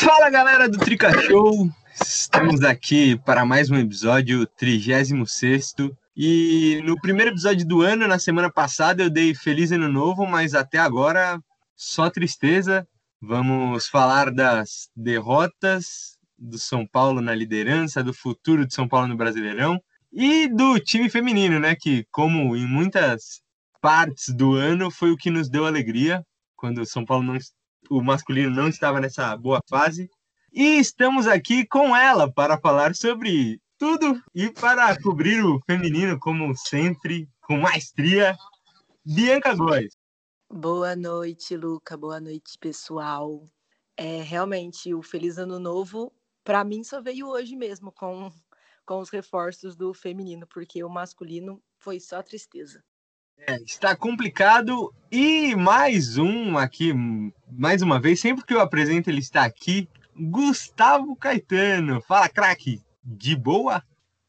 Fala 0.00 0.30
galera 0.30 0.66
do 0.66 0.78
Trica 0.78 1.12
Show, 1.20 1.68
estamos 2.02 2.64
aqui 2.64 3.18
para 3.18 3.44
mais 3.44 3.70
um 3.70 3.76
episódio 3.76 4.46
36 4.46 5.10
e 6.16 6.80
no 6.86 6.98
primeiro 6.98 7.32
episódio 7.32 7.66
do 7.66 7.82
ano, 7.82 8.08
na 8.08 8.18
semana 8.18 8.50
passada, 8.50 9.02
eu 9.02 9.10
dei 9.10 9.34
Feliz 9.34 9.70
Ano 9.72 9.90
Novo, 9.90 10.26
mas 10.26 10.54
até 10.54 10.78
agora 10.78 11.38
só 11.76 12.08
tristeza. 12.08 12.88
Vamos 13.20 13.88
falar 13.88 14.32
das 14.32 14.88
derrotas 14.96 16.16
do 16.38 16.58
São 16.58 16.86
Paulo 16.86 17.20
na 17.20 17.34
liderança, 17.34 18.02
do 18.02 18.14
futuro 18.14 18.66
de 18.66 18.72
São 18.72 18.88
Paulo 18.88 19.06
no 19.06 19.18
Brasileirão 19.18 19.78
e 20.10 20.48
do 20.48 20.80
time 20.80 21.10
feminino, 21.10 21.60
né? 21.60 21.76
Que, 21.78 22.06
como 22.10 22.56
em 22.56 22.66
muitas 22.66 23.42
partes 23.82 24.34
do 24.34 24.54
ano, 24.54 24.90
foi 24.90 25.10
o 25.10 25.16
que 25.16 25.30
nos 25.30 25.50
deu 25.50 25.66
alegria 25.66 26.24
quando 26.56 26.78
o 26.78 26.86
São 26.86 27.04
Paulo 27.04 27.22
não, 27.22 27.36
o 27.90 28.00
masculino 28.00 28.54
não 28.54 28.68
estava 28.68 29.00
nessa 29.00 29.36
boa 29.36 29.60
fase. 29.68 30.08
E 30.52 30.78
estamos 30.78 31.26
aqui 31.26 31.66
com 31.66 31.94
ela 31.94 32.32
para 32.32 32.58
falar 32.58 32.94
sobre 32.94 33.60
tudo 33.76 34.22
e 34.34 34.50
para 34.50 35.00
cobrir 35.02 35.44
o 35.44 35.60
feminino, 35.66 36.18
como 36.18 36.56
sempre, 36.56 37.28
com 37.42 37.58
maestria, 37.58 38.36
Bianca 39.04 39.54
Góes. 39.54 39.94
Boa 40.52 40.96
noite, 40.96 41.56
Luca. 41.56 41.96
Boa 41.96 42.20
noite, 42.20 42.56
pessoal. 42.58 43.44
É 43.96 44.22
realmente 44.22 44.94
o 44.94 45.02
Feliz 45.02 45.36
Ano 45.36 45.58
Novo, 45.58 46.12
para 46.42 46.64
mim, 46.64 46.82
só 46.82 47.00
veio 47.02 47.28
hoje 47.28 47.54
mesmo 47.56 47.92
com 47.92 48.30
com 48.90 48.98
os 48.98 49.08
reforços 49.08 49.76
do 49.76 49.94
feminino, 49.94 50.48
porque 50.48 50.82
o 50.82 50.88
masculino 50.88 51.62
foi 51.78 52.00
só 52.00 52.24
tristeza. 52.24 52.82
É, 53.46 53.56
está 53.64 53.96
complicado 53.96 54.92
e 55.10 55.54
mais 55.56 56.18
um 56.18 56.58
aqui, 56.58 56.92
mais 57.50 57.82
uma 57.82 58.00
vez, 58.00 58.20
sempre 58.20 58.44
que 58.44 58.52
eu 58.52 58.60
apresento 58.60 59.08
ele 59.08 59.20
está 59.20 59.44
aqui, 59.44 59.88
Gustavo 60.14 61.16
Caetano. 61.16 62.00
Fala, 62.02 62.28
craque, 62.28 62.82
de 63.02 63.34
boa? 63.34 63.82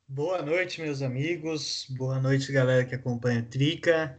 Boa 0.08 0.42
noite, 0.42 0.82
meus 0.82 1.02
amigos. 1.02 1.86
Boa 1.90 2.20
noite, 2.20 2.52
galera 2.52 2.86
que 2.86 2.96
acompanha 2.96 3.40
a 3.40 3.44
Trica. 3.44 4.18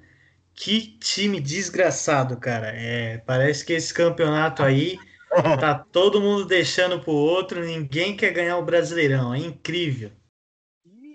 Que 0.54 0.98
time 0.98 1.40
desgraçado, 1.40 2.36
cara. 2.36 2.68
É, 2.68 3.18
parece 3.18 3.64
que 3.64 3.72
esse 3.72 3.92
campeonato 3.92 4.62
aí 4.62 4.98
tá 5.58 5.74
todo 5.74 6.20
mundo 6.20 6.44
deixando 6.44 7.00
pro 7.00 7.12
outro, 7.12 7.64
ninguém 7.64 8.14
quer 8.16 8.32
ganhar 8.32 8.58
o 8.58 8.64
Brasileirão. 8.64 9.34
É 9.34 9.38
incrível. 9.38 10.12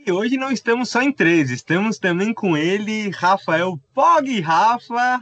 Hoje 0.09 0.37
não 0.37 0.49
estamos 0.49 0.89
só 0.89 1.01
em 1.01 1.11
três, 1.11 1.51
estamos 1.51 1.99
também 1.99 2.33
com 2.33 2.55
ele, 2.55 3.09
Rafael 3.09 3.77
Pog. 3.93 4.39
Rafa, 4.39 5.21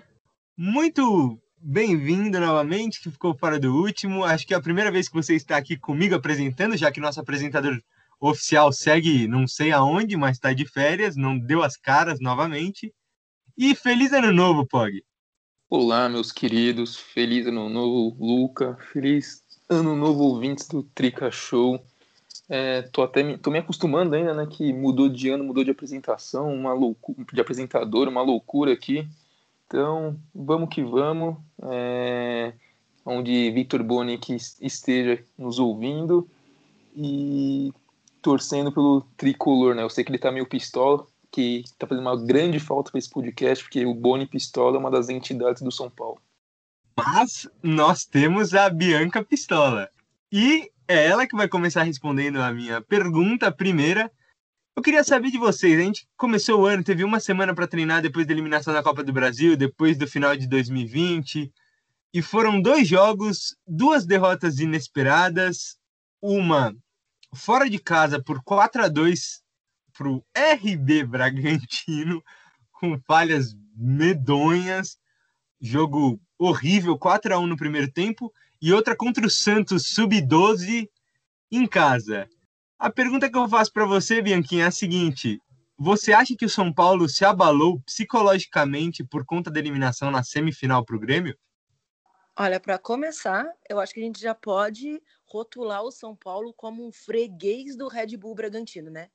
muito 0.56 1.40
bem-vindo 1.58 2.40
novamente, 2.40 3.02
que 3.02 3.10
ficou 3.10 3.36
fora 3.36 3.60
do 3.60 3.76
último. 3.76 4.24
Acho 4.24 4.46
que 4.46 4.54
é 4.54 4.58
a 4.58 4.62
primeira 4.62 4.92
vez 4.92 5.10
que 5.10 5.16
você 5.16 5.34
está 5.36 5.58
aqui 5.58 5.76
comigo 5.76 6.14
apresentando, 6.14 6.78
já 6.78 6.92
que 6.92 7.00
nosso 7.00 7.20
apresentador 7.20 7.82
oficial 8.20 8.72
segue 8.72 9.28
não 9.28 9.48
sei 9.48 9.72
aonde, 9.72 10.16
mas 10.16 10.38
está 10.38 10.54
de 10.54 10.68
férias, 10.68 11.16
não 11.16 11.36
deu 11.36 11.64
as 11.64 11.76
caras 11.76 12.20
novamente. 12.20 12.94
E 13.58 13.74
feliz 13.74 14.14
ano 14.14 14.32
novo, 14.32 14.68
Pog. 14.68 15.04
Olá, 15.68 16.08
meus 16.08 16.32
queridos. 16.32 16.96
Feliz 16.96 17.48
ano 17.48 17.70
novo, 17.70 18.16
Luca. 18.24 18.78
Feliz 18.94 19.42
ano 19.68 19.96
novo, 19.96 20.26
ouvintes 20.26 20.68
do 20.68 20.84
Trica 20.84 21.32
Show. 21.32 21.84
É, 22.48 22.84
tô 22.84 23.02
até 23.02 23.24
me, 23.24 23.38
tô 23.38 23.50
me 23.50 23.60
acostumando 23.60 24.16
ainda, 24.16 24.34
né? 24.34 24.46
Que 24.46 24.72
mudou 24.72 25.10
de 25.10 25.30
ano, 25.30 25.44
mudou 25.44 25.64
de 25.64 25.72
apresentação, 25.72 26.54
uma 26.54 26.74
loucura, 26.74 27.26
de 27.34 27.42
apresentador, 27.42 28.08
uma 28.08 28.22
loucura 28.22 28.74
aqui. 28.74 29.08
Então, 29.66 30.20
vamos 30.34 30.70
que 30.70 30.84
vamos. 30.84 31.38
É, 31.64 32.54
onde 33.06 33.52
Victor 33.52 33.84
Boni 33.84 34.18
que 34.18 34.36
esteja 34.62 35.24
nos 35.38 35.60
ouvindo 35.60 36.28
e 36.96 37.72
torcendo 38.22 38.72
pelo 38.72 39.02
tricolor, 39.16 39.76
né? 39.76 39.84
Eu 39.84 39.90
sei 39.90 40.04
que 40.04 40.12
ele 40.12 40.18
tá 40.18 40.32
meio 40.32 40.48
pistola, 40.48 41.06
que 41.32 41.64
tá 41.78 41.86
fazendo 41.86 42.06
uma 42.06 42.16
grande 42.16 42.60
falta 42.60 42.90
para 42.92 42.98
esse 42.98 43.10
podcast, 43.10 43.64
porque 43.64 43.86
o 43.86 43.94
Boni 43.94 44.26
Pistola 44.26 44.78
é 44.78 44.80
uma 44.80 44.90
das 44.90 45.10
entidades 45.10 45.62
do 45.62 45.72
São 45.72 45.90
Paulo. 45.90 46.18
Mas 46.98 47.48
nós 47.62 48.06
temos 48.06 48.54
a 48.54 48.70
Bianca 48.70 49.24
Pistola. 49.24 49.90
E 50.32 50.72
é 50.88 51.08
ela 51.08 51.28
que 51.28 51.36
vai 51.36 51.48
começar 51.48 51.84
respondendo 51.84 52.42
a 52.42 52.52
minha 52.52 52.82
pergunta 52.82 53.52
primeira. 53.52 54.12
Eu 54.76 54.84
queria 54.84 55.04
saber 55.04 55.32
de 55.32 55.38
vocês. 55.38 55.80
A 55.80 55.84
gente 55.84 56.08
começou 56.18 56.62
o 56.62 56.66
ano, 56.66 56.84
teve 56.84 57.04
uma 57.04 57.20
semana 57.20 57.54
para 57.54 57.68
treinar 57.68 58.02
depois 58.02 58.28
da 58.28 58.34
eliminação 58.34 58.74
da 58.74 58.84
Copa 58.84 59.04
do 59.04 59.14
Brasil, 59.14 59.56
depois 59.56 59.98
do 59.98 60.08
final 60.08 60.36
de 60.36 60.48
2020. 60.48 61.52
E 62.14 62.22
foram 62.22 62.62
dois 62.62 62.88
jogos, 62.88 63.56
duas 63.68 64.06
derrotas 64.06 64.60
inesperadas. 64.60 65.78
Uma 66.22 66.76
fora 67.34 67.70
de 67.70 67.80
casa 67.80 68.22
por 68.22 68.42
4 68.44 68.84
a 68.84 68.88
2 68.88 69.42
para 69.98 70.10
o 70.10 70.24
RB 70.36 71.04
Bragantino, 71.06 72.24
com 72.72 73.00
falhas 73.02 73.56
medonhas. 73.76 74.98
Jogo 75.60 76.20
horrível, 76.38 76.98
4 76.98 77.34
a 77.34 77.40
1 77.40 77.48
no 77.48 77.58
primeiro 77.58 77.92
tempo 77.92 78.32
e 78.62 78.74
outra 78.74 78.96
contra 78.96 79.26
o 79.26 79.30
Santos 79.30 79.90
sub-12 79.90 80.90
em 81.52 81.68
casa. 81.68 82.28
A 82.78 82.90
pergunta 82.90 83.30
que 83.30 83.38
eu 83.38 83.48
faço 83.48 83.72
para 83.72 83.86
você, 83.86 84.22
Bianquinha, 84.22 84.66
é 84.66 84.68
a 84.68 84.72
seguinte: 84.72 85.42
você 85.78 86.14
acha 86.14 86.36
que 86.38 86.46
o 86.46 86.50
São 86.50 86.74
Paulo 86.74 87.08
se 87.10 87.26
abalou 87.26 87.82
psicologicamente 87.82 89.04
por 89.04 89.26
conta 89.26 89.52
da 89.52 89.60
eliminação 89.60 90.10
na 90.10 90.24
semifinal 90.24 90.86
para 90.86 90.96
o 90.96 91.00
Grêmio? 91.00 91.38
Olha, 92.38 92.60
para 92.60 92.78
começar, 92.78 93.46
eu 93.70 93.80
acho 93.80 93.94
que 93.94 94.00
a 94.02 94.04
gente 94.04 94.20
já 94.20 94.36
pode 94.36 95.02
rotular 95.26 95.84
o 95.84 95.92
São 95.92 96.16
Paulo 96.16 96.54
como 96.54 96.86
um 96.86 96.92
freguês 96.92 97.78
do 97.78 97.88
Red 97.88 98.18
Bull 98.18 98.36
Bragantino, 98.36 98.92
né? 98.92 99.10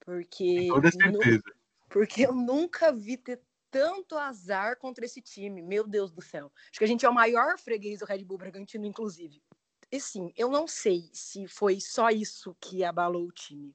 Porque. 0.00 0.68
Com 0.68 0.74
toda 0.74 0.90
certeza. 0.90 1.42
porque 1.88 2.26
eu 2.26 2.34
nunca 2.34 2.92
vi 2.92 3.16
ter 3.16 3.40
tanto 3.70 4.16
azar 4.16 4.78
contra 4.78 5.04
esse 5.04 5.20
time. 5.20 5.62
Meu 5.62 5.86
Deus 5.86 6.12
do 6.12 6.22
céu. 6.22 6.52
Acho 6.70 6.78
que 6.78 6.84
a 6.84 6.88
gente 6.88 7.04
é 7.04 7.08
o 7.08 7.14
maior 7.14 7.58
freguês 7.58 8.00
do 8.00 8.06
Red 8.06 8.24
Bull 8.24 8.38
Bragantino, 8.38 8.86
inclusive. 8.86 9.42
E 9.90 10.00
sim, 10.00 10.32
eu 10.36 10.50
não 10.50 10.66
sei 10.66 11.08
se 11.12 11.46
foi 11.46 11.80
só 11.80 12.10
isso 12.10 12.56
que 12.60 12.82
abalou 12.82 13.26
o 13.26 13.32
time. 13.32 13.74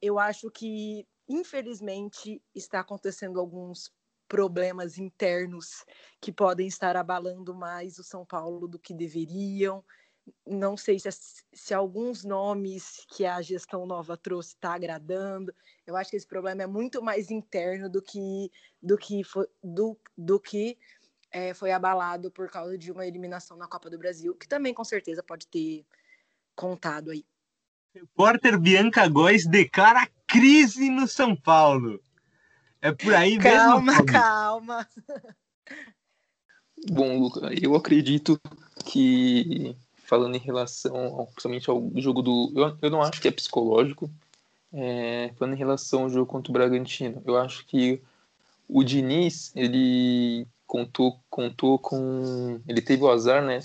Eu 0.00 0.18
acho 0.18 0.50
que, 0.50 1.06
infelizmente, 1.28 2.42
está 2.54 2.80
acontecendo 2.80 3.40
alguns 3.40 3.90
problemas 4.28 4.98
internos 4.98 5.84
que 6.20 6.32
podem 6.32 6.66
estar 6.66 6.96
abalando 6.96 7.54
mais 7.54 7.98
o 7.98 8.04
São 8.04 8.26
Paulo 8.26 8.68
do 8.68 8.78
que 8.78 8.92
deveriam 8.92 9.84
não 10.46 10.76
sei 10.76 10.98
se, 10.98 11.08
se 11.52 11.74
alguns 11.74 12.24
nomes 12.24 13.04
que 13.08 13.24
a 13.24 13.40
gestão 13.42 13.86
nova 13.86 14.16
trouxe 14.16 14.50
está 14.50 14.74
agradando. 14.74 15.54
Eu 15.86 15.96
acho 15.96 16.10
que 16.10 16.16
esse 16.16 16.26
problema 16.26 16.62
é 16.62 16.66
muito 16.66 17.02
mais 17.02 17.30
interno 17.30 17.88
do 17.88 18.02
que 18.02 18.50
do 18.82 18.96
que 18.96 19.24
foi, 19.24 19.46
do, 19.62 19.98
do 20.16 20.38
que 20.38 20.78
é, 21.30 21.52
foi 21.54 21.72
abalado 21.72 22.30
por 22.30 22.48
causa 22.48 22.78
de 22.78 22.90
uma 22.90 23.06
eliminação 23.06 23.56
na 23.56 23.66
Copa 23.66 23.90
do 23.90 23.98
Brasil, 23.98 24.34
que 24.34 24.48
também 24.48 24.72
com 24.72 24.84
certeza 24.84 25.22
pode 25.22 25.46
ter 25.46 25.84
contado 26.54 27.10
aí. 27.10 27.24
Repórter 27.94 28.58
Bianca 28.58 29.08
Góes 29.08 29.46
declara 29.46 30.08
crise 30.26 30.90
no 30.90 31.08
São 31.08 31.34
Paulo. 31.34 32.00
É 32.80 32.92
por 32.92 33.14
aí 33.14 33.38
calma, 33.38 33.80
mesmo? 33.80 34.06
Calma, 34.06 34.86
calma. 34.86 34.88
Bom, 36.88 37.18
Luca, 37.18 37.50
eu 37.60 37.74
acredito 37.74 38.38
que 38.84 39.76
falando 40.06 40.36
em 40.36 40.40
relação, 40.40 41.28
principalmente 41.32 41.68
ao 41.68 41.90
jogo 41.96 42.22
do. 42.22 42.52
Eu, 42.54 42.78
eu 42.82 42.90
não 42.90 43.02
acho 43.02 43.20
que 43.20 43.28
é 43.28 43.30
psicológico. 43.30 44.10
É, 44.72 45.30
falando 45.38 45.54
em 45.54 45.58
relação 45.58 46.02
ao 46.02 46.10
jogo 46.10 46.26
contra 46.26 46.50
o 46.50 46.52
Bragantino, 46.52 47.22
eu 47.24 47.36
acho 47.36 47.64
que 47.66 48.00
o 48.68 48.82
Diniz, 48.82 49.52
ele 49.54 50.46
contou, 50.66 51.18
contou 51.28 51.78
com. 51.78 52.60
Ele 52.66 52.80
teve 52.80 53.02
o 53.02 53.10
azar, 53.10 53.44
né? 53.44 53.60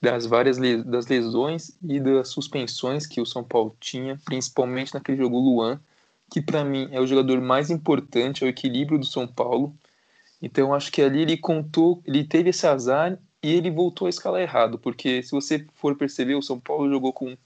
Das 0.00 0.26
várias 0.26 0.58
das 0.84 1.06
lesões 1.06 1.72
e 1.82 1.98
das 1.98 2.28
suspensões 2.28 3.06
que 3.06 3.20
o 3.20 3.26
São 3.26 3.42
Paulo 3.42 3.74
tinha, 3.80 4.20
principalmente 4.24 4.92
naquele 4.92 5.16
jogo 5.16 5.38
Luan, 5.38 5.80
que 6.30 6.42
para 6.42 6.62
mim 6.62 6.88
é 6.92 7.00
o 7.00 7.06
jogador 7.06 7.40
mais 7.40 7.70
importante, 7.70 8.44
é 8.44 8.46
o 8.46 8.50
equilíbrio 8.50 8.98
do 8.98 9.06
São 9.06 9.26
Paulo. 9.26 9.74
Então 10.42 10.74
acho 10.74 10.92
que 10.92 11.00
ali 11.00 11.22
ele 11.22 11.38
contou, 11.38 12.02
ele 12.04 12.22
teve 12.22 12.50
esse 12.50 12.66
azar 12.66 13.18
e 13.44 13.52
ele 13.52 13.70
voltou 13.70 14.06
a 14.06 14.08
escalar 14.08 14.40
errado, 14.40 14.78
porque 14.78 15.22
se 15.22 15.30
você 15.30 15.66
for 15.74 15.94
perceber, 15.94 16.34
o 16.34 16.40
São 16.40 16.58
Paulo 16.58 16.88
jogou 16.88 17.12
com 17.12 17.36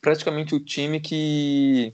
praticamente 0.00 0.54
o 0.54 0.60
time 0.60 0.98
que 1.00 1.92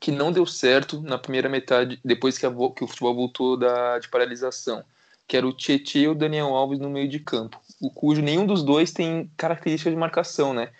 que 0.00 0.10
não 0.10 0.32
deu 0.32 0.44
certo 0.44 1.00
na 1.00 1.16
primeira 1.16 1.48
metade, 1.48 2.00
depois 2.04 2.36
que, 2.36 2.44
a, 2.44 2.50
que 2.50 2.82
o 2.82 2.88
futebol 2.88 3.14
voltou 3.14 3.56
da, 3.56 4.00
de 4.00 4.08
paralisação, 4.08 4.82
que 5.28 5.36
era 5.36 5.46
o 5.46 5.52
Tietchan 5.52 5.98
e 6.00 6.08
o 6.08 6.14
Daniel 6.14 6.56
Alves 6.56 6.80
no 6.80 6.90
meio 6.90 7.08
de 7.08 7.20
campo, 7.20 7.60
o 7.80 7.88
cujo 7.88 8.20
nenhum 8.20 8.44
dos 8.44 8.64
dois 8.64 8.90
tem 8.90 9.30
características 9.36 9.92
de 9.92 9.98
marcação, 10.00 10.52
né? 10.52 10.72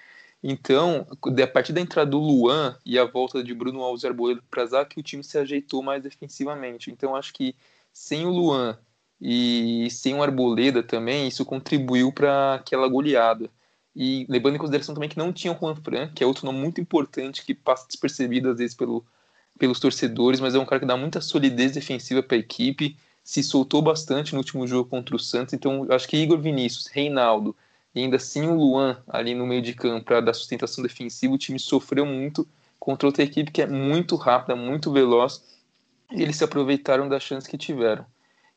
Então, 0.43 1.07
a 1.41 1.47
partir 1.47 1.73
da 1.73 1.81
entrada 1.81 2.11
do 2.11 2.19
Luan 2.19 2.77
e 2.85 2.99
a 2.99 3.05
volta 3.05 3.45
de 3.45 3.55
Bruno 3.55 3.81
Alves 3.81 4.03
e 4.03 4.09
Arboleda 4.09 4.43
para 4.51 4.67
Zac, 4.67 4.99
o 4.99 5.03
time 5.05 5.23
se 5.23 5.39
ajeitou 5.39 5.85
mais 5.85 6.03
defensivamente. 6.03 6.91
Então, 6.91 7.15
acho 7.15 7.33
que 7.33 7.55
sem 7.93 8.27
o 8.27 8.31
Luan 8.31 8.77
e 9.25 9.89
sem 9.89 10.15
o 10.15 10.23
Arboleda 10.23 10.83
também, 10.83 11.29
isso 11.29 11.45
contribuiu 11.45 12.11
para 12.11 12.55
aquela 12.55 12.89
goleada. 12.89 13.49
E 13.95 14.27
levando 14.29 14.57
em 14.57 14.59
consideração 14.59 14.97
também 14.97 15.09
que 15.09 15.17
não 15.17 15.33
tinha 15.33 15.53
o 15.53 15.57
Juan 15.57 15.77
Fran, 15.77 16.09
que 16.09 16.25
é 16.25 16.27
outro 16.27 16.45
nome 16.45 16.59
muito 16.59 16.81
importante 16.81 17.45
que 17.45 17.55
passa 17.55 17.87
despercebido 17.87 18.51
às 18.51 18.59
vezes 18.59 18.75
pelo, 18.75 19.05
pelos 19.61 19.79
torcedores, 19.79 20.41
mas 20.41 20.57
é 20.57 20.59
um 20.59 20.65
cara 20.65 20.81
que 20.81 20.87
dá 20.87 20.97
muita 20.97 21.21
solidez 21.21 21.71
defensiva 21.71 22.21
para 22.21 22.37
a 22.37 22.41
equipe, 22.41 22.97
se 23.23 23.45
soltou 23.45 23.81
bastante 23.81 24.33
no 24.33 24.39
último 24.39 24.67
jogo 24.67 24.91
contra 24.91 25.15
o 25.15 25.21
Santos, 25.21 25.55
então 25.55 25.87
acho 25.91 26.09
que 26.09 26.17
Igor 26.17 26.39
Vinícius, 26.39 26.89
Reinaldo 26.89 27.55
e 27.95 28.01
ainda 28.01 28.17
assim 28.17 28.49
o 28.49 28.55
Luan 28.55 29.01
ali 29.07 29.35
no 29.37 29.47
meio 29.47 29.63
de 29.63 29.73
campo 29.73 30.05
para 30.05 30.21
dar 30.21 30.35
sustentação 30.35 30.83
defensiva, 30.83 31.33
o 31.33 31.39
time 31.39 31.61
sofreu 31.61 32.05
muito 32.05 32.49
contra 32.81 33.07
outra 33.07 33.23
equipe 33.23 33.53
que 33.53 33.63
é 33.63 33.67
muito 33.69 34.17
rápida, 34.17 34.57
muito 34.57 34.91
veloz, 34.91 35.45
e 36.11 36.23
eles 36.23 36.35
se 36.35 36.43
aproveitaram 36.43 37.09
das 37.09 37.23
chances 37.23 37.49
que 37.49 37.57
tiveram. 37.57 38.05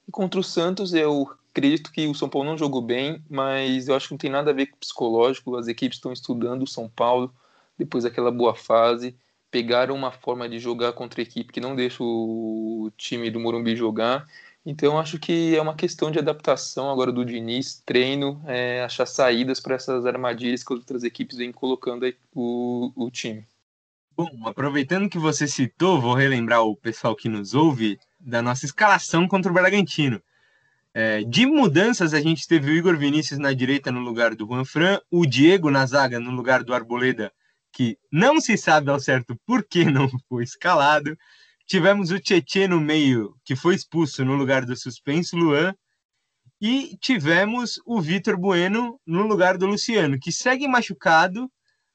E 0.08 0.12
contra 0.12 0.40
o 0.40 0.44
Santos, 0.44 0.94
eu 0.94 1.30
acredito 1.52 1.92
que 1.92 2.08
o 2.08 2.14
São 2.14 2.30
Paulo 2.30 2.50
não 2.50 2.58
jogou 2.58 2.82
bem, 2.82 3.24
mas 3.30 3.88
eu 3.88 3.96
acho 3.96 4.08
que 4.08 4.14
não 4.14 4.18
tem 4.20 4.30
nada 4.30 4.52
a 4.52 4.54
ver 4.54 4.68
com 4.68 4.76
o 4.76 4.80
psicológico. 4.80 5.56
As 5.56 5.68
equipes 5.68 5.98
estão 5.98 6.12
estudando 6.12 6.64
o 6.64 6.68
São 6.68 6.90
Paulo 6.90 7.34
depois 7.78 8.04
daquela 8.04 8.32
boa 8.32 8.56
fase, 8.56 9.18
pegaram 9.52 9.96
uma 9.96 10.12
forma 10.12 10.48
de 10.48 10.60
jogar 10.60 10.94
contra 10.94 11.22
a 11.22 11.24
equipe 11.24 11.52
que 11.52 11.62
não 11.62 11.76
deixa 11.76 12.04
o 12.04 12.92
time 12.98 13.30
do 13.30 13.40
Morumbi 13.40 13.76
jogar. 13.76 14.28
Então 14.66 14.98
acho 14.98 15.20
que 15.20 15.56
é 15.56 15.62
uma 15.62 15.76
questão 15.76 16.10
de 16.10 16.18
adaptação 16.18 16.90
agora 16.90 17.12
do 17.12 17.24
Diniz, 17.24 17.82
treino, 17.86 18.42
é, 18.48 18.84
achar 18.84 19.06
saídas 19.06 19.60
para 19.60 19.76
essas 19.76 20.06
armadilhas 20.06 20.64
que 20.64 20.74
outras 20.74 21.04
equipes 21.04 21.38
vêm 21.38 21.52
colocando 21.52 22.12
o, 22.34 22.92
o 22.96 23.12
time. 23.12 23.46
Bom, 24.18 24.30
aproveitando 24.46 25.10
que 25.10 25.20
você 25.20 25.46
citou, 25.46 26.00
vou 26.00 26.14
relembrar 26.14 26.64
o 26.64 26.76
pessoal 26.76 27.16
que 27.16 27.28
nos 27.28 27.54
ouve 27.54 28.00
da 28.26 28.42
nossa 28.42 28.66
escalação 28.66 29.28
contra 29.28 29.52
o 29.52 29.54
Bragantino. 29.54 30.22
É, 30.94 31.24
de 31.24 31.46
mudanças, 31.46 32.14
a 32.14 32.22
gente 32.22 32.48
teve 32.48 32.72
o 32.72 32.74
Igor 32.74 32.98
Vinícius 32.98 33.38
na 33.38 33.54
direita 33.54 33.92
no 33.92 34.00
lugar 34.00 34.34
do 34.34 34.48
Juan 34.48 34.66
Fran, 34.66 35.00
o 35.12 35.26
Diego 35.26 35.70
na 35.70 35.86
zaga 35.86 36.20
no 36.20 36.32
lugar 36.32 36.64
do 36.64 36.74
Arboleda, 36.74 37.32
que 37.72 37.98
não 38.12 38.40
se 38.42 38.58
sabe 38.58 38.90
ao 38.90 39.00
certo 39.00 39.38
por 39.46 39.64
que 39.64 39.86
não 39.92 40.10
foi 40.28 40.44
escalado. 40.44 41.16
Tivemos 41.68 42.12
o 42.12 42.20
Tietê 42.20 42.68
no 42.68 42.80
meio, 42.80 43.36
que 43.44 43.56
foi 43.56 43.76
expulso 43.76 44.24
no 44.24 44.36
lugar 44.36 44.66
do 44.66 44.76
suspenso 44.76 45.36
Luan. 45.36 45.76
E 46.62 46.98
tivemos 47.02 47.80
o 47.86 48.02
Vitor 48.02 48.38
Bueno 48.38 49.00
no 49.06 49.28
lugar 49.28 49.58
do 49.58 49.68
Luciano, 49.68 50.18
que 50.18 50.32
segue 50.32 50.68
machucado, 50.68 51.52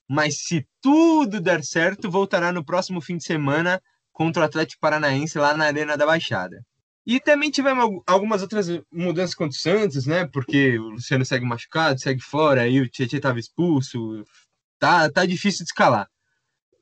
mas 0.06 0.42
se 0.42 0.68
tudo 0.82 1.40
der 1.40 1.64
certo, 1.64 2.10
voltará 2.10 2.52
no 2.52 2.64
próximo 2.64 3.00
fim 3.00 3.16
de 3.16 3.24
semana 3.24 3.80
contra 4.20 4.42
o 4.42 4.44
Atlético 4.44 4.82
Paranaense 4.82 5.38
lá 5.38 5.56
na 5.56 5.64
Arena 5.64 5.96
da 5.96 6.04
Baixada. 6.04 6.62
E 7.06 7.18
também 7.18 7.50
tivemos 7.50 8.02
algumas 8.06 8.42
outras 8.42 8.68
mudanças 8.92 9.34
contra 9.34 9.56
o 9.56 9.58
Santos, 9.58 10.04
né? 10.04 10.26
Porque 10.26 10.78
o 10.78 10.90
Luciano 10.90 11.24
segue 11.24 11.46
machucado, 11.46 11.98
segue 11.98 12.20
fora, 12.20 12.60
aí 12.60 12.82
o 12.82 12.86
Tietchan 12.86 13.16
estava 13.16 13.40
expulso. 13.40 14.22
Tá, 14.78 15.10
tá 15.10 15.24
difícil 15.24 15.64
de 15.64 15.70
escalar. 15.70 16.06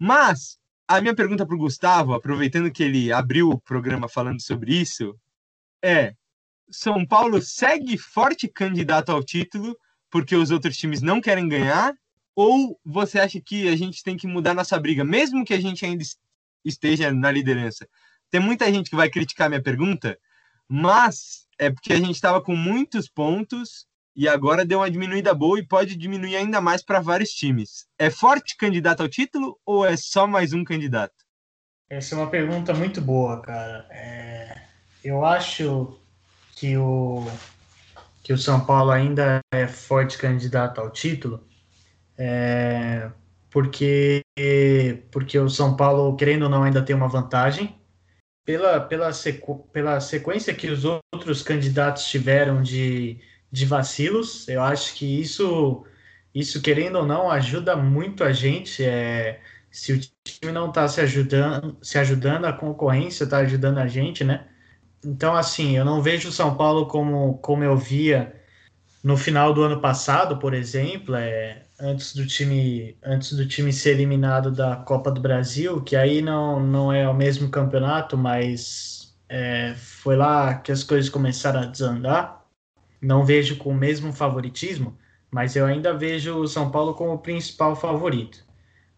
Mas 0.00 0.58
a 0.88 1.00
minha 1.00 1.14
pergunta 1.14 1.46
para 1.46 1.55
o 1.55 1.61
Gustavo, 1.61 2.12
aproveitando 2.12 2.73
que 2.73 2.82
ele 2.82 3.12
abriu 3.12 3.50
o 3.50 3.61
programa 3.61 4.08
falando 4.08 4.43
sobre 4.43 4.75
isso, 4.75 5.14
é: 5.81 6.14
São 6.69 7.06
Paulo 7.06 7.40
segue 7.40 7.96
forte 7.96 8.49
candidato 8.49 9.12
ao 9.12 9.23
título 9.23 9.79
porque 10.11 10.35
os 10.35 10.50
outros 10.50 10.76
times 10.76 11.00
não 11.00 11.20
querem 11.20 11.49
ganhar? 11.49 11.94
Ou 12.35 12.76
você 12.85 13.20
acha 13.20 13.40
que 13.40 13.69
a 13.69 13.76
gente 13.76 14.02
tem 14.02 14.17
que 14.17 14.26
mudar 14.26 14.55
nossa 14.55 14.76
briga, 14.81 15.05
mesmo 15.05 15.44
que 15.44 15.55
a 15.55 15.61
gente 15.61 15.87
ainda 15.87 16.02
esteja 16.64 17.12
na 17.12 17.31
liderança? 17.31 17.88
Tem 18.31 18.40
muita 18.40 18.72
gente 18.72 18.90
que 18.90 18.96
vai 18.96 19.08
criticar 19.08 19.49
minha 19.49 19.62
pergunta, 19.62 20.19
mas 20.69 21.46
é 21.58 21.70
porque 21.70 21.93
a 21.93 21.96
gente 21.96 22.14
estava 22.14 22.43
com 22.43 22.55
muitos 22.55 23.08
pontos 23.08 23.87
e 24.14 24.28
agora 24.28 24.64
deu 24.64 24.81
uma 24.81 24.90
diminuída 24.90 25.32
boa 25.32 25.58
e 25.58 25.66
pode 25.66 25.96
diminuir 25.96 26.37
ainda 26.37 26.60
mais 26.60 26.82
para 26.82 27.00
vários 27.00 27.31
times. 27.31 27.87
É 27.99 28.10
forte 28.10 28.56
candidato 28.56 29.00
ao 29.00 29.08
título 29.08 29.58
ou 29.64 29.87
é 29.87 29.96
só 29.96 30.26
mais 30.26 30.52
um 30.52 30.64
candidato? 30.64 31.14
Essa 31.88 32.14
é 32.14 32.19
uma 32.19 32.28
pergunta 32.28 32.75
muito 32.75 33.00
boa, 33.00 33.40
cara. 33.40 33.87
É... 33.90 34.61
Eu 35.02 35.25
acho 35.25 35.99
que 36.54 36.76
o 36.76 37.26
que 38.22 38.32
o 38.32 38.38
São 38.38 38.62
Paulo 38.66 38.90
ainda 38.90 39.40
é 39.50 39.66
forte 39.66 40.19
candidato 40.19 40.81
ao 40.81 40.90
título, 40.90 41.43
é... 42.16 43.11
porque 43.49 44.20
porque 45.11 45.38
o 45.38 45.49
São 45.49 45.76
Paulo, 45.76 46.17
querendo 46.17 46.44
ou 46.44 46.49
não, 46.49 46.62
ainda 46.62 46.82
tem 46.82 46.94
uma 46.94 47.08
vantagem 47.08 47.75
pela, 48.44 48.81
pela, 48.81 49.12
sequ, 49.12 49.69
pela 49.73 50.00
sequência 50.00 50.55
que 50.55 50.69
os 50.69 50.85
outros 50.85 51.43
candidatos 51.43 52.06
tiveram 52.06 52.62
de, 52.62 53.20
de 53.52 53.67
vacilos, 53.67 54.49
eu 54.49 54.62
acho 54.62 54.94
que 54.94 55.20
isso, 55.20 55.85
isso, 56.35 56.62
querendo 56.62 56.96
ou 56.96 57.06
não, 57.06 57.31
ajuda 57.31 57.76
muito 57.76 58.25
a 58.25 58.32
gente. 58.32 58.85
É, 58.85 59.40
se 59.70 59.93
o 59.93 60.00
time 60.25 60.52
não 60.52 60.69
está 60.69 60.88
se 60.88 61.00
ajudando, 61.00 61.76
se 61.82 61.99
ajudando, 61.99 62.46
a 62.46 62.52
concorrência 62.52 63.25
está 63.25 63.38
ajudando 63.38 63.79
a 63.79 63.87
gente, 63.87 64.25
né? 64.25 64.46
Então, 65.05 65.37
assim, 65.37 65.76
eu 65.76 65.85
não 65.85 66.02
vejo 66.02 66.29
o 66.31 66.32
São 66.32 66.56
Paulo 66.56 66.87
como, 66.87 67.38
como 67.38 67.62
eu 67.62 67.76
via 67.76 68.35
no 69.02 69.17
final 69.17 69.52
do 69.55 69.62
ano 69.62 69.81
passado, 69.81 70.38
por 70.38 70.55
exemplo, 70.55 71.14
é, 71.14 71.62
antes 71.80 72.14
do 72.14 72.26
time 72.26 72.96
antes 73.02 73.32
do 73.32 73.46
time 73.46 73.72
ser 73.72 73.90
eliminado 73.90 74.50
da 74.50 74.76
Copa 74.76 75.10
do 75.10 75.20
Brasil, 75.20 75.82
que 75.82 75.96
aí 75.96 76.20
não, 76.22 76.60
não 76.60 76.92
é 76.92 77.08
o 77.08 77.14
mesmo 77.14 77.50
campeonato, 77.50 78.16
mas 78.16 79.16
é, 79.28 79.75
foi 79.76 80.16
lá 80.16 80.54
que 80.56 80.72
as 80.72 80.82
coisas 80.82 81.10
começaram 81.10 81.60
a 81.60 81.66
desandar. 81.66 82.44
Não 83.00 83.25
vejo 83.25 83.56
com 83.58 83.70
o 83.70 83.75
mesmo 83.75 84.12
favoritismo, 84.12 84.98
mas 85.30 85.56
eu 85.56 85.66
ainda 85.66 85.94
vejo 85.94 86.36
o 86.38 86.48
São 86.48 86.70
Paulo 86.70 86.94
como 86.94 87.12
o 87.14 87.19
principal 87.19 87.76
favorito. 87.76 88.44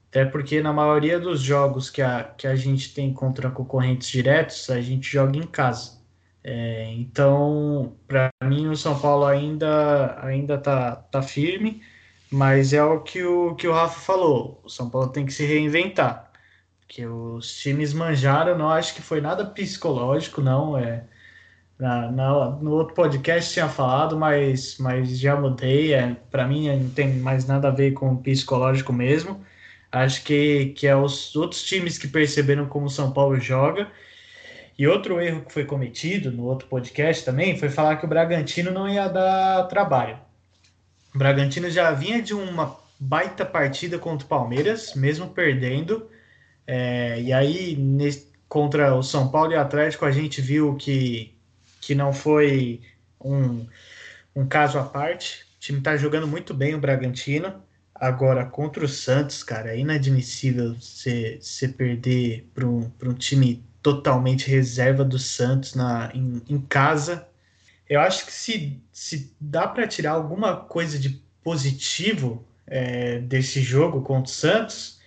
Até 0.09 0.25
porque 0.25 0.61
na 0.63 0.73
maioria 0.73 1.21
dos 1.21 1.41
jogos 1.41 1.91
que 1.91 2.03
a, 2.03 2.25
que 2.25 2.47
a 2.47 2.57
gente 2.57 2.95
tem 2.95 3.13
contra 3.15 3.51
concorrentes 3.51 4.09
diretos, 4.09 4.69
a 4.71 4.81
gente 4.81 5.09
joga 5.11 5.39
em 5.39 5.47
casa. 5.47 6.01
É, 6.43 6.93
então, 6.95 7.97
para 8.09 8.31
mim, 8.45 8.69
o 8.69 8.77
São 8.77 8.99
Paulo 8.99 9.27
ainda 9.27 10.19
ainda 10.25 10.59
tá, 10.59 10.97
tá 10.97 11.23
firme 11.23 11.83
mas 12.31 12.73
é 12.73 12.83
o 12.83 13.01
que 13.01 13.23
o 13.25 13.55
que 13.57 13.67
o 13.69 13.73
Rafa 13.73 14.01
falou. 14.01 14.61
O 14.65 14.69
São 14.69 14.89
Paulo 14.91 15.09
tem 15.11 15.27
que 15.27 15.33
se 15.33 15.45
reinventar. 15.45 16.31
Porque 16.81 17.07
os 17.07 17.57
times 17.61 17.93
manjaram, 17.95 18.59
não 18.59 18.69
acho 18.69 18.95
que 18.95 19.03
foi 19.03 19.21
nada 19.21 19.45
psicológico, 19.47 20.41
não. 20.41 20.77
É, 20.79 21.05
na, 21.79 22.11
na, 22.13 22.51
no 22.51 22.73
outro 22.73 22.95
podcast 22.95 23.53
tinha 23.53 23.69
falado, 23.69 24.19
mas, 24.19 24.77
mas 24.79 25.19
já 25.19 25.37
mudei. 25.41 25.95
É, 25.95 26.17
Para 26.31 26.47
mim 26.47 26.69
não 26.69 26.91
tem 26.91 27.15
mais 27.19 27.47
nada 27.47 27.69
a 27.69 27.71
ver 27.71 27.93
com 27.93 28.17
psicológico 28.17 28.93
mesmo. 28.93 29.45
Acho 29.93 30.23
que, 30.25 30.67
que 30.77 30.87
é 30.87 30.97
os 30.97 31.35
outros 31.37 31.63
times 31.65 31.99
que 31.99 32.09
perceberam 32.09 32.67
como 32.67 32.87
o 32.87 32.91
São 32.91 33.13
Paulo 33.13 33.39
joga. 33.41 33.91
E 34.79 34.87
outro 34.87 35.21
erro 35.21 35.45
que 35.45 35.53
foi 35.53 35.65
cometido 35.65 36.31
no 36.33 36.45
outro 36.45 36.69
podcast 36.69 37.25
também 37.25 37.59
foi 37.59 37.69
falar 37.69 37.97
que 37.97 38.07
o 38.07 38.09
Bragantino 38.09 38.71
não 38.71 38.89
ia 38.89 39.09
dar 39.09 39.65
trabalho. 39.69 40.19
O 41.15 41.19
Bragantino 41.19 41.69
já 41.71 41.91
vinha 41.93 42.23
de 42.23 42.35
uma 42.35 42.79
baita 42.99 43.45
partida 43.45 43.99
contra 43.99 44.25
o 44.25 44.29
Palmeiras, 44.29 44.95
mesmo 44.95 45.29
perdendo. 45.31 46.09
É, 46.67 47.21
e 47.21 47.33
aí, 47.33 47.77
nesse, 47.77 48.31
contra 48.49 48.95
o 48.95 49.03
São 49.03 49.31
Paulo 49.31 49.53
e 49.53 49.57
Atlético, 49.57 50.05
a 50.05 50.11
gente 50.13 50.41
viu 50.41 50.77
que, 50.77 51.35
que 51.81 51.95
não 51.95 52.13
foi 52.13 52.83
um, 53.21 53.67
um 54.37 54.47
caso 54.47 54.79
à 54.79 54.85
parte. 54.85 55.47
O 55.57 55.61
time 55.61 55.79
está 55.79 55.97
jogando 55.97 56.29
muito 56.29 56.55
bem 56.55 56.75
o 56.75 56.81
Bragantino. 56.81 57.63
Agora, 57.95 58.47
contra 58.47 58.85
o 58.85 58.89
Santos, 58.89 59.43
cara, 59.43 59.75
é 59.75 59.79
inadmissível 59.79 60.75
você 60.75 61.69
perder 61.77 62.49
para 62.55 62.67
um, 62.67 62.91
um 63.03 63.15
time 63.15 63.65
totalmente 63.83 64.49
reserva 64.49 65.05
do 65.05 65.19
Santos 65.19 65.75
na, 65.75 66.11
em, 66.15 66.43
em 66.49 66.61
casa 66.61 67.27
eu 67.91 68.01
acho 68.01 68.25
que 68.25 68.33
se, 68.33 68.81
se 68.93 69.35
dá 69.41 69.67
para 69.67 69.89
tirar 69.89 70.13
alguma 70.13 70.57
coisa 70.57 70.97
de 70.97 71.21
positivo 71.43 72.47
é, 72.65 73.19
desse 73.19 73.61
jogo 73.61 74.01
contra 74.03 74.31
o 74.31 74.35
Santos, 74.35 75.01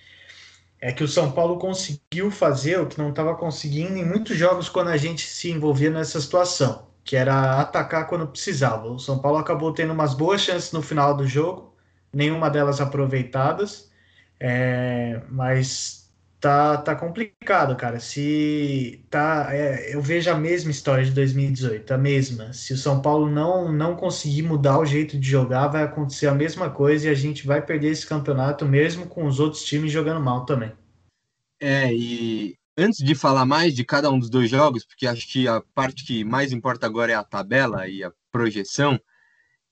é 0.82 0.92
que 0.92 1.02
o 1.02 1.08
São 1.08 1.32
Paulo 1.32 1.58
conseguiu 1.58 2.30
fazer 2.30 2.82
o 2.82 2.86
que 2.86 2.98
não 2.98 3.12
estava 3.12 3.36
conseguindo 3.36 3.96
em 3.96 4.04
muitos 4.04 4.38
jogos 4.38 4.68
quando 4.68 4.90
a 4.90 4.98
gente 4.98 5.26
se 5.26 5.50
envolvia 5.50 5.90
nessa 5.90 6.20
situação, 6.20 6.90
que 7.06 7.16
era 7.16 7.62
atacar 7.62 8.06
quando 8.08 8.28
precisava. 8.28 8.90
O 8.90 9.00
São 9.00 9.18
Paulo 9.18 9.38
acabou 9.38 9.72
tendo 9.72 9.94
umas 9.94 10.14
boas 10.14 10.42
chances 10.42 10.74
no 10.74 10.82
final 10.82 11.16
do 11.16 11.26
jogo, 11.26 11.74
nenhuma 12.12 12.50
delas 12.50 12.82
aproveitadas, 12.82 13.90
é, 14.38 15.22
mas 15.30 16.03
tá, 16.44 16.76
tá 16.76 16.94
complicado, 16.94 17.74
cara. 17.78 18.02
Se 18.02 19.02
tá, 19.10 19.48
é, 19.52 19.96
eu 19.96 20.02
vejo 20.02 20.30
a 20.30 20.36
mesma 20.36 20.72
história 20.72 21.06
de 21.06 21.12
2018, 21.12 21.94
a 21.94 21.98
mesma. 21.98 22.52
Se 22.52 22.74
o 22.74 22.78
São 22.78 23.02
Paulo 23.02 23.30
não 23.32 23.72
não 23.72 23.96
conseguir 23.96 24.42
mudar 24.42 24.78
o 24.78 24.86
jeito 24.86 25.18
de 25.18 25.26
jogar, 25.26 25.70
vai 25.70 25.84
acontecer 25.84 26.28
a 26.28 26.34
mesma 26.34 26.70
coisa 26.70 27.08
e 27.08 27.10
a 27.10 27.14
gente 27.14 27.48
vai 27.48 27.66
perder 27.66 27.92
esse 27.92 28.06
campeonato 28.06 28.66
mesmo 28.66 29.08
com 29.08 29.26
os 29.26 29.40
outros 29.40 29.64
times 29.64 29.90
jogando 29.90 30.20
mal 30.20 30.46
também. 30.46 30.74
É, 31.62 31.94
e 31.94 32.58
antes 32.78 33.00
de 33.02 33.16
falar 33.16 33.46
mais 33.46 33.74
de 33.74 33.86
cada 33.86 34.12
um 34.12 34.20
dos 34.20 34.30
dois 34.30 34.50
jogos, 34.50 34.86
porque 34.86 35.08
acho 35.08 35.26
que 35.32 35.48
a 35.48 35.62
parte 35.74 36.06
que 36.06 36.26
mais 36.26 36.52
importa 36.52 36.86
agora 36.86 37.14
é 37.14 37.16
a 37.16 37.24
tabela 37.24 37.88
e 37.88 38.04
a 38.04 38.12
projeção, 38.30 39.00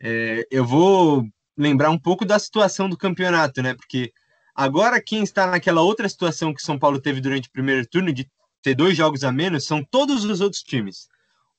é, 0.01 0.47
eu 0.49 0.65
vou 0.65 1.27
lembrar 1.57 1.89
um 1.89 1.99
pouco 1.99 2.23
da 2.23 2.39
situação 2.39 2.89
do 2.89 2.95
campeonato, 2.97 3.61
né? 3.61 3.73
Porque 3.73 4.13
agora 4.55 5.01
quem 5.01 5.23
está 5.23 5.47
naquela 5.47 5.81
outra 5.81 6.07
situação 6.07 6.53
que 6.53 6.61
São 6.61 6.77
Paulo 6.77 6.99
teve 6.99 7.21
durante 7.21 7.47
o 7.47 7.51
primeiro 7.51 7.85
turno, 7.87 8.13
de 8.13 8.29
ter 8.61 8.75
dois 8.75 8.95
jogos 8.95 9.23
a 9.23 9.31
menos, 9.31 9.65
são 9.65 9.83
todos 9.83 10.23
os 10.23 10.41
outros 10.41 10.61
times. 10.61 11.07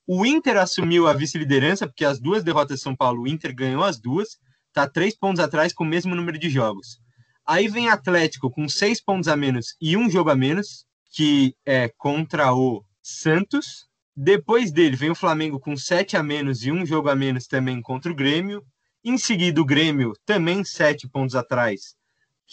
O 0.07 0.25
Inter 0.25 0.57
assumiu 0.57 1.07
a 1.07 1.13
vice-liderança, 1.13 1.87
porque 1.87 2.03
as 2.03 2.19
duas 2.19 2.43
derrotas 2.43 2.77
de 2.77 2.83
São 2.83 2.95
Paulo, 2.95 3.23
o 3.23 3.27
Inter 3.27 3.55
ganhou 3.55 3.83
as 3.83 3.99
duas, 3.99 4.37
está 4.67 4.87
três 4.87 5.17
pontos 5.17 5.39
atrás 5.39 5.73
com 5.73 5.83
o 5.83 5.87
mesmo 5.87 6.15
número 6.15 6.37
de 6.37 6.49
jogos. 6.49 6.99
Aí 7.45 7.67
vem 7.67 7.89
Atlético 7.89 8.49
com 8.49 8.67
seis 8.67 9.01
pontos 9.01 9.27
a 9.27 9.35
menos 9.35 9.75
e 9.79 9.95
um 9.97 10.09
jogo 10.09 10.29
a 10.29 10.35
menos, 10.35 10.85
que 11.13 11.55
é 11.65 11.89
contra 11.97 12.53
o 12.53 12.83
Santos. 13.01 13.87
Depois 14.15 14.71
dele 14.71 14.95
vem 14.95 15.11
o 15.11 15.15
Flamengo 15.15 15.59
com 15.59 15.75
sete 15.75 16.15
a 16.15 16.23
menos 16.23 16.65
e 16.65 16.71
um 16.71 16.85
jogo 16.85 17.09
a 17.09 17.15
menos 17.15 17.45
também 17.47 17.81
contra 17.81 18.11
o 18.11 18.15
Grêmio. 18.15 18.63
Em 19.03 19.17
seguida, 19.17 19.61
o 19.61 19.65
Grêmio 19.65 20.13
também 20.25 20.63
sete 20.63 21.07
pontos 21.07 21.35
atrás, 21.35 21.95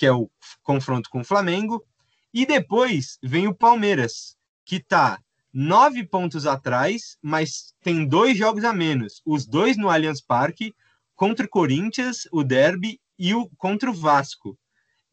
que 0.01 0.07
é 0.07 0.13
o 0.13 0.31
confronto 0.63 1.11
com 1.11 1.21
o 1.21 1.25
Flamengo. 1.25 1.85
E 2.33 2.47
depois 2.47 3.19
vem 3.23 3.47
o 3.47 3.55
Palmeiras, 3.55 4.35
que 4.65 4.77
está 4.77 5.21
nove 5.53 6.07
pontos 6.07 6.47
atrás, 6.47 7.19
mas 7.21 7.75
tem 7.83 8.07
dois 8.07 8.35
jogos 8.39 8.65
a 8.65 8.73
menos. 8.73 9.21
Os 9.27 9.45
dois 9.47 9.77
no 9.77 9.91
Allianz 9.91 10.23
Parque, 10.23 10.75
contra 11.15 11.45
o 11.45 11.49
Corinthians, 11.51 12.27
o 12.33 12.43
Derby, 12.43 12.99
e 13.19 13.35
o 13.35 13.47
contra 13.59 13.91
o 13.91 13.95
Vasco. 13.95 14.59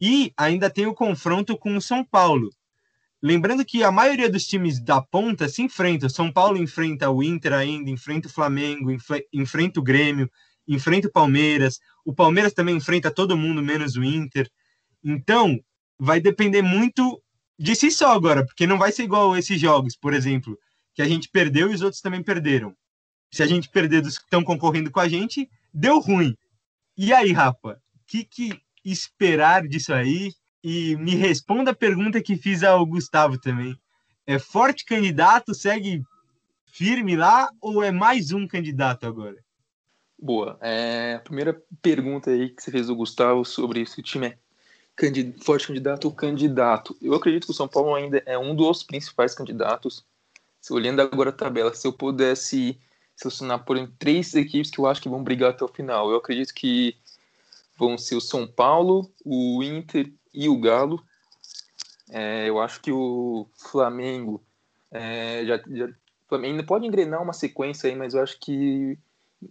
E 0.00 0.32
ainda 0.34 0.70
tem 0.70 0.86
o 0.86 0.94
confronto 0.94 1.58
com 1.58 1.76
o 1.76 1.82
São 1.82 2.02
Paulo. 2.02 2.48
Lembrando 3.22 3.66
que 3.66 3.82
a 3.82 3.92
maioria 3.92 4.30
dos 4.30 4.46
times 4.46 4.82
da 4.82 5.02
ponta 5.02 5.50
se 5.50 5.60
enfrentam. 5.60 6.08
São 6.08 6.32
Paulo 6.32 6.56
enfrenta 6.56 7.10
o 7.10 7.22
Inter 7.22 7.52
ainda, 7.52 7.90
enfrenta 7.90 8.26
o 8.26 8.32
Flamengo, 8.32 8.90
enfrenta 9.34 9.80
o 9.80 9.82
Grêmio, 9.82 10.30
enfrenta 10.66 11.08
o 11.08 11.12
Palmeiras. 11.12 11.78
O 12.06 12.14
Palmeiras 12.14 12.54
também 12.54 12.76
enfrenta 12.76 13.10
todo 13.10 13.36
mundo, 13.36 13.62
menos 13.62 13.96
o 13.96 14.02
Inter. 14.02 14.50
Então, 15.04 15.58
vai 15.98 16.20
depender 16.20 16.62
muito 16.62 17.22
de 17.58 17.74
si 17.74 17.90
só 17.90 18.12
agora, 18.12 18.44
porque 18.44 18.66
não 18.66 18.78
vai 18.78 18.92
ser 18.92 19.04
igual 19.04 19.36
esses 19.36 19.60
jogos, 19.60 19.96
por 19.96 20.14
exemplo, 20.14 20.58
que 20.94 21.02
a 21.02 21.08
gente 21.08 21.28
perdeu 21.28 21.70
e 21.70 21.74
os 21.74 21.82
outros 21.82 22.00
também 22.00 22.22
perderam. 22.22 22.74
Se 23.32 23.42
a 23.42 23.46
gente 23.46 23.68
perder 23.68 24.00
dos 24.00 24.16
que 24.18 24.24
estão 24.24 24.42
concorrendo 24.42 24.90
com 24.90 25.00
a 25.00 25.08
gente, 25.08 25.50
deu 25.72 25.98
ruim. 25.98 26.36
E 26.96 27.12
aí, 27.12 27.32
Rafa, 27.32 27.74
o 27.94 28.00
que, 28.06 28.24
que 28.24 28.60
esperar 28.84 29.66
disso 29.66 29.92
aí? 29.92 30.32
E 30.62 30.96
me 30.96 31.14
responda 31.14 31.70
a 31.70 31.74
pergunta 31.74 32.22
que 32.22 32.36
fiz 32.36 32.62
ao 32.62 32.84
Gustavo 32.84 33.38
também. 33.38 33.78
É 34.26 34.38
forte 34.38 34.84
candidato, 34.84 35.54
segue 35.54 36.02
firme 36.66 37.16
lá 37.16 37.48
ou 37.60 37.82
é 37.82 37.90
mais 37.90 38.32
um 38.32 38.46
candidato 38.46 39.06
agora? 39.06 39.36
Boa. 40.20 40.58
É, 40.60 41.14
a 41.14 41.20
primeira 41.20 41.60
pergunta 41.80 42.30
aí 42.30 42.50
que 42.50 42.62
você 42.62 42.70
fez 42.70 42.88
do 42.88 42.96
Gustavo 42.96 43.44
sobre 43.44 43.86
se 43.86 44.00
o 44.00 44.02
time 44.02 44.28
é 44.28 44.38
forte 45.40 45.68
candidato 45.68 46.10
candidato. 46.10 46.96
Eu 47.00 47.14
acredito 47.14 47.46
que 47.46 47.52
o 47.52 47.54
São 47.54 47.68
Paulo 47.68 47.94
ainda 47.94 48.22
é 48.26 48.36
um 48.36 48.54
dos 48.54 48.82
principais 48.82 49.34
candidatos. 49.34 50.04
Se 50.60 50.72
olhando 50.72 51.00
agora 51.00 51.30
a 51.30 51.32
tabela, 51.32 51.72
se 51.72 51.86
eu 51.86 51.92
pudesse 51.92 52.78
selecionar 53.16 53.64
por 53.64 53.76
três 53.98 54.34
equipes 54.34 54.70
que 54.70 54.78
eu 54.78 54.86
acho 54.86 55.00
que 55.00 55.08
vão 55.08 55.22
brigar 55.22 55.50
até 55.50 55.64
o 55.64 55.68
final, 55.68 56.10
eu 56.10 56.16
acredito 56.16 56.52
que 56.52 56.96
vão 57.76 57.96
ser 57.96 58.16
o 58.16 58.20
São 58.20 58.46
Paulo, 58.46 59.10
o 59.24 59.62
Inter 59.62 60.12
e 60.34 60.48
o 60.48 60.58
Galo. 60.58 61.02
É, 62.10 62.48
eu 62.48 62.60
acho 62.60 62.80
que 62.80 62.90
o 62.90 63.46
Flamengo 63.70 64.42
é, 64.90 65.44
já, 65.46 65.62
já 65.68 65.88
ainda 66.32 66.64
pode 66.64 66.86
engrenar 66.86 67.22
uma 67.22 67.32
sequência 67.32 67.88
aí, 67.88 67.94
mas 67.94 68.14
eu 68.14 68.22
acho 68.22 68.38
que 68.40 68.98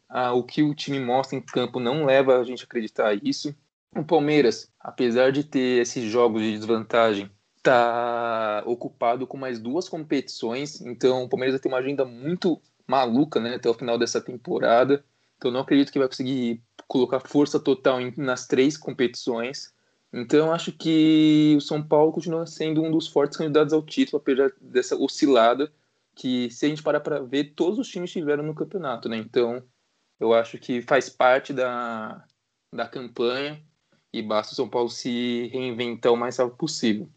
ah, 0.09 0.33
o 0.33 0.43
que 0.43 0.61
o 0.61 0.75
time 0.75 0.99
mostra 0.99 1.37
em 1.37 1.41
campo 1.41 1.79
não 1.79 2.05
leva 2.05 2.37
a 2.37 2.43
gente 2.43 2.63
a 2.63 2.65
acreditar 2.65 3.13
isso. 3.23 3.55
O 3.95 4.03
Palmeiras, 4.03 4.71
apesar 4.79 5.31
de 5.31 5.43
ter 5.43 5.81
esses 5.81 6.03
jogos 6.09 6.41
de 6.41 6.57
desvantagem, 6.57 7.31
está 7.57 8.63
ocupado 8.65 9.25
com 9.25 9.37
mais 9.37 9.59
duas 9.59 9.89
competições, 9.89 10.79
então 10.81 11.23
o 11.23 11.29
Palmeiras 11.29 11.59
ter 11.59 11.67
uma 11.67 11.79
agenda 11.79 12.05
muito 12.05 12.61
maluca 12.87 13.39
né, 13.39 13.55
até 13.55 13.69
o 13.69 13.73
final 13.73 13.97
dessa 13.97 14.21
temporada. 14.21 15.03
Então 15.37 15.51
não 15.51 15.59
acredito 15.59 15.91
que 15.91 15.99
vai 15.99 16.07
conseguir 16.07 16.61
colocar 16.87 17.19
força 17.19 17.59
total 17.59 17.99
em, 17.99 18.13
nas 18.17 18.47
três 18.47 18.77
competições. 18.77 19.73
Então 20.13 20.51
acho 20.51 20.71
que 20.71 21.55
o 21.57 21.61
São 21.61 21.83
Paulo 21.83 22.13
continua 22.13 22.45
sendo 22.45 22.81
um 22.81 22.91
dos 22.91 23.07
fortes 23.07 23.37
candidatos 23.37 23.73
ao 23.73 23.83
título, 23.83 24.21
apesar 24.21 24.51
dessa 24.61 24.95
oscilada 24.95 25.71
que 26.15 26.49
se 26.49 26.65
a 26.65 26.69
gente 26.69 26.81
parar 26.81 26.99
para 26.99 27.19
ver, 27.19 27.53
todos 27.55 27.77
os 27.77 27.87
times 27.87 28.09
estiveram 28.09 28.43
no 28.43 28.55
campeonato, 28.55 29.07
né? 29.07 29.17
Então 29.17 29.61
eu 30.19 30.33
acho 30.33 30.57
que 30.57 30.81
faz 30.81 31.09
parte 31.09 31.53
da, 31.53 32.25
da 32.73 32.87
campanha 32.87 33.61
e 34.13 34.21
basta 34.21 34.53
o 34.53 34.55
São 34.55 34.69
Paulo 34.69 34.89
se 34.89 35.47
reinventar 35.47 36.13
o 36.13 36.17
mais 36.17 36.37
rápido 36.37 36.57
possível. 36.57 37.09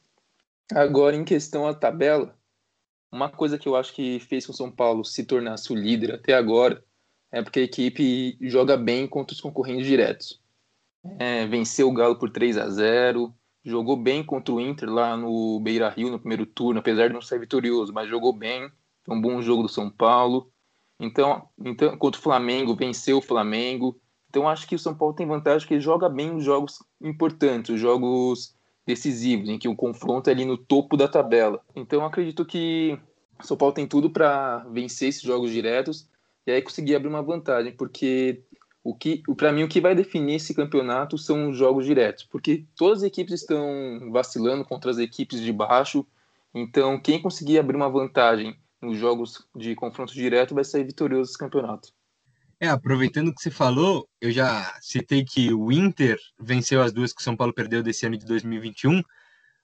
Agora, 0.73 1.16
em 1.16 1.25
questão 1.25 1.66
à 1.66 1.75
tabela, 1.75 2.37
uma 3.11 3.28
coisa 3.28 3.59
que 3.59 3.68
eu 3.68 3.76
acho 3.76 3.92
que 3.92 4.20
fez 4.20 4.47
com 4.47 4.52
o 4.52 4.56
São 4.56 4.70
Paulo 4.70 5.04
se 5.04 5.25
tornasse 5.25 5.73
o 5.73 5.76
líder 5.76 6.14
até 6.14 6.35
agora 6.35 6.85
é 7.32 7.42
porque 7.42 7.61
a 7.61 7.64
equipe 7.64 8.37
joga 8.40 8.76
bem 8.76 9.06
contra 9.06 9.35
os 9.35 9.40
concorrentes 9.40 9.87
diretos. 9.87 10.40
É, 11.18 11.47
venceu 11.47 11.88
o 11.88 11.92
Galo 11.92 12.18
por 12.18 12.30
3 12.30 12.59
a 12.59 12.68
0 12.68 13.35
jogou 13.64 13.97
bem 13.97 14.25
contra 14.25 14.54
o 14.54 14.61
Inter 14.61 14.88
lá 14.88 15.16
no 15.16 15.61
Beira 15.61 15.88
Rio 15.88 16.11
no 16.11 16.18
primeiro 16.18 16.47
turno, 16.47 16.80
apesar 16.80 17.09
de 17.09 17.14
não 17.14 17.20
ser 17.20 17.38
vitorioso, 17.38 17.92
mas 17.92 18.09
jogou 18.09 18.32
bem. 18.32 18.70
Foi 19.04 19.16
um 19.16 19.20
bom 19.20 19.40
jogo 19.42 19.62
do 19.62 19.68
São 19.68 19.90
Paulo. 19.90 20.50
Então, 20.99 21.49
então 21.59 21.97
contra 21.97 22.18
o 22.18 22.23
Flamengo, 22.23 22.75
venceu 22.75 23.18
o 23.18 23.23
Flamengo. 23.23 24.00
Então 24.31 24.49
acho 24.49 24.67
que 24.67 24.77
o 24.77 24.79
São 24.79 24.95
Paulo 24.95 25.13
tem 25.13 25.27
vantagem 25.27 25.67
que 25.67 25.75
ele 25.75 25.81
joga 25.81 26.09
bem 26.09 26.35
os 26.35 26.45
jogos 26.45 26.83
importantes, 27.01 27.75
os 27.75 27.81
jogos 27.81 28.55
decisivos, 28.87 29.49
em 29.49 29.59
que 29.59 29.69
o 29.69 29.75
confronto 29.75 30.31
é 30.31 30.33
ali 30.33 30.45
no 30.45 30.57
topo 30.57 30.97
da 30.97 31.09
tabela. 31.09 31.61
Então 31.75 32.05
acredito 32.05 32.47
que 32.47 32.97
o 33.43 33.47
São 33.47 33.57
Paulo 33.57 33.75
tem 33.75 33.89
tudo 33.89 34.09
para 34.09 34.59
vencer 34.71 35.09
esses 35.09 35.23
jogos 35.23 35.51
diretos 35.51 36.09
e 36.47 36.53
aí 36.53 36.63
conseguir 36.63 36.95
abrir 36.95 37.09
uma 37.09 37.23
vantagem, 37.23 37.73
porque 37.73 38.45
o 38.83 38.95
que, 38.95 39.23
para 39.37 39.53
mim, 39.53 39.65
o 39.65 39.69
que 39.69 39.81
vai 39.81 39.95
definir 39.95 40.37
esse 40.37 40.55
campeonato 40.55 41.19
são 41.19 41.51
os 41.51 41.57
jogos 41.57 41.85
diretos, 41.85 42.25
porque 42.25 42.65
todas 42.77 42.99
as 42.99 43.05
equipes 43.05 43.35
estão 43.35 44.11
vacilando 44.11 44.65
contra 44.65 44.91
as 44.91 44.99
equipes 44.99 45.41
de 45.41 45.53
baixo. 45.53 46.07
Então, 46.55 46.99
quem 46.99 47.21
conseguir 47.21 47.59
abrir 47.59 47.77
uma 47.77 47.91
vantagem 47.91 48.57
nos 48.81 48.97
jogos 48.97 49.47
de 49.55 49.75
confronto 49.75 50.15
direto 50.15 50.55
vai 50.55 50.65
sair 50.65 50.85
vitorioso 50.85 51.31
desse 51.31 51.39
campeonato. 51.39 51.93
É, 52.62 52.69
aproveitando 52.69 53.29
o 53.29 53.35
que 53.35 53.40
você 53.40 53.50
falou, 53.50 54.07
eu 54.21 54.31
já 54.31 54.79
citei 54.83 55.25
que 55.25 55.50
o 55.50 55.73
Inter 55.73 56.19
venceu 56.38 56.83
as 56.83 56.93
duas 56.93 57.11
que 57.11 57.23
o 57.23 57.25
São 57.25 57.35
Paulo 57.35 57.55
perdeu 57.55 57.83
desse 57.83 58.05
ano 58.05 58.19
de 58.19 58.26
2021, 58.26 59.02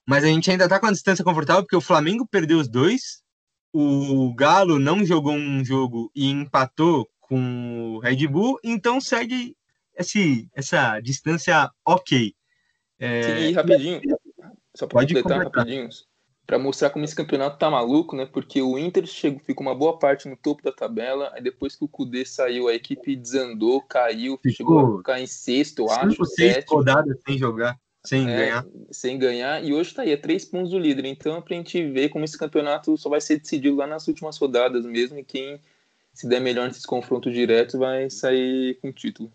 mas 0.07 0.25
a 0.25 0.29
gente 0.29 0.51
ainda 0.51 0.65
está 0.65 0.81
com 0.81 0.87
a 0.87 0.93
distância 0.93 1.23
confortável 1.23 1.63
porque 1.63 1.77
o 1.77 1.81
Flamengo 1.81 2.27
perdeu 2.27 2.59
os 2.59 2.69
dois, 2.69 3.23
o 3.71 4.35
Galo 4.35 4.79
não 4.79 5.05
jogou 5.05 5.35
um 5.35 5.63
jogo 5.63 6.11
e 6.15 6.31
empatou 6.31 7.07
com 7.21 7.97
o 7.97 7.99
Red 7.99 8.27
Bull, 8.29 8.59
então 8.65 8.99
segue 8.99 9.55
esse, 9.95 10.49
essa 10.55 10.99
distância 11.01 11.71
ok. 11.85 12.35
É... 12.99 13.23
Sim, 13.23 13.53
rapidinho, 13.53 14.01
só 14.75 14.87
para 14.87 15.07
completar 15.07 15.45
rapidinho, 15.45 15.89
para 16.47 16.59
mostrar 16.59 16.91
como 16.91 17.05
esse 17.05 17.15
campeonato 17.15 17.59
tá 17.59 17.69
maluco, 17.69 18.15
né? 18.15 18.25
Porque 18.25 18.63
o 18.63 18.79
Inter 18.79 19.05
chegou, 19.07 19.41
ficou 19.41 19.67
uma 19.67 19.75
boa 19.75 19.99
parte 19.99 20.29
no 20.29 20.37
topo 20.37 20.63
da 20.63 20.71
tabela, 20.71 21.31
aí 21.35 21.43
depois 21.43 21.75
que 21.75 21.85
o 21.85 21.89
Cudê 21.89 22.25
saiu, 22.25 22.69
a 22.69 22.75
equipe 22.75 23.17
desandou, 23.17 23.83
caiu, 23.83 24.39
ficou 24.41 24.53
chegou 24.53 24.95
a 24.95 24.99
ficar 24.99 25.21
em 25.21 25.27
sexto, 25.27 25.81
eu 25.81 25.91
acho. 25.91 26.25
Seis 26.25 26.65
rodadas 26.69 27.19
sem 27.27 27.37
jogar, 27.37 27.77
sem 28.05 28.31
é, 28.31 28.37
ganhar. 28.37 28.67
Sem 28.93 29.19
ganhar, 29.19 29.65
e 29.65 29.75
hoje 29.75 29.93
tá 29.93 30.03
aí, 30.03 30.13
é 30.13 30.17
três 30.17 30.45
pontos 30.45 30.71
do 30.71 30.79
líder. 30.79 31.05
Então, 31.07 31.37
é 31.37 31.41
pra 31.41 31.57
gente 31.57 31.83
ver 31.91 32.11
como 32.11 32.25
esse 32.25 32.39
campeonato 32.39 32.97
só 32.97 33.09
vai 33.09 33.21
ser 33.21 33.41
decidido 33.41 33.75
lá 33.75 33.87
nas 33.87 34.07
últimas 34.07 34.39
rodadas 34.39 34.87
mesmo, 34.87 35.19
e 35.19 35.25
quem 35.25 35.61
se 36.15 36.29
der 36.29 36.41
melhor 36.41 36.69
nesses 36.69 36.87
confrontos 36.87 37.35
diretos 37.35 37.75
vai 37.75 38.09
sair 38.09 38.79
com 38.81 38.89
o 38.89 38.93
título. 38.93 39.33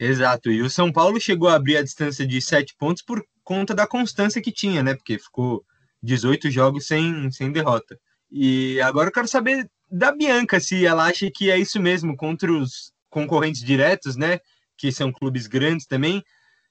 Exato, 0.00 0.50
e 0.50 0.62
o 0.62 0.70
São 0.70 0.90
Paulo 0.90 1.20
chegou 1.20 1.48
a 1.48 1.56
abrir 1.56 1.76
a 1.76 1.82
distância 1.82 2.26
de 2.26 2.40
sete 2.40 2.74
pontos 2.74 3.02
por 3.02 3.22
conta 3.44 3.74
da 3.74 3.86
constância 3.86 4.40
que 4.40 4.52
tinha, 4.52 4.82
né? 4.82 4.94
Porque 4.94 5.18
ficou 5.18 5.64
18 6.02 6.50
jogos 6.50 6.86
sem, 6.86 7.30
sem 7.30 7.52
derrota. 7.52 7.98
E 8.30 8.80
agora 8.80 9.08
eu 9.08 9.12
quero 9.12 9.28
saber 9.28 9.70
da 9.90 10.12
Bianca, 10.12 10.60
se 10.60 10.84
ela 10.84 11.06
acha 11.06 11.30
que 11.30 11.50
é 11.50 11.58
isso 11.58 11.80
mesmo, 11.80 12.16
contra 12.16 12.52
os 12.52 12.92
concorrentes 13.08 13.62
diretos, 13.62 14.16
né? 14.16 14.38
Que 14.76 14.92
são 14.92 15.10
clubes 15.10 15.46
grandes 15.46 15.86
também. 15.86 16.22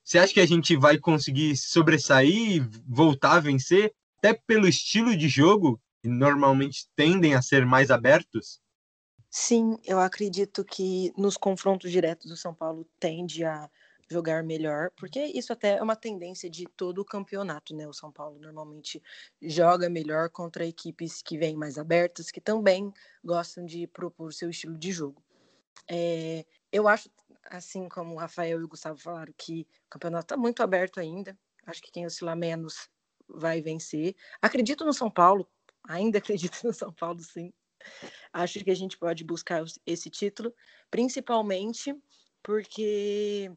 Você 0.04 0.20
acha 0.20 0.34
que 0.34 0.40
a 0.40 0.46
gente 0.46 0.76
vai 0.76 0.98
conseguir 0.98 1.58
sobressair, 1.58 2.66
voltar 2.88 3.34
a 3.34 3.40
vencer, 3.40 3.94
até 4.18 4.34
pelo 4.34 4.68
estilo 4.68 5.16
de 5.16 5.28
jogo, 5.28 5.82
que 6.02 6.08
normalmente 6.08 6.88
tendem 6.96 7.36
a 7.36 7.42
ser 7.42 7.66
mais 7.66 7.92
abertos? 7.92 8.62
Sim, 9.30 9.78
eu 9.84 10.00
acredito 10.00 10.64
que 10.64 11.12
nos 11.18 11.36
confrontos 11.36 11.92
diretos 11.92 12.32
o 12.32 12.38
São 12.38 12.54
Paulo 12.54 12.88
tende 13.00 13.44
a 13.44 13.70
jogar 14.10 14.44
melhor, 14.44 14.92
porque 14.96 15.20
isso 15.20 15.52
até 15.52 15.78
é 15.78 15.84
uma 15.84 15.96
tendência 15.96 16.50
de 16.50 16.66
todo 16.76 17.00
o 17.00 17.06
campeonato, 17.06 17.76
né? 17.76 17.88
O 17.88 17.94
São 17.94 18.12
Paulo 18.12 18.40
normalmente 18.40 19.02
joga 19.42 19.90
melhor 19.90 20.30
contra 20.30 20.66
equipes 20.66 21.22
que 21.22 21.38
vêm 21.38 21.56
mais 21.56 21.78
abertas, 21.78 22.32
que 22.32 22.40
também 22.40 22.92
gostam 23.24 23.66
de 23.66 23.86
propor 23.88 24.34
seu 24.34 24.50
estilo 24.50 24.78
de 24.78 24.92
jogo. 24.92 25.22
É, 25.90 26.46
eu 26.72 26.88
acho, 26.88 27.10
assim 27.46 27.88
como 27.90 28.16
o 28.16 28.18
Rafael 28.18 28.62
e 28.62 28.64
o 28.64 28.68
Gustavo 28.68 28.98
falaram, 28.98 29.34
que 29.38 29.68
o 29.86 29.90
campeonato 29.90 30.26
está 30.26 30.38
muito 30.38 30.64
aberto 30.64 31.00
ainda. 31.00 31.38
Acho 31.66 31.82
que 31.82 31.92
quem 31.92 32.06
oscilar 32.06 32.36
menos 32.38 32.90
vai 33.28 33.62
vencer. 33.62 34.16
Acredito 34.42 34.86
no 34.86 34.94
São 34.94 35.12
Paulo, 35.12 35.48
ainda 35.84 36.18
acredito 36.20 36.62
no 36.64 36.74
São 36.74 36.94
Paulo, 36.94 37.20
sim. 37.22 37.52
Acho 38.34 38.64
que 38.64 38.72
a 38.72 38.76
gente 38.76 38.98
pode 38.98 39.24
buscar 39.24 39.64
esse 39.86 40.10
título, 40.10 40.54
principalmente 40.90 41.96
porque 42.44 43.52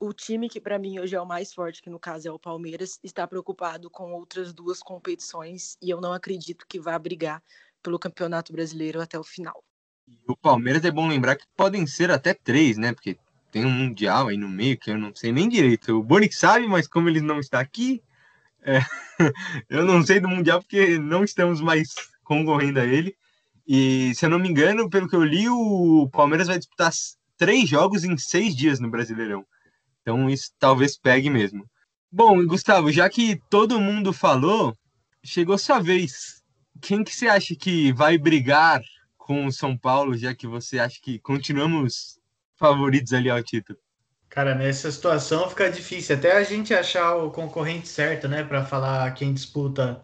o 0.00 0.12
time 0.12 0.48
que 0.48 0.60
para 0.60 0.78
mim 0.78 0.98
hoje 0.98 1.16
é 1.16 1.20
o 1.20 1.26
mais 1.26 1.52
forte, 1.52 1.82
que 1.82 1.90
no 1.90 1.98
caso 1.98 2.28
é 2.28 2.30
o 2.30 2.38
Palmeiras, 2.38 2.98
está 3.02 3.26
preocupado 3.26 3.90
com 3.90 4.12
outras 4.12 4.52
duas 4.52 4.80
competições 4.80 5.76
e 5.82 5.90
eu 5.90 6.00
não 6.00 6.12
acredito 6.12 6.66
que 6.68 6.78
vá 6.78 6.98
brigar 6.98 7.42
pelo 7.82 7.98
Campeonato 7.98 8.52
Brasileiro 8.52 9.00
até 9.00 9.18
o 9.18 9.24
final. 9.24 9.62
o 10.26 10.36
Palmeiras 10.36 10.84
é 10.84 10.90
bom 10.90 11.08
lembrar 11.08 11.36
que 11.36 11.46
podem 11.56 11.86
ser 11.86 12.10
até 12.10 12.34
três, 12.34 12.76
né? 12.76 12.92
Porque 12.92 13.18
tem 13.50 13.64
um 13.64 13.70
Mundial 13.70 14.28
aí 14.28 14.36
no 14.36 14.48
meio 14.48 14.78
que 14.78 14.90
eu 14.90 14.98
não 14.98 15.14
sei 15.14 15.32
nem 15.32 15.48
direito. 15.48 15.98
O 15.98 16.02
Bonic 16.02 16.34
sabe, 16.34 16.66
mas 16.66 16.86
como 16.86 17.08
ele 17.08 17.20
não 17.20 17.40
está 17.40 17.60
aqui, 17.60 18.02
é... 18.62 18.80
eu 19.68 19.84
não 19.84 20.04
sei 20.04 20.20
do 20.20 20.28
Mundial 20.28 20.60
porque 20.60 20.98
não 20.98 21.24
estamos 21.24 21.60
mais 21.60 21.94
concorrendo 22.22 22.80
a 22.80 22.84
ele. 22.84 23.16
E 23.66 24.14
se 24.14 24.24
eu 24.24 24.30
não 24.30 24.38
me 24.38 24.48
engano, 24.48 24.88
pelo 24.88 25.08
que 25.08 25.16
eu 25.16 25.24
li, 25.24 25.48
o 25.48 26.08
Palmeiras 26.10 26.46
vai 26.48 26.58
disputar 26.58 26.92
três 27.36 27.68
jogos 27.68 28.04
em 28.04 28.16
seis 28.16 28.54
dias 28.54 28.80
no 28.80 28.90
Brasileirão. 28.90 29.46
Então 30.08 30.30
isso 30.30 30.50
talvez 30.58 30.96
pegue 30.96 31.28
mesmo. 31.28 31.68
Bom, 32.10 32.42
Gustavo, 32.46 32.90
já 32.90 33.10
que 33.10 33.38
todo 33.50 33.78
mundo 33.78 34.10
falou, 34.10 34.74
chegou 35.22 35.58
sua 35.58 35.80
vez. 35.80 36.42
Quem 36.80 37.04
que 37.04 37.14
você 37.14 37.28
acha 37.28 37.54
que 37.54 37.92
vai 37.92 38.16
brigar 38.16 38.80
com 39.18 39.44
o 39.44 39.52
São 39.52 39.76
Paulo, 39.76 40.16
já 40.16 40.34
que 40.34 40.46
você 40.46 40.78
acha 40.78 40.98
que 41.02 41.18
continuamos 41.18 42.18
favoritos 42.56 43.12
ali 43.12 43.28
ao 43.28 43.42
título? 43.42 43.78
Cara, 44.30 44.54
nessa 44.54 44.90
situação 44.90 45.46
fica 45.50 45.70
difícil 45.70 46.16
até 46.16 46.38
a 46.38 46.42
gente 46.42 46.72
achar 46.72 47.14
o 47.16 47.30
concorrente 47.30 47.86
certo, 47.86 48.26
né, 48.26 48.42
para 48.42 48.64
falar 48.64 49.12
quem 49.12 49.34
disputa, 49.34 50.02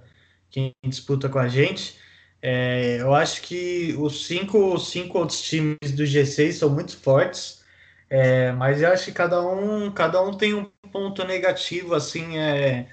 quem 0.50 0.74
disputa 0.84 1.30
com 1.30 1.38
a 1.38 1.48
gente. 1.48 1.98
É, 2.42 2.98
eu 3.00 3.14
acho 3.14 3.40
que 3.40 3.96
os 3.98 4.26
cinco, 4.26 4.78
cinco 4.78 5.18
outros 5.18 5.40
times 5.40 5.92
do 5.96 6.02
G6 6.02 6.52
são 6.52 6.68
muito 6.68 6.94
fortes, 6.98 7.63
é, 8.10 8.52
mas 8.52 8.82
eu 8.82 8.92
acho 8.92 9.06
que 9.06 9.12
cada 9.12 9.40
um, 9.46 9.90
cada 9.90 10.22
um 10.22 10.32
tem 10.34 10.54
um 10.54 10.70
ponto 10.92 11.24
negativo 11.24 11.94
assim 11.94 12.38
é, 12.38 12.86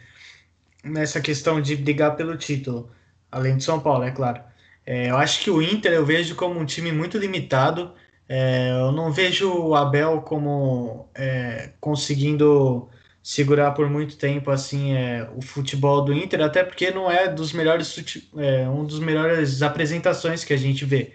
nessa 0.84 1.22
questão 1.22 1.62
de 1.62 1.76
brigar 1.76 2.16
pelo 2.16 2.38
título, 2.38 2.92
além 3.32 3.58
de 3.58 3.64
São 3.64 3.80
Paulo, 3.80 4.04
é 4.04 4.12
claro. 4.12 4.42
É, 4.86 5.10
eu 5.10 5.18
acho 5.18 5.42
que 5.44 5.50
o 5.52 5.62
Inter 5.62 5.94
eu 5.94 6.06
vejo 6.06 6.36
como 6.36 6.60
um 6.60 6.66
time 6.66 6.92
muito 6.92 7.18
limitado. 7.18 7.94
É, 8.28 8.72
eu 8.72 8.92
não 8.92 9.12
vejo 9.12 9.52
o 9.54 9.76
Abel 9.76 10.22
como 10.22 11.10
é, 11.16 11.74
conseguindo 11.80 12.90
segurar 13.22 13.72
por 13.72 13.90
muito 13.90 14.18
tempo 14.18 14.50
assim 14.52 14.94
é, 14.94 15.30
o 15.36 15.42
futebol 15.42 16.04
do 16.04 16.14
Inter, 16.14 16.42
até 16.42 16.64
porque 16.64 16.92
não 16.92 17.10
é 17.12 17.28
dos 17.28 17.54
melhores 17.54 17.96
é, 18.38 18.68
um 18.70 18.86
dos 18.86 19.00
melhores 19.00 19.62
apresentações 19.62 20.44
que 20.44 20.54
a 20.54 20.58
gente 20.58 20.86
vê. 20.86 21.14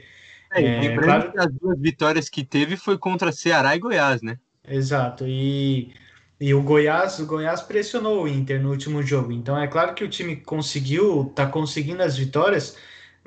É, 0.56 0.86
é 0.86 0.96
claro... 0.96 1.32
que 1.32 1.38
as 1.38 1.52
duas 1.52 1.78
vitórias 1.78 2.28
que 2.28 2.44
teve 2.44 2.76
foi 2.76 2.98
contra 2.98 3.32
Ceará 3.32 3.76
e 3.76 3.78
Goiás, 3.78 4.22
né? 4.22 4.38
Exato. 4.68 5.24
E, 5.26 5.92
e 6.40 6.52
o 6.54 6.62
Goiás, 6.62 7.18
o 7.18 7.26
Goiás 7.26 7.62
pressionou 7.62 8.24
o 8.24 8.28
Inter 8.28 8.60
no 8.60 8.70
último 8.70 9.02
jogo. 9.02 9.32
Então 9.32 9.58
é 9.58 9.66
claro 9.66 9.94
que 9.94 10.04
o 10.04 10.08
time 10.08 10.36
conseguiu, 10.36 11.32
tá 11.34 11.46
conseguindo 11.46 12.02
as 12.02 12.16
vitórias, 12.16 12.76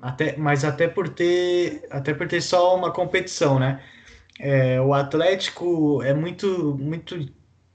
até, 0.01 0.35
mas 0.37 0.63
até 0.63 0.87
por 0.87 1.09
ter 1.09 1.87
até 1.89 2.13
por 2.13 2.27
ter 2.27 2.41
só 2.41 2.75
uma 2.75 2.91
competição, 2.91 3.59
né? 3.59 3.81
É, 4.39 4.79
o 4.81 4.93
Atlético 4.93 6.01
é 6.03 6.13
muito 6.13 6.77
muito 6.79 7.29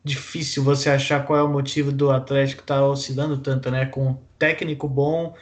difícil 0.04 0.62
você 0.62 0.90
achar 0.90 1.25
qual 1.26 1.38
é 1.38 1.43
o 1.43 1.49
motivo 1.49 1.90
do 1.90 2.10
Atlético 2.10 2.62
estar 2.62 2.76
tá 2.76 2.86
oscilando 2.86 3.38
tanto, 3.38 3.71
né? 3.71 3.86
Com 3.86 4.08
um 4.10 4.19
técnico 4.38 4.88
bom, 4.88 5.34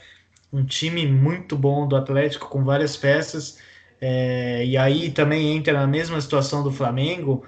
um 0.53 0.65
time 0.65 1.07
muito 1.07 1.57
bom 1.57 1.87
do 1.89 1.97
Atlético 1.97 2.49
com 2.49 2.65
várias 2.65 2.97
peças, 2.97 3.59
é, 4.03 4.65
e 4.67 4.77
aí 4.77 5.13
também 5.13 5.57
entra 5.57 5.75
na 5.75 5.87
mesma 5.87 6.21
situação 6.21 6.65
do 6.65 6.73
Flamengo. 6.73 7.47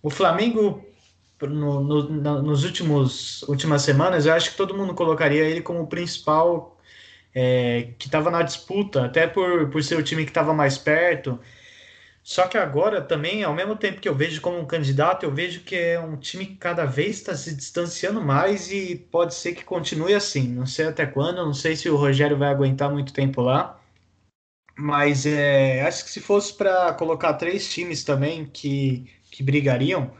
O 0.00 0.08
Flamengo 0.08 0.86
no, 1.42 1.82
no, 1.82 2.42
nos 2.42 2.64
últimos 2.64 3.42
últimas 3.42 3.82
semanas, 3.82 4.24
eu 4.24 4.32
acho 4.32 4.52
que 4.52 4.56
todo 4.56 4.76
mundo 4.76 4.94
colocaria 4.94 5.42
ele 5.42 5.60
como 5.60 5.82
o 5.82 5.86
principal 5.88 6.78
é, 7.34 7.88
que 7.98 8.06
estava 8.06 8.30
na 8.30 8.42
disputa, 8.42 9.04
até 9.06 9.26
por, 9.26 9.68
por 9.68 9.82
ser 9.82 9.98
o 9.98 10.02
time 10.02 10.24
que 10.24 10.30
estava 10.30 10.54
mais 10.54 10.78
perto. 10.78 11.40
Só 12.22 12.46
que 12.48 12.58
agora 12.58 13.02
também, 13.02 13.44
ao 13.44 13.54
mesmo 13.54 13.76
tempo 13.76 14.00
que 14.00 14.08
eu 14.08 14.14
vejo 14.14 14.40
como 14.40 14.58
um 14.60 14.66
candidato, 14.66 15.24
eu 15.24 15.32
vejo 15.32 15.60
que 15.62 15.76
é 15.76 16.00
um 16.00 16.16
time 16.16 16.46
que 16.46 16.56
cada 16.56 16.84
vez 16.84 17.16
está 17.16 17.34
se 17.36 17.54
distanciando 17.54 18.20
mais 18.22 18.70
e 18.70 18.96
pode 19.10 19.34
ser 19.34 19.54
que 19.54 19.64
continue 19.64 20.14
assim. 20.14 20.48
Não 20.48 20.66
sei 20.66 20.86
até 20.86 21.06
quando, 21.06 21.44
não 21.44 21.54
sei 21.54 21.76
se 21.76 21.88
o 21.88 21.96
Rogério 21.96 22.36
vai 22.38 22.50
aguentar 22.50 22.90
muito 22.90 23.12
tempo 23.12 23.42
lá. 23.42 23.80
Mas 24.78 25.24
é, 25.26 25.82
acho 25.82 26.04
que 26.04 26.10
se 26.10 26.20
fosse 26.20 26.54
para 26.54 26.92
colocar 26.94 27.34
três 27.34 27.72
times 27.72 28.04
também 28.04 28.46
que, 28.46 29.10
que 29.30 29.42
brigariam, 29.42 30.12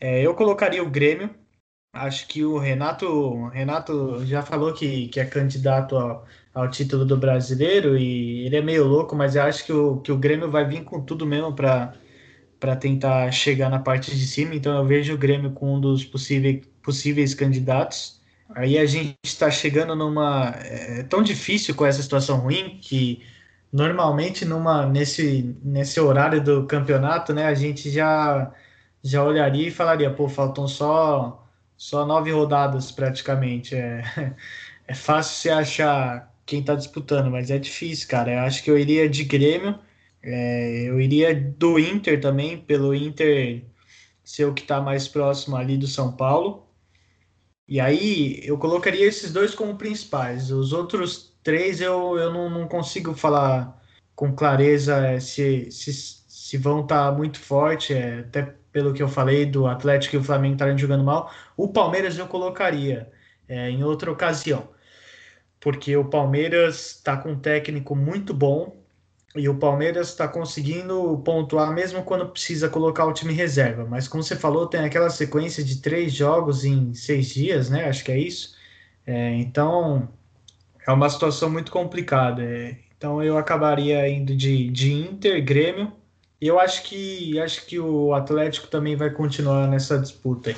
é, 0.00 0.22
eu 0.22 0.34
colocaria 0.34 0.82
o 0.82 0.90
Grêmio. 0.90 1.34
Acho 1.92 2.28
que 2.28 2.44
o 2.44 2.58
Renato, 2.58 3.48
Renato 3.48 4.24
já 4.26 4.42
falou 4.42 4.74
que, 4.74 5.08
que 5.08 5.18
é 5.18 5.24
candidato 5.24 5.96
ao, 5.96 6.26
ao 6.54 6.70
título 6.70 7.06
do 7.06 7.16
brasileiro 7.16 7.96
e 7.96 8.46
ele 8.46 8.56
é 8.56 8.62
meio 8.62 8.84
louco, 8.86 9.16
mas 9.16 9.34
eu 9.36 9.42
acho 9.42 9.64
que 9.64 9.72
o, 9.72 10.00
que 10.00 10.12
o 10.12 10.18
Grêmio 10.18 10.50
vai 10.50 10.66
vir 10.68 10.84
com 10.84 11.00
tudo 11.02 11.26
mesmo 11.26 11.54
para 11.54 12.76
tentar 12.78 13.30
chegar 13.32 13.70
na 13.70 13.78
parte 13.78 14.10
de 14.14 14.26
cima, 14.26 14.54
então 14.54 14.76
eu 14.76 14.86
vejo 14.86 15.14
o 15.14 15.18
Grêmio 15.18 15.52
com 15.52 15.76
um 15.76 15.80
dos 15.80 16.04
possíveis, 16.04 16.66
possíveis 16.82 17.34
candidatos. 17.34 18.20
Aí 18.54 18.78
a 18.78 18.86
gente 18.86 19.16
está 19.24 19.50
chegando 19.50 19.96
numa. 19.96 20.50
É 20.60 21.02
tão 21.04 21.22
difícil 21.22 21.74
com 21.74 21.84
essa 21.86 22.02
situação 22.02 22.38
ruim 22.38 22.78
que 22.80 23.22
normalmente 23.72 24.44
numa, 24.44 24.86
nesse, 24.86 25.56
nesse 25.62 26.00
horário 26.00 26.42
do 26.42 26.66
campeonato, 26.66 27.32
né, 27.34 27.46
a 27.46 27.54
gente 27.54 27.90
já, 27.90 28.52
já 29.02 29.22
olharia 29.24 29.68
e 29.68 29.70
falaria, 29.70 30.10
pô, 30.12 30.28
faltam 30.28 30.68
só, 30.68 31.46
só 31.76 32.06
nove 32.06 32.30
rodadas 32.32 32.90
praticamente. 32.92 33.74
É, 33.74 34.02
é 34.86 34.94
fácil 34.94 35.36
você 35.36 35.50
achar 35.50 36.34
quem 36.46 36.62
tá 36.62 36.74
disputando, 36.74 37.30
mas 37.30 37.50
é 37.50 37.58
difícil, 37.58 38.08
cara. 38.08 38.32
Eu 38.32 38.40
acho 38.40 38.62
que 38.62 38.70
eu 38.70 38.78
iria 38.78 39.08
de 39.08 39.24
Grêmio, 39.24 39.78
é, 40.22 40.88
eu 40.88 41.00
iria 41.00 41.34
do 41.34 41.78
Inter 41.78 42.20
também, 42.20 42.58
pelo 42.58 42.94
Inter 42.94 43.64
ser 44.24 44.44
o 44.46 44.54
que 44.54 44.62
tá 44.64 44.80
mais 44.80 45.08
próximo 45.08 45.56
ali 45.56 45.76
do 45.78 45.86
São 45.86 46.12
Paulo. 46.12 46.66
E 47.68 47.80
aí 47.80 48.40
eu 48.44 48.58
colocaria 48.58 49.06
esses 49.06 49.32
dois 49.32 49.54
como 49.54 49.76
principais. 49.76 50.50
Os 50.50 50.72
outros 50.72 51.35
três 51.46 51.80
eu, 51.80 52.18
eu 52.18 52.32
não, 52.32 52.50
não 52.50 52.68
consigo 52.68 53.14
falar 53.14 53.80
com 54.14 54.34
clareza 54.34 54.96
é, 55.06 55.20
se, 55.20 55.70
se, 55.70 55.92
se 55.92 56.56
vão 56.58 56.80
estar 56.82 57.10
tá 57.10 57.16
muito 57.16 57.38
forte, 57.38 57.94
é, 57.94 58.20
até 58.20 58.54
pelo 58.72 58.92
que 58.92 59.02
eu 59.02 59.08
falei 59.08 59.46
do 59.46 59.66
Atlético 59.66 60.16
e 60.16 60.18
o 60.18 60.24
Flamengo 60.24 60.54
estarem 60.54 60.76
jogando 60.76 61.04
mal. 61.04 61.30
O 61.56 61.68
Palmeiras 61.68 62.18
eu 62.18 62.26
colocaria 62.26 63.10
é, 63.48 63.70
em 63.70 63.84
outra 63.84 64.10
ocasião 64.10 64.68
porque 65.60 65.96
o 65.96 66.04
Palmeiras 66.04 66.96
está 66.96 67.16
com 67.16 67.32
um 67.32 67.38
técnico 67.38 67.96
muito 67.96 68.32
bom 68.34 68.76
e 69.34 69.48
o 69.48 69.58
Palmeiras 69.58 70.08
está 70.10 70.28
conseguindo 70.28 71.18
pontuar 71.24 71.72
mesmo 71.74 72.02
quando 72.04 72.28
precisa 72.28 72.68
colocar 72.68 73.04
o 73.04 73.12
time 73.12 73.32
reserva. 73.32 73.84
Mas 73.84 74.08
como 74.08 74.22
você 74.22 74.36
falou, 74.36 74.66
tem 74.66 74.80
aquela 74.80 75.10
sequência 75.10 75.64
de 75.64 75.80
três 75.82 76.12
jogos 76.12 76.64
em 76.64 76.94
seis 76.94 77.28
dias, 77.28 77.68
né? 77.68 77.88
Acho 77.88 78.04
que 78.04 78.12
é 78.12 78.18
isso. 78.18 78.54
É, 79.06 79.34
então 79.34 80.08
é 80.86 80.92
uma 80.92 81.08
situação 81.10 81.50
muito 81.50 81.70
complicada. 81.70 82.42
É, 82.42 82.76
então 82.96 83.22
eu 83.22 83.36
acabaria 83.36 84.08
indo 84.08 84.34
de, 84.36 84.70
de 84.70 84.92
Inter, 84.92 85.44
Grêmio. 85.44 85.92
E 86.40 86.46
eu 86.46 86.60
acho 86.60 86.82
que 86.82 87.40
acho 87.40 87.64
que 87.66 87.78
o 87.78 88.12
Atlético 88.14 88.66
também 88.68 88.94
vai 88.94 89.10
continuar 89.10 89.66
nessa 89.66 89.98
disputa 89.98 90.50
aí 90.50 90.56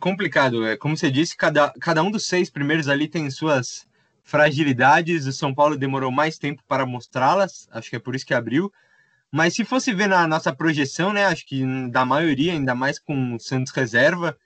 complicado. 0.00 0.66
É, 0.66 0.76
como 0.76 0.96
você 0.96 1.10
disse, 1.10 1.36
cada, 1.36 1.70
cada 1.78 2.02
um 2.02 2.10
dos 2.10 2.26
seis 2.26 2.50
primeiros 2.50 2.88
ali 2.88 3.06
tem 3.06 3.30
suas 3.30 3.86
fragilidades. 4.24 5.26
O 5.26 5.32
São 5.32 5.54
Paulo 5.54 5.76
demorou 5.76 6.10
mais 6.10 6.38
tempo 6.38 6.62
para 6.66 6.86
mostrá-las, 6.86 7.68
acho 7.70 7.90
que 7.90 7.96
é 7.96 8.00
por 8.00 8.16
isso 8.16 8.26
que 8.26 8.34
abriu. 8.34 8.72
Mas 9.30 9.54
se 9.54 9.64
fosse 9.64 9.92
ver 9.92 10.08
na 10.08 10.26
nossa 10.26 10.52
projeção, 10.52 11.12
né, 11.12 11.26
acho 11.26 11.46
que 11.46 11.62
da 11.90 12.04
maioria, 12.04 12.52
ainda 12.52 12.74
mais 12.74 12.98
com 12.98 13.36
o 13.36 13.38
Santos 13.38 13.72
reserva, 13.72 14.36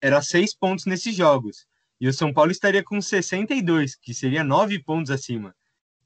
era 0.00 0.22
seis 0.22 0.54
pontos 0.54 0.86
nesses 0.86 1.14
jogos. 1.14 1.66
E 2.00 2.08
o 2.08 2.12
São 2.12 2.32
Paulo 2.32 2.50
estaria 2.50 2.82
com 2.82 3.00
62, 3.00 3.94
que 3.94 4.14
seria 4.14 4.42
nove 4.42 4.82
pontos 4.82 5.10
acima. 5.10 5.54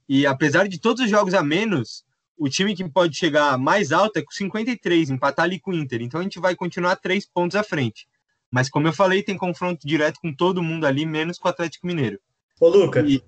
E 0.07 0.25
apesar 0.25 0.67
de 0.67 0.79
todos 0.79 1.03
os 1.03 1.09
jogos 1.09 1.33
a 1.33 1.41
menos, 1.41 2.03
o 2.37 2.49
time 2.49 2.75
que 2.75 2.87
pode 2.89 3.15
chegar 3.15 3.57
mais 3.57 3.91
alto 3.91 4.17
é 4.17 4.21
com 4.21 4.31
53, 4.31 5.09
empatar 5.09 5.45
ali 5.45 5.59
com 5.59 5.71
o 5.71 5.73
Inter. 5.73 6.01
Então 6.01 6.19
a 6.19 6.23
gente 6.23 6.39
vai 6.39 6.55
continuar 6.55 6.97
três 6.97 7.25
pontos 7.25 7.55
à 7.55 7.63
frente. 7.63 8.07
Mas 8.51 8.69
como 8.69 8.87
eu 8.87 8.93
falei, 8.93 9.23
tem 9.23 9.37
confronto 9.37 9.87
direto 9.87 10.19
com 10.21 10.33
todo 10.33 10.61
mundo 10.61 10.85
ali, 10.85 11.05
menos 11.05 11.37
com 11.37 11.47
o 11.47 11.51
Atlético 11.51 11.87
Mineiro. 11.87 12.19
Ô, 12.59 12.67
Luca. 12.67 13.01
E... 13.01 13.21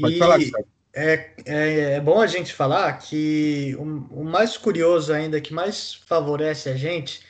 Pode 0.00 0.14
e... 0.14 0.18
falar, 0.18 0.38
Gustavo. 0.38 0.66
é, 0.94 1.30
é, 1.44 1.80
é, 1.94 2.00
bom 2.00 2.20
a 2.20 2.26
gente 2.26 2.52
falar 2.52 2.92
que 2.94 3.76
o, 3.78 4.20
o, 4.20 4.24
mais 4.24 4.56
curioso 4.56 5.12
ainda, 5.12 5.40
que 5.40 5.52
mais 5.52 5.94
favorece 5.94 6.68
a 6.68 6.76
gente, 6.76 7.20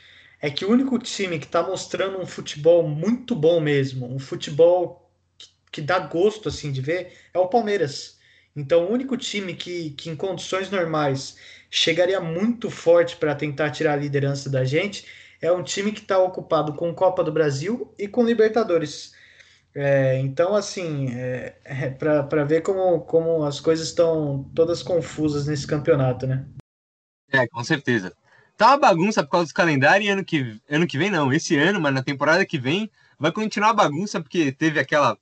é 0.43 0.49
que 0.51 0.65
o 0.65 0.69
único 0.69 0.99
time 0.99 1.39
que 1.39 1.45
está 1.45 1.63
mostrando 1.63 2.19
um 2.19 2.25
futebol 2.25 2.85
muito 2.85 3.33
bom 3.33 3.61
mesmo, 3.61 4.13
um 4.13 4.19
futebol 4.19 5.09
que, 5.37 5.47
que, 5.71 5.81
dá 5.81 5.97
gosto 5.99 6.49
assim 6.49 6.69
de 6.69 6.81
ver, 6.81 7.13
é 7.33 7.39
o 7.39 7.47
Palmeiras. 7.47 8.19
Então, 8.53 8.83
o 8.83 8.91
único 8.91 9.15
time 9.15 9.55
que, 9.55 9.91
que 9.91 10.09
em 10.09 10.17
condições 10.17 10.69
normais 10.69 11.37
chegaria 11.71 12.19
muito 12.19 12.69
forte 12.69 13.15
para 13.15 13.33
tentar 13.33 13.71
tirar 13.71 13.93
a 13.93 13.95
liderança 13.95 14.49
da 14.49 14.65
gente 14.65 15.07
é 15.41 15.49
um 15.49 15.63
time 15.63 15.93
que 15.93 16.01
está 16.01 16.19
ocupado 16.19 16.73
com 16.73 16.93
Copa 16.93 17.23
do 17.23 17.31
Brasil 17.31 17.93
e 17.97 18.05
com 18.05 18.25
Libertadores. 18.25 19.15
É, 19.73 20.19
então, 20.19 20.53
assim, 20.53 21.07
é, 21.15 21.55
é 21.63 21.89
para 21.89 22.43
ver 22.43 22.63
como, 22.63 22.99
como 23.05 23.45
as 23.45 23.61
coisas 23.61 23.87
estão 23.87 24.43
todas 24.53 24.83
confusas 24.83 25.47
nesse 25.47 25.65
campeonato, 25.65 26.27
né? 26.27 26.45
É, 27.31 27.47
com 27.47 27.63
certeza. 27.63 28.13
Tá 28.57 28.67
uma 28.69 28.77
bagunça 28.77 29.23
por 29.23 29.31
causa 29.31 29.47
do 29.47 29.53
calendário 29.53 30.05
e 30.05 30.09
ano 30.09 30.23
que, 30.23 30.59
ano 30.69 30.85
que 30.85 30.97
vem 30.97 31.09
não, 31.09 31.33
esse 31.33 31.57
ano, 31.57 31.81
mas 31.81 31.93
na 31.93 32.03
temporada 32.03 32.45
que 32.45 32.59
vem 32.59 32.89
vai 33.17 33.31
continuar 33.31 33.69
a 33.69 33.73
bagunça 33.73 34.21
porque 34.21 34.51
teve 34.51 34.79
aquela 34.79 35.17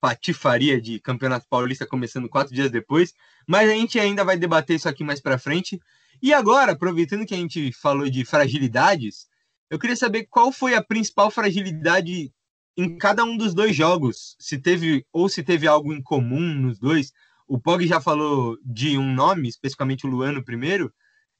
patifaria 0.00 0.80
de 0.80 0.98
Campeonato 1.00 1.46
Paulista 1.48 1.86
começando 1.86 2.28
quatro 2.28 2.54
dias 2.54 2.70
depois, 2.70 3.14
mas 3.46 3.70
a 3.70 3.72
gente 3.72 3.98
ainda 3.98 4.24
vai 4.24 4.36
debater 4.36 4.76
isso 4.76 4.88
aqui 4.88 5.02
mais 5.02 5.20
para 5.20 5.38
frente. 5.38 5.80
E 6.20 6.32
agora, 6.32 6.72
aproveitando 6.72 7.24
que 7.24 7.34
a 7.34 7.38
gente 7.38 7.72
falou 7.72 8.10
de 8.10 8.24
fragilidades, 8.24 9.28
eu 9.70 9.78
queria 9.78 9.96
saber 9.96 10.26
qual 10.28 10.52
foi 10.52 10.74
a 10.74 10.82
principal 10.82 11.30
fragilidade 11.30 12.32
em 12.76 12.98
cada 12.98 13.24
um 13.24 13.36
dos 13.36 13.54
dois 13.54 13.74
jogos, 13.74 14.36
se 14.38 14.58
teve 14.58 15.06
ou 15.12 15.28
se 15.28 15.42
teve 15.42 15.66
algo 15.66 15.92
em 15.92 16.02
comum 16.02 16.54
nos 16.54 16.78
dois. 16.78 17.12
O 17.46 17.58
Pog 17.58 17.86
já 17.86 18.00
falou 18.00 18.58
de 18.64 18.98
um 18.98 19.14
nome, 19.14 19.48
especificamente 19.48 20.06
o 20.06 20.10
Luano 20.10 20.44
primeiro, 20.44 20.92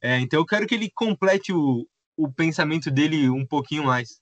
é, 0.05 0.21
então 0.21 0.41
eu 0.41 0.47
quero 0.47 0.67
que 0.67 0.75
ele 0.75 0.91
complete 0.91 1.53
o, 1.53 1.87
o 2.17 2.31
pensamento 2.31 2.91
dele 2.91 3.29
um 3.29 3.47
pouquinho 3.47 3.85
mais. 3.85 4.21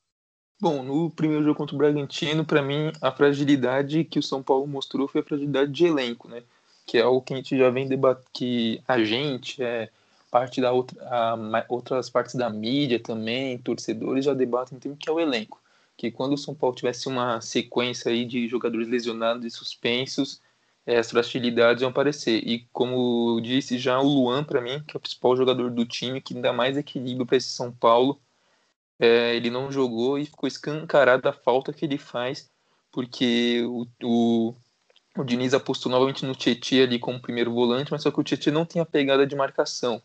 Bom, 0.60 0.82
no 0.82 1.10
primeiro 1.10 1.42
jogo 1.42 1.56
contra 1.56 1.74
o 1.74 1.78
Bragantino, 1.78 2.44
para 2.44 2.62
mim, 2.62 2.92
a 3.00 3.10
fragilidade 3.10 4.04
que 4.04 4.18
o 4.18 4.22
São 4.22 4.42
Paulo 4.42 4.66
mostrou 4.66 5.08
foi 5.08 5.20
a 5.20 5.24
fragilidade 5.24 5.72
de 5.72 5.86
elenco, 5.86 6.28
né? 6.28 6.42
Que 6.86 6.98
é 6.98 7.02
algo 7.02 7.20
que 7.20 7.32
a 7.32 7.36
gente 7.36 7.58
já 7.58 7.68
vem 7.68 7.88
debatendo, 7.88 8.26
que 8.32 8.80
a 8.86 9.02
gente, 9.02 9.60
é, 9.62 9.90
parte 10.30 10.60
da 10.60 10.70
outra, 10.70 10.96
a, 11.02 11.64
outras 11.68 12.08
partes 12.08 12.36
da 12.36 12.48
mídia 12.48 13.00
também, 13.00 13.58
torcedores 13.58 14.24
já 14.24 14.34
debatem 14.34 14.78
o 14.84 14.96
que 14.96 15.08
é 15.08 15.12
o 15.12 15.18
elenco 15.18 15.62
que 15.96 16.10
quando 16.10 16.32
o 16.32 16.38
São 16.38 16.54
Paulo 16.54 16.74
tivesse 16.74 17.06
uma 17.08 17.40
sequência 17.40 18.10
aí 18.10 18.24
de 18.24 18.48
jogadores 18.48 18.88
lesionados 18.88 19.44
e 19.44 19.50
suspensos, 19.50 20.40
eh, 20.86 20.98
as 20.98 21.10
fragilidades 21.10 21.82
iam 21.82 21.90
aparecer. 21.90 22.38
E 22.46 22.68
como 22.72 23.40
disse 23.40 23.78
já 23.78 24.00
o 24.00 24.08
Luan, 24.08 24.44
para 24.44 24.60
mim, 24.60 24.82
que 24.84 24.96
é 24.96 24.98
o 24.98 25.00
principal 25.00 25.36
jogador 25.36 25.70
do 25.70 25.86
time, 25.86 26.20
que 26.20 26.34
dá 26.34 26.52
mais 26.52 26.76
equilíbrio 26.76 27.26
para 27.26 27.36
esse 27.36 27.50
São 27.50 27.72
Paulo, 27.72 28.20
é, 28.98 29.34
ele 29.36 29.50
não 29.50 29.70
jogou 29.72 30.18
e 30.18 30.26
ficou 30.26 30.46
escancarada 30.46 31.30
a 31.30 31.32
falta 31.32 31.72
que 31.72 31.84
ele 31.84 31.98
faz, 31.98 32.50
porque 32.92 33.62
o, 33.64 33.86
o, 34.02 34.54
o 35.16 35.24
Diniz 35.24 35.54
apostou 35.54 35.90
novamente 35.90 36.24
no 36.24 36.34
Tietchan 36.34 36.84
ali 36.84 36.98
como 36.98 37.20
primeiro 37.20 37.52
volante, 37.52 37.90
mas 37.90 38.02
só 38.02 38.10
que 38.10 38.20
o 38.20 38.22
Tietchan 38.24 38.52
não 38.52 38.64
tem 38.64 38.80
a 38.80 38.86
pegada 38.86 39.26
de 39.26 39.34
marcação. 39.34 40.00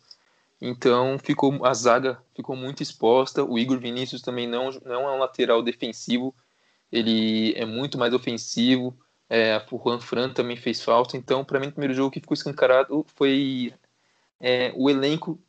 Então 0.60 1.20
ficou 1.20 1.64
a 1.66 1.74
zaga 1.74 2.20
ficou 2.36 2.56
muito 2.56 2.82
exposta. 2.82 3.44
O 3.44 3.60
Igor 3.60 3.80
Vinícius 3.80 4.22
também 4.22 4.48
não, 4.48 4.72
não 4.84 5.08
é 5.08 5.12
um 5.16 5.20
lateral 5.20 5.62
defensivo, 5.62 6.34
ele 6.92 7.54
é 7.56 7.66
muito 7.66 7.98
mais 7.98 8.14
ofensivo. 8.14 8.98
É, 9.30 9.62
o 9.72 9.78
Juan 9.78 10.00
Fran 10.00 10.30
também 10.30 10.58
fez 10.58 10.82
falta. 10.82 11.18
Então, 11.18 11.44
para 11.44 11.60
mim, 11.60 11.68
o 11.68 11.72
primeiro 11.72 11.94
jogo 11.94 12.12
que 12.12 12.22
ficou 12.22 12.34
escancarado 12.34 13.06
foi 13.16 13.74
é, 14.40 14.72
o 14.76 14.90
elenco 14.90 15.40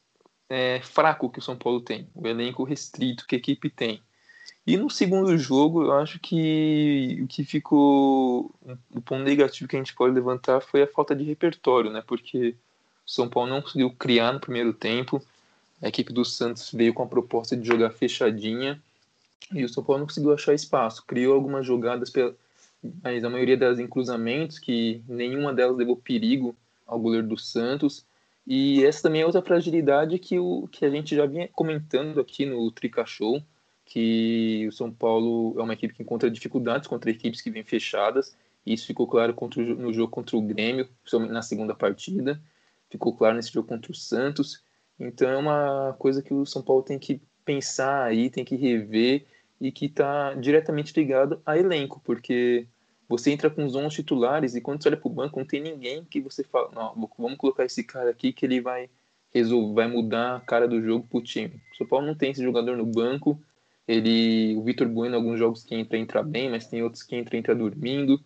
é, 0.49 0.81
fraco 0.83 1.31
que 1.31 1.39
o 1.39 1.43
São 1.43 1.57
Paulo 1.57 1.81
tem, 1.81 2.09
o 2.15 2.27
elenco 2.27 2.65
restrito 2.65 3.27
que 3.27 3.37
a 3.37 3.39
equipe 3.39 3.71
tem. 3.71 4.03
E 4.67 4.77
no 4.77 4.91
segundo 4.91 5.37
jogo, 5.39 5.85
eu 5.85 5.93
acho 5.93 6.19
que 6.21 7.21
o 7.23 7.27
que 7.27 7.43
ficou 7.43 8.55
o 8.95 9.01
ponto 9.01 9.23
negativo 9.23 9.69
que 9.69 9.77
a 9.77 9.79
gente 9.79 9.95
pode 9.95 10.15
levantar 10.15 10.61
foi 10.61 10.83
a 10.83 10.87
falta 10.87 11.17
de 11.17 11.25
repertório, 11.25 11.91
né? 11.91 12.03
Porque 12.07 12.55
o 13.07 13.11
São 13.11 13.29
Paulo 13.29 13.49
não 13.49 13.63
conseguiu 13.63 13.91
criar 13.91 14.33
no 14.33 14.41
primeiro 14.41 14.75
tempo. 14.75 15.23
A 15.81 15.89
equipe 15.89 16.13
do 16.13 16.25
Santos 16.25 16.71
veio 16.71 16.93
com 16.93 17.03
a 17.03 17.07
proposta 17.07 17.57
de 17.57 17.67
jogar 17.67 17.91
fechadinha 17.91 18.79
e 19.55 19.65
o 19.65 19.69
São 19.69 19.83
Paulo 19.83 20.01
não 20.01 20.07
conseguiu 20.07 20.35
achar 20.35 20.53
espaço. 20.53 21.03
Criou 21.07 21.35
algumas 21.35 21.65
jogadas, 21.65 22.11
mas 23.03 23.25
a 23.25 23.31
maioria 23.31 23.59
em 23.79 23.87
cruzamentos, 23.87 24.59
que 24.59 25.03
nenhuma 25.09 25.53
delas 25.53 25.77
levou 25.77 25.97
perigo 25.97 26.57
ao 26.87 26.99
goleiro 26.99 27.27
do 27.27 27.37
Santos. 27.37 28.07
E 28.47 28.85
essa 28.85 29.03
também 29.03 29.23
é 29.23 29.27
outra 29.27 29.43
fragilidade 29.43 30.19
que, 30.19 30.39
o, 30.39 30.69
que 30.69 30.85
a 30.85 30.91
gente 30.91 31.15
já 31.15 31.27
vinha 31.27 31.49
comentando 31.53 32.21
aqui 32.21 32.47
no 32.47 32.71
Trica 32.71 33.05
Show, 33.05 33.43
que 33.85 34.67
o 34.69 34.73
São 34.73 34.91
Paulo 34.91 35.55
é 35.59 35.63
uma 35.63 35.75
equipe 35.75 35.95
que 35.95 36.03
encontra 36.03 36.31
dificuldades 36.31 36.89
contra 36.89 37.11
equipes 37.11 37.41
que 37.41 37.51
vêm 37.51 37.65
fechadas. 37.65 38.37
Isso 38.65 38.87
ficou 38.87 39.07
claro 39.07 39.35
contra 39.35 39.63
no 39.63 39.93
jogo 39.93 40.11
contra 40.11 40.37
o 40.37 40.43
Grêmio, 40.43 40.89
principalmente 41.03 41.33
na 41.33 41.43
segunda 41.43 41.75
partida 41.75 42.41
ficou 42.91 43.15
claro 43.15 43.37
nesse 43.37 43.53
jogo 43.53 43.69
contra 43.69 43.93
o 43.93 43.95
Santos. 43.95 44.63
Então 44.99 45.29
é 45.29 45.37
uma 45.37 45.95
coisa 45.99 46.23
que 46.23 46.35
o 46.35 46.45
São 46.45 46.63
Paulo 46.63 46.83
tem 46.83 46.99
que 46.99 47.21
pensar 47.45 48.05
aí, 48.05 48.31
tem 48.31 48.45
que 48.45 48.57
rever 48.57 49.27
e 49.61 49.73
que 49.73 49.87
está 49.87 50.35
diretamente 50.35 50.93
ligado 50.99 51.41
a 51.45 51.59
elenco, 51.59 52.01
porque 52.05 52.67
você 53.09 53.31
entra 53.31 53.51
com 53.51 53.65
os 53.65 53.75
11 53.75 53.97
titulares 53.97 54.55
e 54.55 54.61
quando 54.61 54.83
você 54.83 54.89
olha 54.89 54.97
para 54.97 55.09
o 55.09 55.15
banco 55.15 55.39
não 55.39 55.47
tem 55.47 55.61
ninguém 55.61 56.05
que 56.05 56.21
você 56.21 56.45
fala, 56.45 56.71
não, 56.73 57.09
vamos 57.19 57.39
colocar 57.39 57.65
esse 57.65 57.83
cara 57.83 58.11
aqui 58.11 58.33
que 58.33 58.45
ele 58.45 58.61
vai 58.61 58.89
resolver, 59.33 59.75
vai 59.75 59.89
mudar 59.89 60.37
a 60.37 60.41
cara 60.41 60.69
do 60.69 60.81
jogo 60.83 61.07
para 61.09 61.19
o 61.19 61.23
time. 61.23 61.61
O 61.73 61.77
São 61.77 61.87
Paulo 61.87 62.07
não 62.07 62.15
tem 62.15 62.31
esse 62.31 62.43
jogador 62.43 62.77
no 62.77 62.87
banco, 62.87 63.41
ele, 63.87 64.55
o 64.57 64.63
Vitor 64.63 64.87
Bueno, 64.87 65.17
alguns 65.17 65.39
jogos 65.39 65.65
que 65.65 65.75
entra, 65.75 65.97
entra 65.97 66.23
bem, 66.23 66.51
mas 66.51 66.67
tem 66.67 66.83
outros 66.83 67.03
que 67.03 67.17
entra, 67.17 67.39
entra 67.39 67.55
dormindo. 67.55 68.23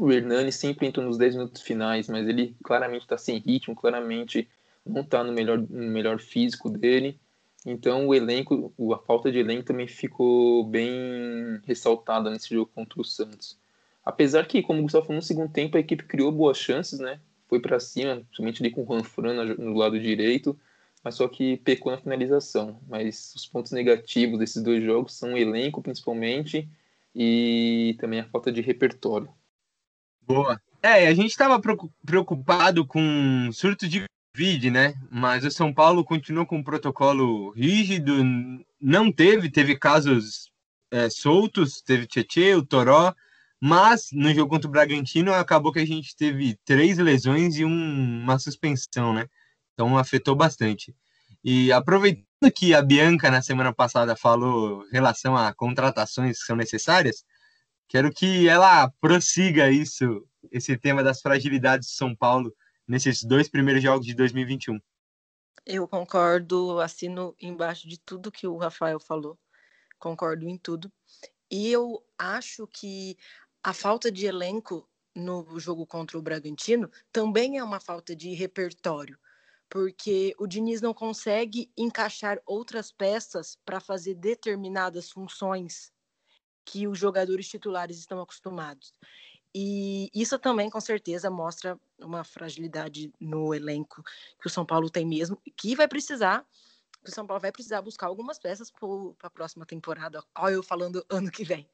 O 0.00 0.10
Hernani 0.10 0.50
sempre 0.50 0.86
entra 0.86 1.02
nos 1.02 1.18
10 1.18 1.36
minutos 1.36 1.62
finais, 1.62 2.08
mas 2.08 2.26
ele 2.26 2.56
claramente 2.64 3.02
está 3.02 3.18
sem 3.18 3.38
ritmo, 3.38 3.76
claramente 3.76 4.48
não 4.84 5.02
está 5.02 5.22
no 5.22 5.32
melhor, 5.32 5.58
no 5.58 5.90
melhor 5.90 6.18
físico 6.18 6.70
dele. 6.70 7.20
Então 7.66 8.06
o 8.06 8.14
elenco, 8.14 8.72
a 8.94 8.98
falta 8.98 9.30
de 9.30 9.40
elenco 9.40 9.64
também 9.64 9.88
ficou 9.88 10.64
bem 10.64 11.60
ressaltada 11.66 12.30
nesse 12.30 12.54
jogo 12.54 12.70
contra 12.72 13.00
o 13.00 13.04
Santos. 13.04 13.58
Apesar 14.04 14.46
que, 14.46 14.62
como 14.62 14.78
o 14.78 14.82
Gustavo 14.82 15.04
falou, 15.04 15.16
no 15.16 15.26
segundo 15.26 15.50
tempo 15.50 15.76
a 15.76 15.80
equipe 15.80 16.04
criou 16.04 16.30
boas 16.30 16.56
chances, 16.56 17.00
né? 17.00 17.18
Foi 17.48 17.58
para 17.58 17.80
cima, 17.80 18.16
principalmente 18.18 18.62
ali 18.62 18.70
com 18.70 18.84
o 18.84 18.86
Juan 18.86 19.02
Fran 19.02 19.56
no 19.56 19.74
lado 19.74 19.98
direito, 19.98 20.56
mas 21.02 21.16
só 21.16 21.26
que 21.26 21.56
pecou 21.56 21.90
na 21.90 21.98
finalização. 21.98 22.80
Mas 22.88 23.34
os 23.34 23.44
pontos 23.46 23.72
negativos 23.72 24.38
desses 24.38 24.62
dois 24.62 24.84
jogos 24.84 25.14
são 25.14 25.34
o 25.34 25.36
elenco, 25.36 25.82
principalmente, 25.82 26.68
e 27.12 27.96
também 27.98 28.20
a 28.20 28.28
falta 28.28 28.52
de 28.52 28.60
repertório. 28.60 29.28
Boa. 30.22 30.60
É, 30.80 31.08
a 31.08 31.14
gente 31.14 31.30
estava 31.30 31.60
preocupado 32.04 32.86
com 32.86 33.50
surto 33.52 33.88
de 33.88 34.04
Covid, 34.36 34.70
né? 34.70 34.94
Mas 35.10 35.44
o 35.44 35.50
São 35.50 35.72
Paulo 35.72 36.04
continuou 36.04 36.44
com 36.44 36.58
um 36.58 36.62
protocolo 36.62 37.52
rígido, 37.52 38.12
não 38.78 39.10
teve, 39.10 39.50
teve 39.50 39.78
casos 39.78 40.52
é, 40.90 41.08
soltos, 41.08 41.80
teve 41.80 42.06
Tietê, 42.06 42.54
o 42.54 42.62
Toró, 42.62 43.14
mas 43.58 44.08
no 44.12 44.32
jogo 44.34 44.50
contra 44.50 44.68
o 44.68 44.70
Bragantino 44.70 45.32
acabou 45.32 45.72
que 45.72 45.78
a 45.78 45.86
gente 45.86 46.14
teve 46.14 46.58
três 46.66 46.98
lesões 46.98 47.56
e 47.56 47.64
um, 47.64 48.22
uma 48.22 48.38
suspensão, 48.38 49.14
né? 49.14 49.26
Então 49.72 49.96
afetou 49.96 50.36
bastante. 50.36 50.94
E 51.42 51.72
aproveitando 51.72 52.24
que 52.54 52.74
a 52.74 52.82
Bianca 52.82 53.30
na 53.30 53.40
semana 53.40 53.72
passada 53.72 54.14
falou 54.14 54.84
em 54.86 54.92
relação 54.92 55.34
a 55.34 55.54
contratações 55.54 56.38
que 56.38 56.44
são 56.44 56.56
necessárias, 56.56 57.24
Quero 57.88 58.12
que 58.12 58.48
ela 58.48 58.90
prossiga 59.00 59.70
isso, 59.70 60.26
esse 60.50 60.76
tema 60.76 61.04
das 61.04 61.20
fragilidades 61.20 61.88
de 61.88 61.94
São 61.94 62.14
Paulo 62.16 62.52
nesses 62.86 63.22
dois 63.22 63.48
primeiros 63.48 63.82
jogos 63.82 64.06
de 64.06 64.14
2021. 64.14 64.80
Eu 65.64 65.88
concordo, 65.88 66.80
assino 66.80 67.34
embaixo 67.40 67.88
de 67.88 67.98
tudo 67.98 68.30
que 68.30 68.46
o 68.46 68.56
Rafael 68.56 69.00
falou. 69.00 69.38
Concordo 69.98 70.48
em 70.48 70.56
tudo. 70.56 70.92
E 71.50 71.70
eu 71.70 72.04
acho 72.16 72.66
que 72.68 73.16
a 73.62 73.72
falta 73.72 74.10
de 74.12 74.26
elenco 74.26 74.88
no 75.14 75.58
jogo 75.58 75.86
contra 75.86 76.18
o 76.18 76.22
Bragantino 76.22 76.90
também 77.10 77.58
é 77.58 77.64
uma 77.64 77.80
falta 77.80 78.14
de 78.14 78.34
repertório, 78.34 79.18
porque 79.68 80.34
o 80.38 80.46
Diniz 80.46 80.80
não 80.80 80.92
consegue 80.92 81.72
encaixar 81.76 82.40
outras 82.46 82.92
peças 82.92 83.58
para 83.64 83.80
fazer 83.80 84.14
determinadas 84.14 85.10
funções 85.10 85.90
que 86.64 86.86
os 86.86 86.98
jogadores 86.98 87.48
titulares 87.48 87.98
estão 87.98 88.20
acostumados. 88.20 88.92
E 89.58 90.10
isso 90.14 90.38
também, 90.38 90.68
com 90.68 90.78
certeza, 90.78 91.30
mostra 91.30 91.80
uma 91.98 92.22
fragilidade 92.22 93.10
no 93.18 93.54
elenco 93.54 94.02
que 94.38 94.46
o 94.48 94.50
São 94.50 94.66
Paulo 94.66 94.90
tem 94.90 95.06
mesmo, 95.06 95.40
que 95.56 95.74
vai 95.74 95.88
precisar, 95.88 96.46
que 97.02 97.08
o 97.08 97.14
São 97.14 97.26
Paulo 97.26 97.40
vai 97.40 97.50
precisar 97.50 97.80
buscar 97.80 98.08
algumas 98.08 98.38
peças 98.38 98.70
para 98.70 98.86
a 99.22 99.30
próxima 99.30 99.64
temporada. 99.64 100.22
Olha 100.36 100.52
eu 100.52 100.62
falando 100.62 101.02
ano 101.08 101.30
que 101.30 101.42
vem. 101.42 101.66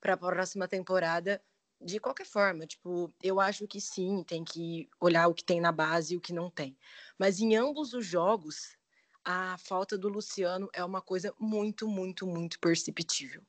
Para 0.00 0.14
a 0.14 0.16
próxima 0.16 0.66
temporada, 0.66 1.40
de 1.80 2.00
qualquer 2.00 2.26
forma, 2.26 2.66
tipo, 2.66 3.14
eu 3.22 3.38
acho 3.38 3.68
que 3.68 3.80
sim, 3.80 4.24
tem 4.24 4.42
que 4.42 4.90
olhar 5.00 5.28
o 5.28 5.34
que 5.34 5.44
tem 5.44 5.60
na 5.60 5.70
base 5.70 6.14
e 6.14 6.16
o 6.16 6.20
que 6.20 6.32
não 6.32 6.50
tem. 6.50 6.76
Mas 7.16 7.38
em 7.38 7.54
ambos 7.54 7.94
os 7.94 8.04
jogos, 8.04 8.76
a 9.24 9.56
falta 9.58 9.96
do 9.96 10.08
Luciano 10.08 10.68
é 10.72 10.84
uma 10.84 11.00
coisa 11.00 11.32
muito, 11.38 11.86
muito, 11.86 12.26
muito 12.26 12.58
perceptível. 12.58 13.42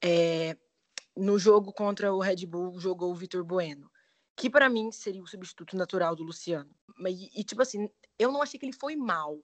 É, 0.00 0.56
no 1.18 1.38
jogo 1.38 1.72
contra 1.72 2.12
o 2.14 2.20
Red 2.20 2.46
Bull, 2.46 2.78
jogou 2.78 3.10
o 3.10 3.14
Vitor 3.14 3.44
Bueno, 3.44 3.90
que 4.36 4.48
para 4.48 4.68
mim 4.68 4.92
seria 4.92 5.22
o 5.22 5.26
substituto 5.26 5.76
natural 5.76 6.14
do 6.14 6.22
Luciano. 6.22 6.70
E, 7.06 7.40
e, 7.40 7.44
tipo 7.44 7.60
assim, 7.60 7.90
eu 8.18 8.30
não 8.30 8.40
achei 8.40 8.58
que 8.58 8.64
ele 8.64 8.72
foi 8.72 8.94
mal. 8.94 9.38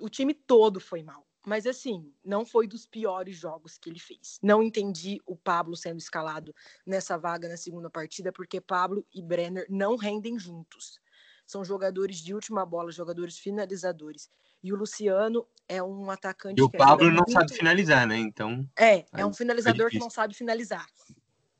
O 0.00 0.08
time 0.08 0.34
todo 0.34 0.80
foi 0.80 1.02
mal. 1.02 1.26
Mas 1.44 1.66
assim, 1.66 2.12
não 2.24 2.44
foi 2.44 2.68
dos 2.68 2.86
piores 2.86 3.36
jogos 3.36 3.76
que 3.76 3.90
ele 3.90 3.98
fez. 3.98 4.38
Não 4.42 4.62
entendi 4.62 5.20
o 5.26 5.36
Pablo 5.36 5.76
sendo 5.76 5.98
escalado 5.98 6.54
nessa 6.86 7.18
vaga 7.18 7.48
na 7.48 7.56
segunda 7.56 7.90
partida, 7.90 8.32
porque 8.32 8.60
Pablo 8.60 9.04
e 9.12 9.20
Brenner 9.20 9.66
não 9.68 9.96
rendem 9.96 10.38
juntos. 10.38 11.00
São 11.44 11.64
jogadores 11.64 12.18
de 12.18 12.32
última 12.32 12.64
bola, 12.64 12.92
jogadores 12.92 13.38
finalizadores. 13.38 14.30
E 14.62 14.72
o 14.72 14.76
Luciano 14.76 15.46
é 15.68 15.82
um 15.82 16.10
atacante. 16.10 16.60
E 16.60 16.62
o 16.62 16.70
Pablo 16.70 17.08
não 17.08 17.16
muito... 17.16 17.32
sabe 17.32 17.52
finalizar, 17.54 18.06
né? 18.06 18.16
Então. 18.16 18.68
É, 18.78 19.04
é 19.12 19.26
um 19.26 19.32
finalizador 19.32 19.90
que 19.90 19.98
não 19.98 20.10
sabe 20.10 20.34
finalizar. 20.34 20.86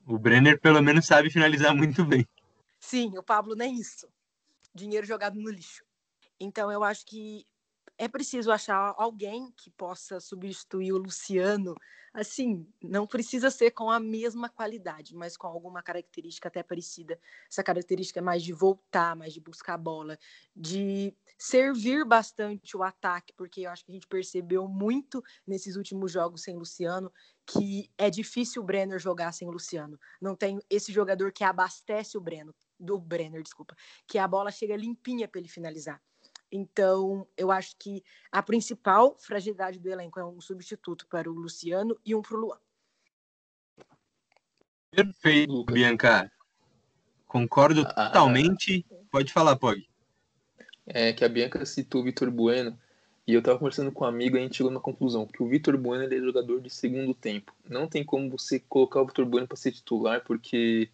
O 0.06 0.18
Brenner, 0.18 0.60
pelo 0.60 0.82
menos, 0.82 1.06
sabe 1.06 1.30
finalizar 1.30 1.74
muito 1.74 2.04
bem. 2.04 2.26
Sim, 2.78 3.16
o 3.16 3.22
Pablo 3.22 3.54
nem 3.54 3.78
isso. 3.78 4.08
Dinheiro 4.74 5.06
jogado 5.06 5.38
no 5.38 5.50
lixo. 5.50 5.84
Então, 6.38 6.70
eu 6.70 6.82
acho 6.82 7.06
que 7.06 7.46
é 8.02 8.08
preciso 8.08 8.50
achar 8.50 8.96
alguém 8.98 9.52
que 9.56 9.70
possa 9.70 10.18
substituir 10.18 10.92
o 10.92 10.98
Luciano. 10.98 11.76
Assim, 12.12 12.66
não 12.82 13.06
precisa 13.06 13.48
ser 13.48 13.70
com 13.70 13.88
a 13.88 14.00
mesma 14.00 14.48
qualidade, 14.48 15.14
mas 15.14 15.36
com 15.36 15.46
alguma 15.46 15.80
característica 15.84 16.48
até 16.48 16.64
parecida. 16.64 17.16
Essa 17.48 17.62
característica 17.62 18.18
é 18.18 18.20
mais 18.20 18.42
de 18.42 18.52
voltar, 18.52 19.14
mais 19.14 19.32
de 19.32 19.40
buscar 19.40 19.74
a 19.74 19.78
bola, 19.78 20.18
de 20.54 21.14
servir 21.38 22.04
bastante 22.04 22.76
o 22.76 22.82
ataque, 22.82 23.32
porque 23.34 23.60
eu 23.60 23.70
acho 23.70 23.84
que 23.84 23.92
a 23.92 23.94
gente 23.94 24.08
percebeu 24.08 24.66
muito 24.66 25.22
nesses 25.46 25.76
últimos 25.76 26.10
jogos 26.10 26.42
sem 26.42 26.56
Luciano 26.56 27.12
que 27.46 27.88
é 27.96 28.10
difícil 28.10 28.62
o 28.62 28.64
Brenner 28.64 28.98
jogar 28.98 29.30
sem 29.30 29.48
Luciano. 29.48 29.96
Não 30.20 30.34
tem 30.34 30.60
esse 30.68 30.92
jogador 30.92 31.30
que 31.32 31.44
abastece 31.44 32.18
o 32.18 32.20
Breno, 32.20 32.52
do 32.80 32.98
Brenner, 32.98 33.44
desculpa, 33.44 33.76
que 34.08 34.18
a 34.18 34.26
bola 34.26 34.50
chega 34.50 34.76
limpinha 34.76 35.28
para 35.28 35.40
ele 35.40 35.48
finalizar. 35.48 36.02
Então, 36.52 37.26
eu 37.34 37.50
acho 37.50 37.74
que 37.78 38.04
a 38.30 38.42
principal 38.42 39.16
fragilidade 39.18 39.78
do 39.78 39.88
elenco 39.88 40.20
é 40.20 40.24
um 40.24 40.38
substituto 40.38 41.06
para 41.06 41.30
o 41.30 41.32
Luciano 41.32 41.98
e 42.04 42.14
um 42.14 42.20
para 42.20 42.36
o 42.36 42.40
Luan. 42.40 42.58
Perfeito, 44.90 45.64
Bianca. 45.64 46.30
Concordo 47.26 47.80
ah, 47.86 48.08
totalmente. 48.08 48.84
Pode 49.10 49.32
falar, 49.32 49.56
Pog. 49.56 49.88
É 50.86 51.14
que 51.14 51.24
a 51.24 51.28
Bianca 51.28 51.64
citou 51.64 52.02
o 52.02 52.04
Vitor 52.04 52.30
Bueno 52.30 52.78
e 53.26 53.32
eu 53.32 53.42
tava 53.42 53.58
conversando 53.58 53.90
com 53.90 54.04
um 54.04 54.08
amigo 54.08 54.36
e 54.36 54.40
a 54.40 54.42
gente 54.42 54.56
chegou 54.56 54.70
na 54.70 54.80
conclusão 54.80 55.26
que 55.26 55.42
o 55.42 55.48
Vitor 55.48 55.78
Bueno 55.78 56.04
ele 56.04 56.16
é 56.16 56.20
jogador 56.20 56.60
de 56.60 56.68
segundo 56.68 57.14
tempo. 57.14 57.54
Não 57.66 57.88
tem 57.88 58.04
como 58.04 58.28
você 58.28 58.60
colocar 58.60 59.00
o 59.00 59.06
Vitor 59.06 59.24
Bueno 59.24 59.48
para 59.48 59.56
ser 59.56 59.72
titular 59.72 60.22
porque 60.22 60.90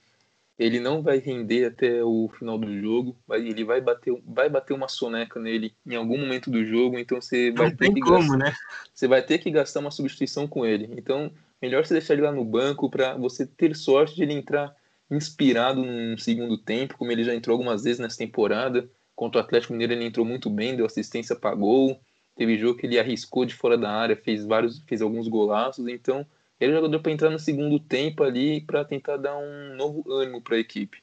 ele 0.59 0.81
não 0.81 1.01
vai 1.03 1.19
render 1.19 1.67
até 1.67 2.03
o 2.03 2.29
final 2.37 2.59
do 2.59 2.77
jogo, 2.81 3.17
ele 3.31 3.65
vai 3.65 3.81
bater, 3.81 4.13
vai 4.27 4.49
bater 4.49 4.75
uma 4.75 4.89
soneca 4.89 5.39
nele 5.39 5.73
em 5.87 5.95
algum 5.95 6.19
momento 6.19 6.51
do 6.51 6.65
jogo, 6.65 6.99
então 6.99 7.21
você 7.21 7.53
vai 7.53 7.69
não 7.69 7.77
ter 7.77 7.95
que 7.95 8.01
como, 8.01 8.19
gastar, 8.19 8.37
né? 8.37 8.53
você 8.93 9.07
vai 9.07 9.23
ter 9.23 9.39
que 9.39 9.51
gastar 9.53 9.79
uma 9.79 9.93
substituição 9.93 10.49
com 10.49 10.67
ele. 10.67 10.91
Então, 10.99 11.31
melhor 11.63 11.87
você 11.87 11.95
deixar 11.95 12.15
ele 12.15 12.23
lá 12.23 12.33
no 12.33 12.45
banco 12.45 12.91
para 12.91 13.15
você 13.15 13.47
ter 13.47 13.77
sorte 13.77 14.17
de 14.17 14.23
ele 14.25 14.33
entrar 14.33 14.75
inspirado 15.09 15.83
no 15.85 16.19
segundo 16.19 16.59
tempo, 16.59 16.99
como 16.99 17.13
ele 17.13 17.23
já 17.23 17.35
entrou 17.35 17.55
algumas 17.55 17.85
vezes 17.85 18.01
nessa 18.01 18.19
temporada. 18.19 18.91
Contra 19.15 19.41
o 19.41 19.45
Atlético 19.45 19.73
Mineiro 19.73 19.93
ele 19.93 20.05
entrou 20.05 20.27
muito 20.27 20.51
bem, 20.51 20.77
deu 20.77 20.87
assistência 20.87 21.37
para 21.37 21.55
gol. 21.55 22.01
Teve 22.37 22.59
jogo 22.59 22.79
que 22.79 22.87
ele 22.87 22.99
arriscou 22.99 23.45
de 23.45 23.55
fora 23.55 23.79
da 23.79 23.91
área, 23.91 24.17
fez 24.17 24.45
vários, 24.45 24.81
fez 24.87 25.03
alguns 25.03 25.27
golaços, 25.27 25.89
então 25.89 26.27
ele 26.61 26.73
é 26.73 26.75
um 26.75 26.79
jogador 26.79 27.01
para 27.01 27.13
entrar 27.13 27.31
no 27.31 27.39
segundo 27.39 27.79
tempo 27.79 28.23
ali 28.23 28.61
para 28.61 28.85
tentar 28.85 29.17
dar 29.17 29.37
um 29.37 29.77
novo 29.77 30.11
ânimo 30.11 30.43
para 30.43 30.57
a 30.57 30.61
equipe. 30.61 31.03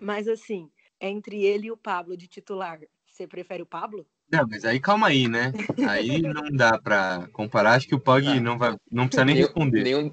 Mas 0.00 0.28
assim, 0.28 0.70
entre 1.00 1.44
ele 1.44 1.68
e 1.68 1.72
o 1.72 1.76
Pablo 1.76 2.16
de 2.16 2.28
titular, 2.28 2.78
você 3.06 3.26
prefere 3.26 3.62
o 3.62 3.66
Pablo? 3.66 4.06
Não, 4.30 4.46
mas 4.48 4.64
aí 4.64 4.80
calma 4.80 5.08
aí, 5.08 5.28
né? 5.28 5.52
Aí 5.88 6.20
não 6.20 6.50
dá 6.50 6.78
para 6.78 7.28
comparar. 7.32 7.74
Acho 7.74 7.86
que 7.88 7.94
o 7.94 8.00
Pog 8.00 8.26
ah, 8.26 8.40
não 8.40 8.58
vai, 8.58 8.76
não 8.90 9.06
precisa 9.06 9.24
nem 9.24 9.36
responder. 9.36 9.84
Nenhum, 9.84 10.12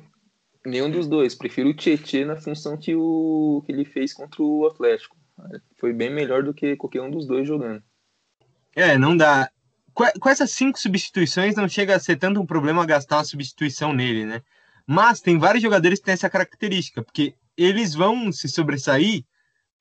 nenhum 0.65 0.89
dos 0.89 1.07
dois. 1.07 1.35
Prefiro 1.35 1.69
o 1.69 1.73
Tietchan 1.73 2.25
na 2.25 2.35
função 2.35 2.77
que, 2.77 2.95
o, 2.95 3.63
que 3.65 3.71
ele 3.71 3.85
fez 3.85 4.13
contra 4.13 4.41
o 4.41 4.67
Atlético. 4.67 5.17
Foi 5.79 5.91
bem 5.91 6.11
melhor 6.11 6.43
do 6.43 6.53
que 6.53 6.75
qualquer 6.75 7.01
um 7.01 7.09
dos 7.09 7.25
dois 7.25 7.47
jogando. 7.47 7.83
É, 8.75 8.97
não 8.97 9.17
dá. 9.17 9.49
Com 9.93 10.29
essas 10.29 10.51
cinco 10.51 10.79
substituições, 10.79 11.55
não 11.55 11.67
chega 11.67 11.95
a 11.95 11.99
ser 11.99 12.15
tanto 12.15 12.39
um 12.39 12.45
problema 12.45 12.85
gastar 12.85 13.17
uma 13.17 13.25
substituição 13.25 13.93
nele, 13.93 14.25
né? 14.25 14.41
Mas 14.87 15.21
tem 15.21 15.37
vários 15.37 15.63
jogadores 15.63 15.99
que 15.99 16.05
têm 16.05 16.13
essa 16.13 16.29
característica, 16.29 17.01
porque 17.03 17.35
eles 17.55 17.93
vão 17.93 18.31
se 18.31 18.47
sobressair 18.49 19.23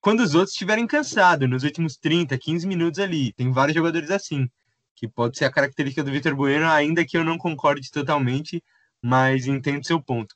quando 0.00 0.20
os 0.20 0.34
outros 0.34 0.52
estiverem 0.52 0.86
cansados, 0.86 1.48
nos 1.48 1.62
últimos 1.62 1.96
30, 1.96 2.36
15 2.36 2.66
minutos 2.66 2.98
ali. 3.00 3.32
Tem 3.32 3.50
vários 3.52 3.76
jogadores 3.76 4.10
assim, 4.10 4.48
que 4.96 5.08
pode 5.08 5.38
ser 5.38 5.44
a 5.44 5.50
característica 5.50 6.02
do 6.02 6.10
Vitor 6.10 6.34
Bueno, 6.34 6.68
ainda 6.68 7.04
que 7.04 7.16
eu 7.16 7.24
não 7.24 7.38
concorde 7.38 7.90
totalmente, 7.90 8.62
mas 9.00 9.46
entendo 9.46 9.86
seu 9.86 10.00
ponto. 10.00 10.34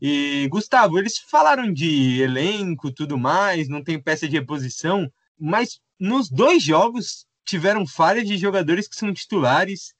E, 0.00 0.48
Gustavo, 0.48 0.98
eles 0.98 1.18
falaram 1.18 1.72
de 1.72 2.22
elenco, 2.22 2.90
tudo 2.90 3.18
mais, 3.18 3.68
não 3.68 3.82
tem 3.82 4.00
peça 4.00 4.26
de 4.26 4.38
reposição, 4.38 5.12
mas 5.38 5.80
nos 5.98 6.30
dois 6.30 6.62
jogos 6.62 7.26
tiveram 7.44 7.86
falhas 7.86 8.26
de 8.26 8.38
jogadores 8.38 8.88
que 8.88 8.96
são 8.96 9.12
titulares 9.12 9.92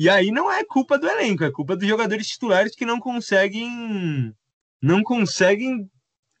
e 0.00 0.08
aí 0.08 0.30
não 0.30 0.48
é 0.48 0.64
culpa 0.64 0.96
do 0.96 1.08
elenco, 1.08 1.42
é 1.42 1.50
culpa 1.50 1.74
dos 1.74 1.88
jogadores 1.88 2.28
titulares 2.28 2.76
que 2.76 2.86
não 2.86 3.00
conseguem 3.00 4.32
não 4.80 5.02
conseguem 5.02 5.90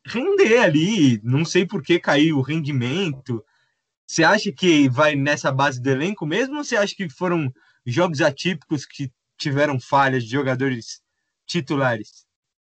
render 0.06 0.58
ali. 0.58 1.20
Não 1.24 1.44
sei 1.44 1.66
por 1.66 1.82
que 1.82 1.98
caiu 1.98 2.38
o 2.38 2.40
rendimento. 2.40 3.44
Você 4.06 4.22
acha 4.22 4.52
que 4.52 4.88
vai 4.88 5.16
nessa 5.16 5.50
base 5.50 5.82
do 5.82 5.90
elenco 5.90 6.24
mesmo 6.24 6.58
ou 6.58 6.62
você 6.62 6.76
acha 6.76 6.94
que 6.94 7.10
foram 7.10 7.52
jogos 7.84 8.20
atípicos 8.20 8.86
que 8.86 9.10
tiveram 9.36 9.80
falhas 9.80 10.22
de 10.22 10.30
jogadores 10.30 11.02
titulares? 11.44 12.24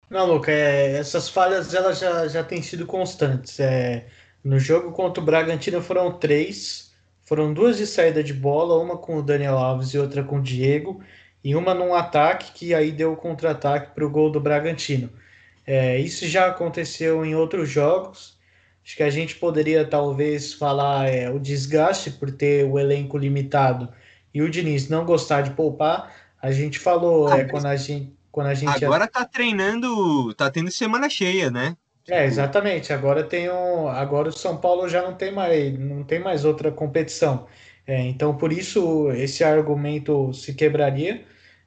Não, 0.10 0.26
Luca, 0.26 0.52
é, 0.52 0.98
essas 0.98 1.30
falhas 1.30 1.76
elas 1.76 2.00
já, 2.00 2.28
já 2.28 2.44
têm 2.44 2.64
sido 2.64 2.88
constantes. 2.88 3.60
É, 3.60 4.08
no 4.44 4.58
jogo 4.58 4.92
contra 4.94 5.22
o 5.22 5.26
Bragantino 5.28 5.80
foram 5.80 6.18
três, 6.18 6.91
foram 7.32 7.54
duas 7.54 7.78
de 7.78 7.88
saída 7.88 8.22
de 8.22 8.34
bola, 8.34 8.78
uma 8.78 8.98
com 8.98 9.16
o 9.16 9.24
Daniel 9.24 9.58
Alves 9.58 9.94
e 9.94 9.98
outra 9.98 10.22
com 10.22 10.40
o 10.40 10.42
Diego, 10.42 11.02
e 11.42 11.56
uma 11.56 11.74
num 11.74 11.96
ataque 11.96 12.52
que 12.52 12.74
aí 12.74 12.92
deu 12.92 13.14
o 13.14 13.16
contra-ataque 13.16 13.96
para 13.96 14.06
o 14.06 14.10
gol 14.10 14.30
do 14.30 14.38
Bragantino. 14.38 15.10
É, 15.66 15.98
isso 15.98 16.28
já 16.28 16.48
aconteceu 16.48 17.26
em 17.26 17.34
outros 17.34 17.70
jogos. 17.70 18.38
Acho 18.84 18.98
que 18.98 19.04
a 19.04 19.10
gente 19.10 19.36
poderia 19.36 19.86
talvez 19.86 20.54
falar 20.54 21.08
é, 21.08 21.30
o 21.30 21.40
desgaste 21.40 22.12
por 22.12 22.30
ter 22.32 22.66
o 22.66 22.78
elenco 22.78 23.18
limitado 23.18 23.88
e 24.34 24.42
o 24.42 24.50
Diniz 24.50 24.90
não 24.90 25.06
gostar 25.06 25.40
de 25.40 25.52
poupar. 25.52 26.14
A 26.42 26.52
gente 26.52 26.80
falou 26.80 27.30
ah, 27.32 27.38
é, 27.38 27.44
quando 27.46 27.68
a 27.68 27.78
gente 27.78 28.14
quando 28.30 28.48
a 28.48 28.54
gente 28.54 28.84
agora 28.84 29.08
tá 29.08 29.24
treinando, 29.24 30.34
tá 30.34 30.52
tendo 30.52 30.70
semana 30.70 31.10
cheia, 31.10 31.50
né? 31.50 31.78
É, 32.10 32.26
exatamente. 32.26 32.92
Agora 32.92 33.24
tem 33.24 33.50
um, 33.50 33.88
agora 33.88 34.30
o 34.30 34.32
São 34.32 34.58
Paulo 34.58 34.90
já 34.90 35.02
não 35.02 35.16
tem 35.16 35.32
mais, 35.32 35.78
não 35.78 36.04
tem 36.04 36.20
mais 36.20 36.44
outra 36.44 36.72
competição. 36.72 37.48
É, 37.86 38.00
então, 38.02 38.38
por 38.38 38.52
isso 38.52 39.12
esse 39.12 39.44
argumento 39.44 40.34
se 40.34 40.54
quebraria. 40.54 41.26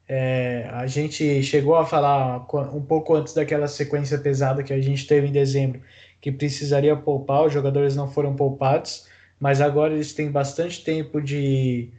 É, 0.09 0.69
a 0.73 0.87
gente 0.87 1.43
chegou 1.43 1.77
a 1.77 1.87
falar 1.87 2.47
um 2.75 2.83
pouco 2.85 3.15
antes 3.15 3.35
daquela 3.35 3.69
sequência 3.69 4.19
pesada 4.19 4.63
que 4.63 4.73
a 4.73 4.81
gente 4.81 5.07
teve 5.07 5.29
em 5.29 5.33
dezembro, 5.33 5.81
que 6.21 6.31
precisaria 6.33 6.95
poupar, 6.97 7.47
os 7.47 7.53
jogadores 7.53 7.97
não 7.97 8.11
foram 8.11 8.37
poupados, 8.37 9.09
mas 9.41 9.61
agora 9.63 9.95
eles 9.95 10.13
têm 10.15 10.31
bastante 10.31 10.85
tempo 10.85 11.23
de 11.23 11.91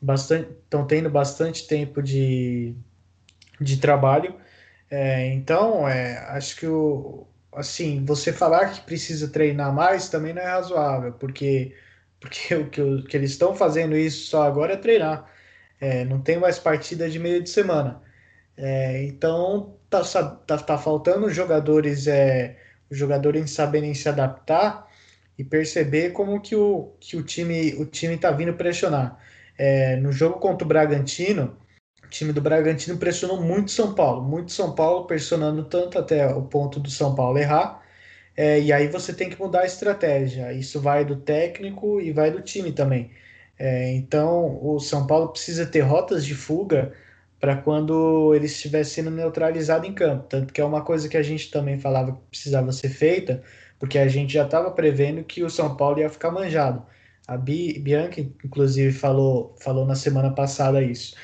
bastante 0.00 0.50
estão 0.52 0.86
tendo 0.86 1.10
bastante 1.10 1.66
tempo 1.66 2.02
de, 2.02 2.74
de 3.60 3.78
trabalho. 3.78 4.34
É, 4.90 5.32
então, 5.34 5.88
é, 5.88 6.18
acho 6.36 6.56
que 6.56 6.66
o, 6.66 7.26
assim, 7.52 8.04
você 8.04 8.32
falar 8.32 8.72
que 8.72 8.80
precisa 8.82 9.28
treinar 9.28 9.72
mais 9.74 10.08
também 10.08 10.32
não 10.32 10.42
é 10.42 10.46
razoável, 10.46 11.12
porque, 11.12 11.74
porque 12.20 12.54
o 12.54 12.70
que, 12.70 12.80
o 12.80 13.04
que 13.04 13.16
eles 13.16 13.32
estão 13.32 13.54
fazendo 13.54 13.96
isso 13.96 14.28
só 14.30 14.42
agora 14.44 14.74
é 14.74 14.76
treinar. 14.76 15.30
É, 15.80 16.04
não 16.04 16.20
tem 16.20 16.38
mais 16.38 16.58
partida 16.58 17.08
de 17.08 17.18
meio 17.18 17.42
de 17.42 17.50
semana. 17.50 18.02
É, 18.56 19.02
então 19.04 19.76
tá, 19.88 20.02
tá, 20.46 20.58
tá 20.58 20.78
faltando 20.78 21.30
jogadores, 21.30 22.06
é, 22.06 22.58
os 22.90 22.98
jogadores 22.98 23.50
saberem 23.50 23.94
se 23.94 24.08
adaptar 24.08 24.88
e 25.38 25.44
perceber 25.44 26.10
como 26.12 26.40
que 26.40 26.54
o, 26.54 26.94
que 27.00 27.16
o 27.16 27.22
time 27.22 27.74
o 27.76 27.86
time 27.86 28.14
está 28.14 28.30
vindo 28.30 28.54
pressionar. 28.54 29.18
É, 29.58 29.96
no 29.96 30.12
jogo 30.12 30.38
contra 30.40 30.64
o 30.64 30.68
Bragantino, 30.68 31.56
time 32.10 32.32
do 32.32 32.40
Bragantino 32.40 32.98
pressionou 32.98 33.40
muito 33.40 33.70
São 33.70 33.94
Paulo, 33.94 34.22
muito 34.22 34.52
São 34.52 34.74
Paulo 34.74 35.06
pressionando 35.06 35.64
tanto 35.64 35.98
até 35.98 36.26
o 36.34 36.42
ponto 36.42 36.80
do 36.80 36.90
São 36.90 37.14
Paulo 37.14 37.38
errar. 37.38 37.82
É, 38.36 38.60
e 38.60 38.72
aí 38.72 38.88
você 38.88 39.12
tem 39.14 39.30
que 39.30 39.38
mudar 39.40 39.62
a 39.62 39.66
estratégia. 39.66 40.52
Isso 40.52 40.80
vai 40.80 41.04
do 41.04 41.16
técnico 41.16 42.00
e 42.00 42.12
vai 42.12 42.30
do 42.30 42.42
time 42.42 42.72
também. 42.72 43.10
É, 43.58 43.92
então 43.92 44.58
o 44.64 44.80
São 44.80 45.06
Paulo 45.06 45.28
precisa 45.28 45.66
ter 45.66 45.80
rotas 45.80 46.24
de 46.24 46.34
fuga 46.34 46.92
para 47.40 47.56
quando 47.56 48.34
ele 48.34 48.46
estiver 48.46 48.84
sendo 48.84 49.10
neutralizado 49.10 49.86
em 49.86 49.94
campo. 49.94 50.26
Tanto 50.28 50.52
que 50.52 50.60
é 50.60 50.64
uma 50.64 50.82
coisa 50.84 51.08
que 51.08 51.16
a 51.16 51.22
gente 51.22 51.50
também 51.50 51.78
falava 51.78 52.12
que 52.12 52.18
precisava 52.30 52.72
ser 52.72 52.90
feita, 52.90 53.42
porque 53.78 53.98
a 53.98 54.08
gente 54.08 54.32
já 54.34 54.44
estava 54.44 54.70
prevendo 54.70 55.24
que 55.24 55.42
o 55.42 55.50
São 55.50 55.76
Paulo 55.76 56.00
ia 56.00 56.10
ficar 56.10 56.30
manjado. 56.30 56.84
A 57.26 57.36
Bi, 57.36 57.78
Bianca, 57.78 58.20
inclusive, 58.20 58.92
falou, 58.92 59.54
falou 59.60 59.86
na 59.86 59.94
semana 59.94 60.34
passada 60.34 60.82
isso. 60.82 61.14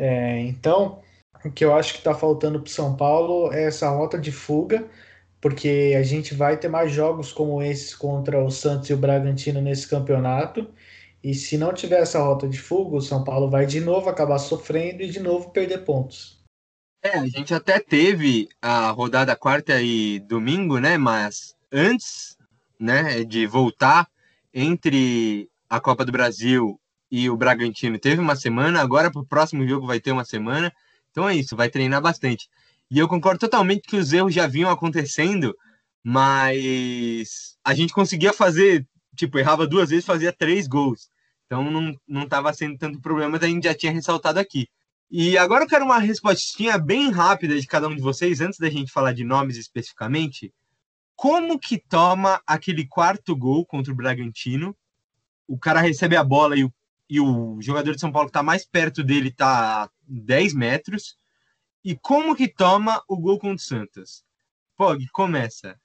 É, 0.00 0.40
então, 0.40 1.02
o 1.44 1.50
que 1.50 1.62
eu 1.62 1.74
acho 1.74 1.92
que 1.92 1.98
está 1.98 2.14
faltando 2.14 2.58
para 2.58 2.68
o 2.68 2.72
São 2.72 2.96
Paulo 2.96 3.52
é 3.52 3.64
essa 3.64 3.90
rota 3.90 4.18
de 4.18 4.32
fuga, 4.32 4.88
porque 5.42 5.94
a 5.94 6.02
gente 6.02 6.34
vai 6.34 6.56
ter 6.56 6.68
mais 6.68 6.90
jogos 6.90 7.30
como 7.30 7.62
esses 7.62 7.94
contra 7.94 8.42
o 8.42 8.50
Santos 8.50 8.88
e 8.88 8.94
o 8.94 8.96
Bragantino 8.96 9.60
nesse 9.60 9.86
campeonato. 9.86 10.66
E 11.22 11.34
se 11.34 11.58
não 11.58 11.74
tiver 11.74 12.00
essa 12.00 12.18
rota 12.18 12.48
de 12.48 12.58
fuga, 12.58 12.96
o 12.96 13.02
São 13.02 13.22
Paulo 13.22 13.50
vai 13.50 13.66
de 13.66 13.78
novo 13.78 14.08
acabar 14.08 14.38
sofrendo 14.38 15.02
e 15.02 15.10
de 15.10 15.20
novo 15.20 15.50
perder 15.50 15.84
pontos. 15.84 16.42
É, 17.02 17.18
a 17.18 17.26
gente 17.26 17.52
até 17.52 17.78
teve 17.78 18.48
a 18.62 18.88
rodada 18.88 19.36
quarta 19.36 19.82
e 19.82 20.18
domingo, 20.20 20.78
né? 20.78 20.96
Mas 20.96 21.54
antes, 21.70 22.38
né, 22.78 23.22
de 23.22 23.46
voltar 23.46 24.08
entre 24.54 25.46
a 25.68 25.78
Copa 25.78 26.06
do 26.06 26.12
Brasil 26.12 26.80
e 27.10 27.28
o 27.28 27.36
Bragantino, 27.36 27.98
teve 27.98 28.20
uma 28.20 28.36
semana. 28.36 28.80
Agora 28.80 29.10
para 29.10 29.20
o 29.20 29.26
próximo 29.26 29.66
jogo 29.66 29.86
vai 29.86 30.00
ter 30.00 30.12
uma 30.12 30.24
semana. 30.24 30.72
Então 31.10 31.28
é 31.28 31.34
isso, 31.34 31.56
vai 31.56 31.68
treinar 31.68 32.00
bastante. 32.00 32.48
E 32.90 32.98
eu 32.98 33.08
concordo 33.08 33.40
totalmente 33.40 33.82
que 33.82 33.96
os 33.96 34.12
erros 34.12 34.34
já 34.34 34.46
vinham 34.46 34.70
acontecendo, 34.70 35.56
mas 36.02 37.56
a 37.64 37.74
gente 37.74 37.92
conseguia 37.92 38.32
fazer, 38.32 38.86
tipo, 39.16 39.38
errava 39.38 39.66
duas 39.66 39.90
vezes, 39.90 40.04
fazia 40.04 40.32
três 40.32 40.66
gols. 40.66 41.10
Então 41.46 41.68
não, 41.70 41.94
não 42.06 42.28
tava 42.28 42.52
sendo 42.52 42.78
tanto 42.78 43.00
problema, 43.00 43.32
mas 43.32 43.42
a 43.42 43.48
gente 43.48 43.64
já 43.64 43.74
tinha 43.74 43.92
ressaltado 43.92 44.38
aqui. 44.38 44.68
E 45.10 45.36
agora 45.36 45.64
eu 45.64 45.68
quero 45.68 45.84
uma 45.84 45.98
respostinha 45.98 46.78
bem 46.78 47.10
rápida 47.10 47.58
de 47.58 47.66
cada 47.66 47.88
um 47.88 47.96
de 47.96 48.00
vocês, 48.00 48.40
antes 48.40 48.60
da 48.60 48.70
gente 48.70 48.92
falar 48.92 49.12
de 49.12 49.24
nomes 49.24 49.56
especificamente. 49.56 50.54
Como 51.16 51.58
que 51.58 51.76
toma 51.76 52.40
aquele 52.46 52.86
quarto 52.86 53.34
gol 53.34 53.66
contra 53.66 53.92
o 53.92 53.96
Bragantino? 53.96 54.76
O 55.48 55.58
cara 55.58 55.80
recebe 55.80 56.16
a 56.16 56.22
bola 56.22 56.56
e 56.56 56.64
o, 56.64 56.72
e 57.10 57.20
o 57.20 57.60
jogador 57.60 57.92
de 57.92 58.00
São 58.00 58.12
Paulo 58.12 58.28
que 58.28 58.30
está 58.30 58.42
mais 58.42 58.64
perto 58.64 59.02
dele 59.02 59.28
está 59.28 59.84
a 59.84 59.90
10 60.06 60.54
metros. 60.54 61.18
E 61.84 61.96
como 61.96 62.36
que 62.36 62.46
toma 62.46 63.02
o 63.08 63.16
gol 63.16 63.38
contra 63.38 63.56
o 63.56 63.58
Santos? 63.58 64.24
Pog, 64.76 65.04
começa. 65.08 65.78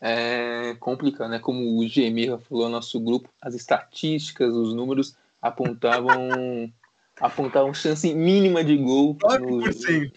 É 0.00 0.76
complicado, 0.78 1.28
né? 1.28 1.40
Como 1.40 1.76
o 1.76 1.88
Gemirra 1.88 2.38
falou 2.38 2.66
no 2.66 2.76
nosso 2.76 3.00
grupo, 3.00 3.28
as 3.42 3.52
estatísticas, 3.52 4.54
os 4.54 4.72
números 4.72 5.16
apontavam 5.42 6.72
apontavam 7.20 7.74
chance 7.74 8.14
mínima 8.14 8.62
de 8.62 8.76
gol. 8.76 9.16
9%. 9.16 10.12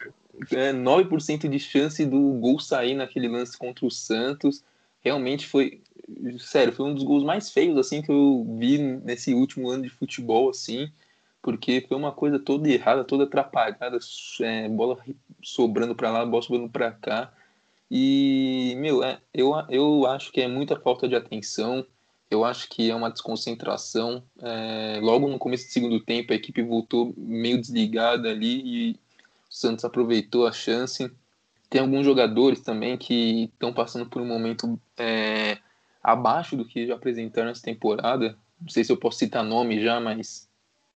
No, 0.51 0.57
é, 0.57 0.71
9% 0.71 1.49
de 1.49 1.59
chance 1.59 2.05
do 2.05 2.19
gol 2.33 2.59
sair 2.59 2.93
naquele 2.93 3.27
lance 3.27 3.57
contra 3.57 3.83
o 3.83 3.89
Santos. 3.89 4.63
Realmente 4.99 5.47
foi, 5.47 5.80
sério, 6.39 6.73
foi 6.73 6.89
um 6.89 6.93
dos 6.93 7.03
gols 7.03 7.23
mais 7.23 7.49
feios 7.51 7.77
assim 7.77 8.01
que 8.01 8.11
eu 8.11 8.45
vi 8.57 8.77
nesse 8.77 9.33
último 9.33 9.69
ano 9.69 9.83
de 9.83 9.89
futebol 9.89 10.49
assim 10.49 10.91
porque 11.41 11.83
foi 11.87 11.97
uma 11.97 12.11
coisa 12.11 12.37
toda 12.37 12.69
errada, 12.69 13.03
toda 13.03 13.23
atrapalhada, 13.23 13.97
é, 14.41 14.69
bola 14.69 14.97
sobrando 15.41 15.95
para 15.95 16.11
lá, 16.11 16.25
bola 16.25 16.43
sobrando 16.43 16.69
para 16.69 16.91
cá. 16.91 17.33
E, 17.89 18.75
meu, 18.77 19.03
é, 19.03 19.19
eu, 19.33 19.53
eu 19.69 20.05
acho 20.05 20.31
que 20.31 20.39
é 20.41 20.47
muita 20.47 20.79
falta 20.79 21.09
de 21.09 21.15
atenção, 21.15 21.85
eu 22.29 22.45
acho 22.45 22.69
que 22.69 22.89
é 22.89 22.95
uma 22.95 23.09
desconcentração. 23.09 24.23
É, 24.41 24.99
logo 25.01 25.27
no 25.27 25.39
começo 25.39 25.65
do 25.65 25.71
segundo 25.71 25.99
tempo, 25.99 26.31
a 26.31 26.35
equipe 26.35 26.61
voltou 26.61 27.13
meio 27.17 27.59
desligada 27.59 28.29
ali 28.29 28.61
e 28.63 28.91
o 28.91 28.97
Santos 29.49 29.83
aproveitou 29.83 30.47
a 30.47 30.51
chance. 30.51 31.11
Tem 31.69 31.81
alguns 31.81 32.05
jogadores 32.05 32.61
também 32.61 32.97
que 32.97 33.45
estão 33.53 33.73
passando 33.73 34.05
por 34.05 34.21
um 34.21 34.27
momento 34.27 34.79
é, 34.97 35.57
abaixo 36.01 36.55
do 36.55 36.65
que 36.65 36.87
já 36.87 36.95
apresentaram 36.95 37.49
essa 37.49 37.61
temporada. 37.61 38.37
Não 38.59 38.69
sei 38.69 38.83
se 38.83 38.91
eu 38.91 38.97
posso 38.97 39.19
citar 39.19 39.43
nome 39.43 39.81
já, 39.81 39.99
mas 39.99 40.49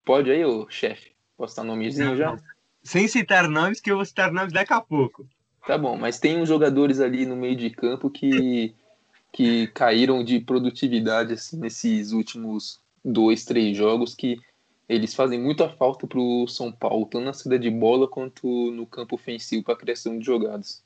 Pode 0.05 0.29
aí, 0.31 0.45
ô 0.45 0.69
chefe? 0.69 1.13
Posso 1.35 1.55
dar 1.55 1.63
nomezinho 1.63 2.15
já? 2.15 2.37
Sem 2.83 3.07
citar 3.07 3.49
nomes, 3.49 3.81
que 3.81 3.89
eu 3.91 3.95
vou 3.95 4.05
citar 4.05 4.31
nomes 4.31 4.53
daqui 4.53 4.71
a 4.71 4.79
pouco. 4.79 5.27
Tá 5.65 5.75
bom, 5.79 5.97
mas 5.97 6.19
tem 6.19 6.39
uns 6.39 6.47
jogadores 6.47 6.99
ali 6.99 7.25
no 7.25 7.35
meio 7.35 7.55
de 7.55 7.71
campo 7.71 8.11
que, 8.11 8.75
que 9.33 9.65
caíram 9.69 10.23
de 10.23 10.39
produtividade 10.39 11.33
assim, 11.33 11.57
nesses 11.57 12.11
últimos 12.11 12.79
dois, 13.03 13.43
três 13.43 13.75
jogos 13.75 14.13
que 14.13 14.37
eles 14.87 15.15
fazem 15.15 15.41
muita 15.41 15.67
falta 15.67 16.05
para 16.05 16.19
o 16.19 16.47
São 16.47 16.71
Paulo, 16.71 17.07
tanto 17.07 17.25
na 17.25 17.33
saída 17.33 17.57
de 17.57 17.71
bola 17.71 18.07
quanto 18.07 18.71
no 18.71 18.85
campo 18.85 19.15
ofensivo 19.15 19.63
para 19.63 19.73
a 19.73 19.77
criação 19.77 20.19
de 20.19 20.23
jogadas. 20.23 20.83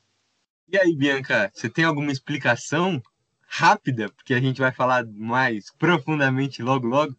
E 0.66 0.78
aí, 0.78 0.96
Bianca, 0.96 1.50
você 1.52 1.68
tem 1.68 1.84
alguma 1.84 2.10
explicação 2.10 3.02
rápida? 3.50 4.08
Porque 4.12 4.32
a 4.32 4.40
gente 4.40 4.60
vai 4.60 4.72
falar 4.72 5.04
mais 5.06 5.72
profundamente 5.72 6.62
logo, 6.62 6.86
logo. 6.86 7.16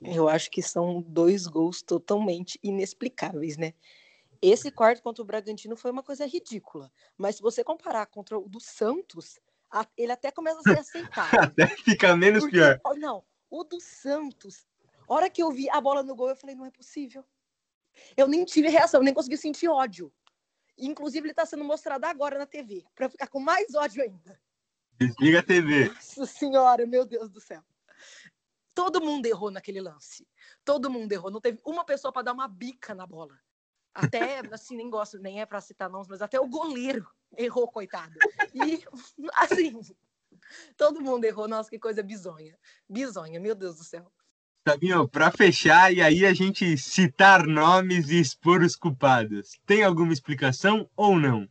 Eu 0.00 0.28
acho 0.28 0.48
que 0.48 0.62
são 0.62 1.02
dois 1.02 1.48
gols 1.48 1.82
totalmente 1.82 2.58
inexplicáveis, 2.62 3.56
né? 3.56 3.74
Esse 4.40 4.70
quarto 4.70 5.02
contra 5.02 5.22
o 5.22 5.26
Bragantino 5.26 5.76
foi 5.76 5.90
uma 5.90 6.04
coisa 6.04 6.24
ridícula. 6.24 6.92
Mas 7.18 7.36
se 7.36 7.42
você 7.42 7.64
comparar 7.64 8.06
contra 8.06 8.38
o 8.38 8.48
do 8.48 8.60
Santos, 8.60 9.40
ele 9.96 10.12
até 10.12 10.30
começa 10.30 10.60
a 10.60 10.62
ser 10.62 10.78
aceitável. 10.78 11.40
até 11.40 11.66
fica 11.66 12.16
menos 12.16 12.44
Porque, 12.44 12.56
pior. 12.56 12.80
Não, 12.96 13.24
o 13.50 13.64
do 13.64 13.80
Santos, 13.80 14.66
a 15.08 15.14
hora 15.14 15.28
que 15.28 15.42
eu 15.42 15.50
vi 15.50 15.68
a 15.70 15.80
bola 15.80 16.02
no 16.02 16.14
gol, 16.14 16.28
eu 16.28 16.36
falei, 16.36 16.54
não 16.54 16.66
é 16.66 16.70
possível. 16.70 17.24
Eu 18.16 18.28
nem 18.28 18.44
tive 18.44 18.68
reação, 18.68 19.02
nem 19.02 19.14
consegui 19.14 19.36
sentir 19.36 19.68
ódio. 19.68 20.12
Inclusive, 20.78 21.26
ele 21.26 21.32
está 21.32 21.46
sendo 21.46 21.64
mostrado 21.64 22.04
agora 22.04 22.38
na 22.38 22.46
TV, 22.46 22.84
para 22.94 23.08
ficar 23.08 23.26
com 23.26 23.40
mais 23.40 23.74
ódio 23.74 24.02
ainda. 24.02 24.38
Desliga 24.98 25.40
a 25.40 25.42
TV. 25.42 25.88
Nossa 25.88 26.26
senhora, 26.26 26.86
meu 26.86 27.04
Deus 27.04 27.30
do 27.30 27.40
céu. 27.40 27.62
Todo 28.74 29.00
mundo 29.00 29.26
errou 29.26 29.50
naquele 29.50 29.80
lance. 29.80 30.26
Todo 30.64 30.90
mundo 30.90 31.12
errou. 31.12 31.30
Não 31.30 31.40
teve 31.40 31.60
uma 31.64 31.84
pessoa 31.84 32.12
para 32.12 32.22
dar 32.22 32.32
uma 32.32 32.48
bica 32.48 32.94
na 32.94 33.06
bola. 33.06 33.38
Até, 33.94 34.40
assim, 34.52 34.76
nem 34.76 34.90
gosto, 34.90 35.18
nem 35.18 35.40
é 35.40 35.46
para 35.46 35.60
citar 35.60 35.88
nomes, 35.88 36.08
mas 36.08 36.20
até 36.20 36.38
o 36.38 36.48
goleiro 36.48 37.06
errou, 37.36 37.68
coitado. 37.68 38.14
E, 38.54 38.84
assim, 39.34 39.80
todo 40.76 41.00
mundo 41.00 41.24
errou. 41.24 41.48
Nossa, 41.48 41.70
que 41.70 41.78
coisa 41.78 42.02
bizonha. 42.02 42.56
Bizonha, 42.88 43.40
meu 43.40 43.54
Deus 43.54 43.76
do 43.76 43.84
céu. 43.84 44.10
Sabinho, 44.68 45.08
para 45.08 45.30
fechar 45.30 45.92
e 45.94 46.02
aí 46.02 46.26
a 46.26 46.34
gente 46.34 46.76
citar 46.76 47.46
nomes 47.46 48.10
e 48.10 48.18
expor 48.18 48.62
os 48.62 48.74
culpados, 48.74 49.60
tem 49.64 49.84
alguma 49.84 50.12
explicação 50.12 50.90
ou 50.96 51.16
não? 51.16 51.48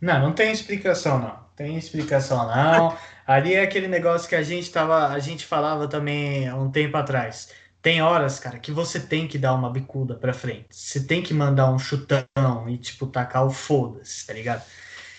Não, 0.00 0.20
não 0.20 0.34
tem 0.34 0.50
explicação, 0.50 1.20
não. 1.20 1.41
Tem 1.62 1.76
explicação, 1.76 2.46
não. 2.46 2.96
Ali 3.24 3.54
é 3.54 3.62
aquele 3.62 3.86
negócio 3.86 4.28
que 4.28 4.34
a 4.34 4.42
gente 4.42 4.70
tava, 4.70 5.06
a 5.08 5.18
gente 5.20 5.46
falava 5.46 5.86
também 5.86 6.48
há 6.48 6.56
um 6.56 6.70
tempo 6.70 6.96
atrás. 6.96 7.50
Tem 7.80 8.02
horas, 8.02 8.38
cara, 8.38 8.58
que 8.58 8.72
você 8.72 8.98
tem 8.98 9.28
que 9.28 9.38
dar 9.38 9.54
uma 9.54 9.70
bicuda 9.70 10.14
pra 10.14 10.32
frente. 10.32 10.66
Você 10.70 11.04
tem 11.04 11.22
que 11.22 11.32
mandar 11.32 11.70
um 11.72 11.78
chutão 11.78 12.24
e, 12.68 12.76
tipo, 12.78 13.06
tacar 13.06 13.46
o 13.46 13.50
foda-se, 13.50 14.26
tá 14.26 14.32
ligado? 14.32 14.62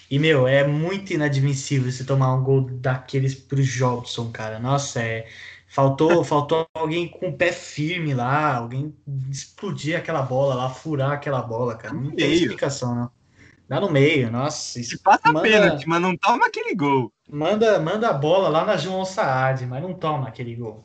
E, 0.10 0.20
meu, 0.20 0.48
é 0.48 0.68
muito 0.68 1.14
inadmissível 1.14 1.92
você 1.92 2.04
tomar 2.04 2.34
um 2.36 2.44
gol 2.44 2.62
daqueles 2.62 3.36
pro 3.36 3.62
Jobson, 3.62 4.32
cara. 4.32 4.60
Nossa, 4.60 5.02
é. 5.02 5.28
Faltou, 5.68 6.24
faltou 6.26 6.68
alguém 6.74 7.08
com 7.08 7.30
o 7.30 7.38
pé 7.38 7.52
firme 7.52 8.14
lá, 8.14 8.58
alguém 8.58 8.94
explodir 9.32 9.98
aquela 9.98 10.22
bola 10.22 10.56
lá, 10.56 10.70
furar 10.70 11.12
aquela 11.12 11.42
bola, 11.42 11.76
cara. 11.76 11.94
Não 11.94 12.12
tem 12.12 12.34
explicação, 12.34 12.94
não. 12.94 13.23
Dá 13.68 13.80
no 13.80 13.90
meio, 13.90 14.32
nossa. 14.32 14.80
Isso 14.80 15.02
passa 15.02 15.32
manda, 15.32 15.42
pênalti, 15.42 15.88
mas 15.88 16.02
não 16.02 16.16
toma 16.18 16.46
aquele 16.48 16.76
gol. 16.76 17.12
Manda, 17.30 17.80
manda 17.80 18.10
a 18.10 18.14
bola 18.14 18.50
lá 18.50 18.66
na 18.66 18.78
João 18.78 19.06
Saad, 19.06 19.66
mas 19.66 19.82
não 19.82 19.94
toma 19.94 20.28
aquele 20.28 20.56
gol. 20.56 20.84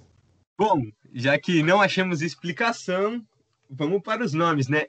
Bom, 0.56 0.80
já 1.12 1.38
que 1.38 1.62
não 1.62 1.80
achamos 1.80 2.22
explicação, 2.22 3.24
vamos 3.68 4.02
para 4.02 4.24
os 4.24 4.32
nomes, 4.32 4.68
né? 4.68 4.86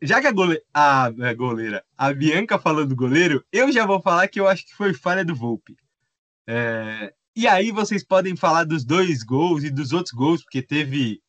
Já 0.00 0.20
que 0.20 0.26
a, 0.26 0.32
gole... 0.32 0.60
a, 0.72 1.06
a 1.06 1.34
goleira, 1.34 1.84
a 1.96 2.12
Bianca 2.12 2.58
falou 2.58 2.86
do 2.86 2.94
goleiro, 2.94 3.44
eu 3.52 3.72
já 3.72 3.84
vou 3.86 4.00
falar 4.00 4.28
que 4.28 4.38
eu 4.38 4.46
acho 4.46 4.66
que 4.66 4.74
foi 4.74 4.94
falha 4.94 5.24
do 5.24 5.34
Volpe. 5.34 5.76
É... 6.46 7.12
E 7.34 7.46
aí 7.46 7.70
vocês 7.70 8.04
podem 8.04 8.36
falar 8.36 8.64
dos 8.64 8.84
dois 8.84 9.22
gols 9.22 9.62
e 9.62 9.70
dos 9.70 9.92
outros 9.92 10.12
gols, 10.12 10.42
porque 10.42 10.60
teve 10.60 11.20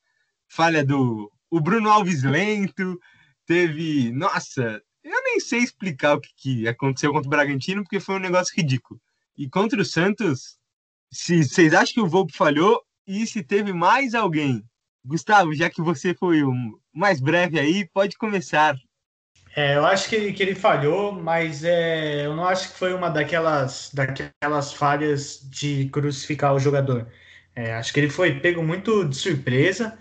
falha 0.48 0.84
do 0.84 1.32
o 1.52 1.60
Bruno 1.60 1.90
Alves 1.90 2.24
lento, 2.24 3.00
teve, 3.46 4.12
nossa, 4.12 4.82
eu 5.04 5.24
nem 5.24 5.39
sei 5.39 5.60
explicar 5.60 6.16
o 6.16 6.22
que, 6.22 6.30
que 6.36 6.68
aconteceu 6.68 7.12
contra 7.12 7.28
o 7.28 7.30
Bragantino, 7.30 7.84
porque 7.84 8.00
foi 8.00 8.16
um 8.16 8.20
negócio 8.20 8.54
ridículo. 8.56 9.00
E 9.38 9.50
contra 9.50 9.82
o 9.82 9.86
Santos, 9.86 10.58
se 11.12 11.43
vocês 11.43 11.74
acham 11.74 11.93
que 11.93 12.02
o 12.02 12.08
Volpe 12.08 12.36
falhou 12.36 12.82
e 13.08 13.26
se 13.26 13.43
teve 13.43 13.74
mais 13.74 14.14
alguém. 14.14 14.64
Gustavo, 15.04 15.54
já 15.54 15.70
que 15.70 15.82
você 15.82 16.14
foi 16.14 16.43
o 16.43 16.54
mais 16.93 17.20
breve 17.20 17.60
aí, 17.60 17.88
pode 17.88 18.18
começar. 18.18 18.76
É, 19.56 19.76
eu 19.76 19.86
acho 19.86 20.08
que 20.08 20.16
ele, 20.16 20.34
que 20.34 20.43
ele 20.43 20.54
falhou, 20.54 21.12
mas 21.12 21.64
é, 21.64 22.26
eu 22.26 22.36
não 22.36 22.45
acho 22.45 22.72
que 22.72 22.78
foi 22.78 22.93
uma 22.93 23.10
daquelas, 23.10 23.89
daquelas 23.93 24.74
falhas 24.74 25.39
de 25.50 25.89
crucificar 25.89 26.54
o 26.54 26.60
jogador. 26.60 27.08
É, 27.56 27.74
acho 27.74 27.91
que 27.91 28.00
ele 28.00 28.10
foi 28.10 28.39
pego 28.39 28.62
muito 28.62 29.04
de 29.06 29.16
surpresa, 29.16 29.97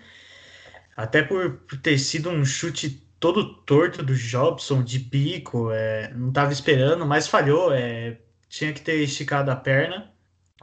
até 0.97 1.23
por, 1.23 1.59
por 1.61 1.79
ter 1.79 1.99
sido 1.99 2.29
um 2.29 2.45
chute 2.45 3.08
todo 3.21 3.55
torto 3.63 4.03
do 4.03 4.15
Jobson, 4.15 4.83
de 4.83 5.01
pico, 5.01 5.71
é, 5.73 6.13
não 6.15 6.29
estava 6.29 6.53
esperando, 6.53 7.07
mas 7.07 7.27
falhou, 7.29 7.73
é, 7.73 8.19
tinha 8.49 8.73
que 8.73 8.81
ter 8.81 8.97
esticado 9.03 9.51
a 9.51 9.57
perna. 9.57 10.13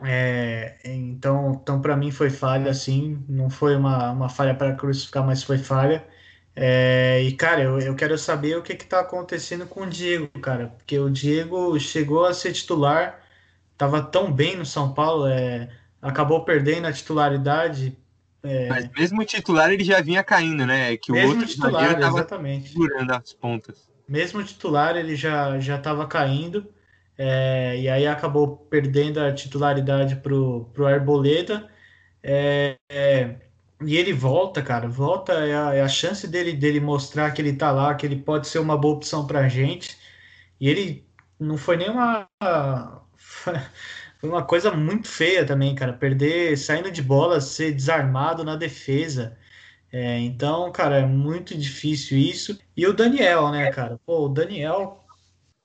É, 0.03 0.77
então, 0.85 1.59
então 1.61 1.81
para 1.81 1.95
mim 1.95 2.11
foi 2.11 2.29
falha, 2.29 2.69
assim, 2.71 3.23
não 3.29 3.49
foi 3.49 3.75
uma, 3.75 4.11
uma 4.11 4.29
falha 4.29 4.53
para 4.55 4.75
crucificar, 4.75 5.25
mas 5.25 5.43
foi 5.43 5.57
falha. 5.57 6.05
É, 6.55 7.21
e, 7.23 7.33
cara, 7.35 7.61
eu, 7.63 7.79
eu 7.79 7.95
quero 7.95 8.17
saber 8.17 8.57
o 8.57 8.63
que 8.63 8.73
está 8.73 9.01
acontecendo 9.01 9.67
com 9.67 9.81
o 9.81 9.89
Diego, 9.89 10.29
cara, 10.41 10.67
porque 10.69 10.97
o 10.99 11.09
Diego 11.09 11.77
chegou 11.79 12.25
a 12.25 12.33
ser 12.33 12.53
titular, 12.53 13.21
estava 13.73 14.01
tão 14.01 14.31
bem 14.31 14.55
no 14.55 14.65
São 14.65 14.93
Paulo, 14.93 15.27
é, 15.27 15.69
acabou 16.01 16.45
perdendo 16.45 16.87
a 16.87 16.93
titularidade. 16.93 17.97
É, 18.45 18.67
Mas 18.69 18.89
mesmo 18.91 19.25
titular 19.25 19.71
ele 19.71 19.83
já 19.83 20.01
vinha 20.01 20.23
caindo, 20.23 20.65
né? 20.65 20.95
Que 20.97 21.11
o 21.11 21.15
mesmo 21.15 21.31
outro 21.31 21.47
titular, 21.47 21.97
exatamente. 21.97 22.69
segurando 22.69 23.11
as 23.11 23.33
pontas. 23.33 23.89
Mesmo 24.07 24.43
titular 24.43 24.95
ele 24.95 25.15
já 25.15 25.59
já 25.59 25.77
estava 25.77 26.05
caindo, 26.05 26.67
é, 27.17 27.79
e 27.79 27.89
aí 27.89 28.05
acabou 28.05 28.57
perdendo 28.57 29.19
a 29.19 29.33
titularidade 29.33 30.17
pro, 30.17 30.69
pro 30.73 30.85
Arboleda. 30.85 31.69
É, 32.21 32.77
é, 32.89 33.35
e 33.83 33.97
ele 33.97 34.13
volta, 34.13 34.61
cara, 34.61 34.87
volta, 34.87 35.33
é 35.33 35.55
a, 35.55 35.73
é 35.75 35.81
a, 35.81 35.87
chance 35.87 36.27
dele, 36.27 36.53
dele 36.53 36.79
mostrar 36.79 37.31
que 37.31 37.41
ele 37.41 37.53
tá 37.53 37.71
lá, 37.71 37.93
que 37.95 38.05
ele 38.05 38.15
pode 38.17 38.47
ser 38.47 38.59
uma 38.59 38.77
boa 38.77 38.95
opção 38.95 39.27
pra 39.27 39.49
gente. 39.49 39.97
E 40.59 40.69
ele 40.69 41.07
não 41.39 41.57
foi 41.57 41.77
nem 41.77 41.89
uma. 41.89 42.27
Foi 44.19 44.29
uma 44.29 44.43
coisa 44.43 44.71
muito 44.71 45.07
feia 45.07 45.45
também, 45.45 45.75
cara. 45.75 45.93
Perder, 45.93 46.57
saindo 46.57 46.91
de 46.91 47.01
bola, 47.01 47.41
ser 47.41 47.73
desarmado 47.73 48.43
na 48.43 48.55
defesa. 48.55 49.37
É, 49.91 50.19
então, 50.19 50.71
cara, 50.71 50.97
é 50.99 51.05
muito 51.05 51.57
difícil 51.57 52.17
isso. 52.17 52.59
E 52.75 52.85
o 52.87 52.93
Daniel, 52.93 53.51
né, 53.51 53.71
cara? 53.71 53.99
Pô, 54.05 54.25
o 54.25 54.29
Daniel 54.29 55.05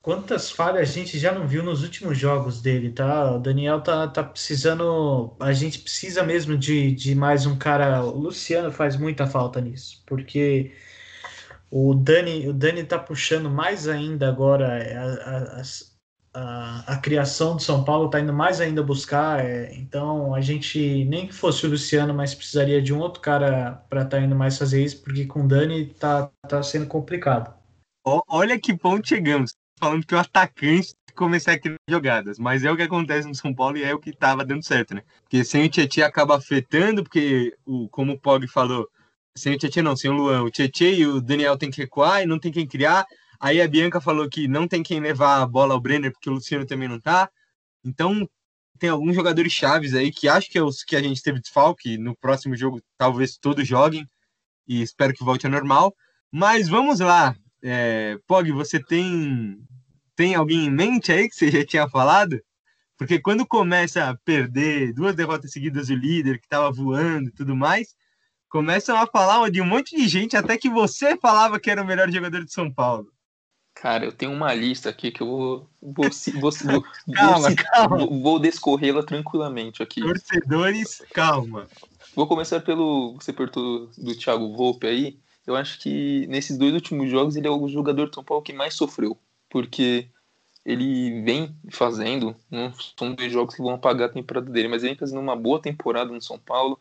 quantas 0.01 0.49
falhas 0.51 0.89
a 0.89 0.91
gente 0.91 1.19
já 1.19 1.31
não 1.31 1.47
viu 1.47 1.63
nos 1.63 1.83
últimos 1.83 2.17
jogos 2.17 2.61
dele, 2.61 2.91
tá? 2.91 3.35
O 3.35 3.39
Daniel 3.39 3.81
tá, 3.81 4.07
tá 4.07 4.23
precisando. 4.23 5.35
A 5.39 5.53
gente 5.53 5.79
precisa 5.79 6.23
mesmo 6.23 6.57
de, 6.57 6.91
de 6.91 7.15
mais 7.15 7.45
um 7.45 7.57
cara. 7.57 8.03
O 8.03 8.17
Luciano 8.17 8.71
faz 8.71 8.97
muita 8.97 9.27
falta 9.27 9.61
nisso, 9.61 10.03
porque 10.05 10.73
o 11.69 11.93
Dani, 11.93 12.47
o 12.49 12.53
Dani 12.53 12.83
tá 12.83 12.99
puxando 12.99 13.49
mais 13.49 13.87
ainda 13.87 14.29
agora 14.29 14.67
a, 14.67 15.59
a, 15.59 15.63
a, 16.33 16.97
criação 16.97 17.55
do 17.55 17.61
São 17.61 17.83
Paulo, 17.83 18.09
tá 18.09 18.19
indo 18.19 18.33
mais 18.33 18.61
ainda 18.61 18.81
buscar. 18.81 19.43
É, 19.43 19.73
então 19.75 20.33
a 20.33 20.41
gente, 20.41 21.05
nem 21.05 21.27
que 21.27 21.33
fosse 21.33 21.65
o 21.65 21.69
Luciano, 21.69 22.13
mas 22.13 22.33
precisaria 22.33 22.81
de 22.81 22.93
um 22.93 22.99
outro 22.99 23.21
cara 23.21 23.83
para 23.89 24.03
estar 24.03 24.17
tá 24.17 24.23
indo 24.23 24.35
mais 24.35 24.57
fazer 24.57 24.83
isso, 24.83 25.01
porque 25.03 25.25
com 25.25 25.43
o 25.43 25.47
Dani 25.47 25.87
tá, 25.87 26.29
tá 26.47 26.63
sendo 26.63 26.87
complicado. 26.87 27.53
Olha 28.27 28.59
que 28.59 28.75
ponto 28.75 29.07
chegamos 29.07 29.53
falando 29.79 30.05
que 30.05 30.15
o 30.15 30.19
atacante 30.19 30.93
começar 31.15 31.53
a 31.53 31.59
criar 31.59 31.75
jogadas, 31.89 32.39
mas 32.39 32.63
é 32.63 32.71
o 32.71 32.75
que 32.75 32.83
acontece 32.83 33.27
no 33.27 33.35
São 33.35 33.53
Paulo 33.53 33.77
e 33.77 33.83
é 33.83 33.93
o 33.93 33.99
que 33.99 34.11
estava 34.11 34.45
dando 34.45 34.63
certo, 34.63 34.95
né? 34.95 35.03
Porque 35.21 35.43
sem 35.43 35.65
o 35.65 35.69
Tietchan 35.69 36.05
acaba 36.05 36.37
afetando, 36.37 37.03
porque, 37.03 37.53
o, 37.65 37.89
como 37.89 38.13
o 38.13 38.19
Pog 38.19 38.47
falou, 38.47 38.87
sem 39.35 39.53
o 39.53 39.57
Tietchan 39.57 39.83
não, 39.83 39.95
sem 39.95 40.09
o 40.09 40.13
Luan, 40.13 40.43
o 40.43 40.49
Tietchan 40.49 40.89
e 40.89 41.05
o 41.05 41.21
Daniel 41.21 41.57
tem 41.57 41.69
que 41.69 41.81
recuar 41.81 42.23
e 42.23 42.25
não 42.25 42.39
tem 42.39 42.51
quem 42.51 42.65
criar. 42.65 43.05
Aí 43.41 43.59
a 43.59 43.67
Bianca 43.67 43.99
falou 43.99 44.29
que 44.29 44.47
não 44.47 44.67
tem 44.67 44.83
quem 44.83 44.99
levar 44.99 45.41
a 45.41 45.47
bola 45.47 45.73
ao 45.73 45.81
Brenner, 45.81 46.11
porque 46.11 46.29
o 46.29 46.33
Luciano 46.33 46.63
também 46.63 46.87
não 46.87 46.99
tá. 46.99 47.27
Então, 47.83 48.29
tem 48.77 48.89
alguns 48.89 49.15
jogadores 49.15 49.51
chaves 49.51 49.95
aí 49.95 50.11
que 50.11 50.27
acho 50.27 50.49
que 50.49 50.59
é 50.59 50.63
os 50.63 50.83
que 50.83 50.95
a 50.95 51.01
gente 51.01 51.23
teve 51.23 51.39
desfalque. 51.39 51.97
No 51.97 52.15
próximo 52.15 52.55
jogo, 52.55 52.81
talvez 52.99 53.37
todos 53.37 53.67
joguem 53.67 54.07
e 54.67 54.83
espero 54.83 55.13
que 55.13 55.23
volte 55.23 55.47
ao 55.47 55.51
normal. 55.51 55.95
Mas 56.31 56.69
vamos 56.69 56.99
lá. 56.99 57.35
É, 57.63 58.19
Pog, 58.27 58.51
você 58.51 58.79
tem 58.83 59.57
tem 60.15 60.35
alguém 60.35 60.65
em 60.65 60.71
mente 60.71 61.11
aí 61.11 61.27
que 61.27 61.35
você 61.35 61.49
já 61.49 61.65
tinha 61.65 61.89
falado? 61.89 62.39
Porque 62.97 63.19
quando 63.19 63.45
começa 63.47 64.07
a 64.07 64.15
perder 64.17 64.93
duas 64.93 65.15
derrotas 65.15 65.51
seguidas 65.51 65.89
o 65.89 65.95
líder, 65.95 66.37
que 66.39 66.45
estava 66.45 66.71
voando 66.71 67.29
e 67.29 67.33
tudo 67.33 67.55
mais, 67.55 67.95
começam 68.49 68.95
a 68.97 69.07
falar 69.07 69.49
de 69.49 69.61
um 69.61 69.65
monte 69.65 69.95
de 69.95 70.07
gente, 70.07 70.37
até 70.37 70.57
que 70.57 70.69
você 70.69 71.17
falava 71.17 71.59
que 71.59 71.71
era 71.71 71.81
o 71.81 71.87
melhor 71.87 72.11
jogador 72.11 72.45
de 72.45 72.53
São 72.53 72.71
Paulo. 72.71 73.11
Cara, 73.73 74.05
eu 74.05 74.11
tenho 74.11 74.31
uma 74.31 74.53
lista 74.53 74.89
aqui 74.89 75.11
que 75.11 75.21
eu 75.21 75.27
vou, 75.27 75.69
vou, 75.81 76.09
vou, 76.39 76.51
vou, 76.71 76.83
calma, 77.15 77.47
vou, 77.47 77.55
calma. 77.55 77.97
vou 78.05 78.39
descorrê-la 78.39 79.03
tranquilamente 79.03 79.81
aqui. 79.81 80.01
Torcedores, 80.01 81.01
calma. 81.13 81.67
Vou 82.15 82.27
começar 82.27 82.59
pelo. 82.59 83.13
Você 83.15 83.31
perguntou 83.33 83.89
do 83.97 84.15
Thiago 84.15 84.55
Volpe 84.55 84.87
aí. 84.87 85.19
Eu 85.47 85.55
acho 85.55 85.79
que 85.79 86.27
nesses 86.27 86.57
dois 86.57 86.73
últimos 86.73 87.09
jogos 87.09 87.35
ele 87.35 87.47
é 87.47 87.51
o 87.51 87.67
jogador 87.67 88.09
de 88.09 88.15
São 88.15 88.23
Paulo 88.23 88.43
que 88.43 88.53
mais 88.53 88.75
sofreu 88.75 89.17
porque 89.51 90.07
ele 90.65 91.21
vem 91.21 91.55
fazendo, 91.69 92.35
não 92.49 92.73
são 92.97 93.13
dois 93.13 93.31
jogos 93.31 93.53
que 93.53 93.61
vão 93.61 93.73
apagar 93.73 94.09
a 94.09 94.13
temporada 94.13 94.49
dele, 94.49 94.69
mas 94.69 94.81
ele 94.81 94.93
vem 94.93 94.99
fazendo 94.99 95.19
uma 95.19 95.35
boa 95.35 95.61
temporada 95.61 96.11
no 96.11 96.21
São 96.21 96.39
Paulo. 96.39 96.79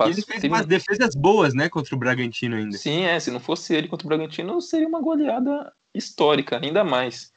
Passou, 0.00 0.14
ele 0.14 0.22
fez 0.22 0.44
umas 0.44 0.64
defesas 0.64 1.14
boas, 1.14 1.52
né, 1.52 1.68
contra 1.68 1.94
o 1.94 1.98
Bragantino 1.98 2.56
ainda. 2.56 2.78
Sim, 2.78 3.02
é, 3.02 3.20
se 3.20 3.30
não 3.30 3.38
fosse 3.38 3.74
ele 3.74 3.86
contra 3.86 4.06
o 4.06 4.08
Bragantino, 4.08 4.58
seria 4.62 4.88
uma 4.88 5.02
goleada 5.02 5.70
histórica, 5.94 6.58
ainda 6.58 6.82
mais. 6.82 7.30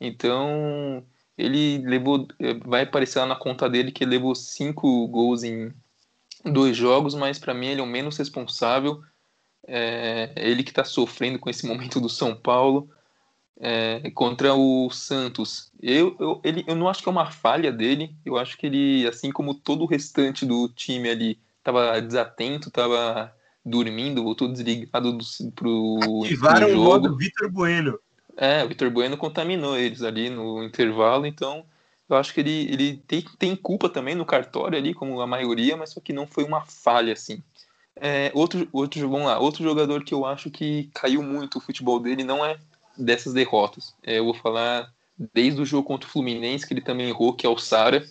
Então, 0.00 1.04
ele 1.36 1.78
levou, 1.78 2.26
vai 2.66 2.82
aparecer 2.82 3.20
lá 3.20 3.26
na 3.26 3.36
conta 3.36 3.70
dele 3.70 3.92
que 3.92 4.02
ele 4.02 4.10
levou 4.10 4.34
cinco 4.34 5.06
gols 5.06 5.44
em 5.44 5.72
dois 6.44 6.76
jogos, 6.76 7.14
mas 7.14 7.38
para 7.38 7.54
mim 7.54 7.68
ele 7.68 7.80
é 7.80 7.84
o 7.84 7.86
menos 7.86 8.16
responsável. 8.16 9.00
É, 9.64 10.32
ele 10.34 10.64
que 10.64 10.70
está 10.70 10.82
sofrendo 10.82 11.38
com 11.38 11.48
esse 11.48 11.68
momento 11.68 12.00
do 12.00 12.08
São 12.08 12.34
Paulo 12.34 12.90
é, 13.60 14.10
contra 14.10 14.54
o 14.54 14.90
Santos. 14.90 15.70
Eu, 15.80 16.16
eu, 16.18 16.40
ele, 16.42 16.64
eu 16.66 16.74
não 16.74 16.88
acho 16.88 17.00
que 17.00 17.08
é 17.08 17.12
uma 17.12 17.30
falha 17.30 17.70
dele, 17.70 18.16
eu 18.24 18.36
acho 18.36 18.58
que 18.58 18.66
ele, 18.66 19.06
assim 19.06 19.30
como 19.30 19.54
todo 19.54 19.82
o 19.82 19.86
restante 19.86 20.44
do 20.44 20.68
time 20.68 21.08
ali, 21.08 21.38
estava 21.68 22.00
desatento, 22.00 22.68
estava 22.68 23.32
dormindo, 23.64 24.22
voltou 24.22 24.48
desligado 24.48 25.12
do, 25.12 25.24
pro, 25.54 26.22
Ativaram 26.24 26.66
pro 26.66 26.68
jogo. 26.70 26.80
o 26.80 26.84
modo 26.84 27.16
Vitor 27.16 27.50
Bueno. 27.50 27.98
É, 28.36 28.64
o 28.64 28.68
Vitor 28.68 28.90
Bueno 28.90 29.16
contaminou 29.16 29.76
eles 29.76 30.02
ali 30.02 30.30
no 30.30 30.62
intervalo, 30.62 31.26
então 31.26 31.64
eu 32.08 32.16
acho 32.16 32.32
que 32.32 32.40
ele, 32.40 32.72
ele 32.72 32.96
tem, 33.06 33.24
tem 33.38 33.54
culpa 33.54 33.88
também 33.88 34.14
no 34.14 34.24
cartório 34.24 34.78
ali, 34.78 34.94
como 34.94 35.20
a 35.20 35.26
maioria, 35.26 35.76
mas 35.76 35.90
só 35.90 36.00
que 36.00 36.12
não 36.12 36.26
foi 36.26 36.44
uma 36.44 36.62
falha, 36.62 37.12
assim. 37.12 37.42
É, 38.00 38.30
outro, 38.32 38.66
outro, 38.72 39.08
vamos 39.08 39.26
lá, 39.26 39.38
outro 39.38 39.62
jogador 39.62 40.04
que 40.04 40.14
eu 40.14 40.24
acho 40.24 40.50
que 40.50 40.88
caiu 40.94 41.22
muito 41.22 41.58
o 41.58 41.60
futebol 41.60 41.98
dele 41.98 42.22
não 42.22 42.44
é 42.44 42.56
dessas 42.96 43.34
derrotas. 43.34 43.94
É, 44.02 44.18
eu 44.18 44.24
vou 44.24 44.34
falar 44.34 44.88
desde 45.34 45.60
o 45.60 45.66
jogo 45.66 45.86
contra 45.86 46.08
o 46.08 46.12
Fluminense, 46.12 46.66
que 46.66 46.72
ele 46.72 46.80
também 46.80 47.08
errou, 47.08 47.34
que 47.34 47.44
é 47.44 47.48
o 47.48 47.58
Sara. 47.58 48.06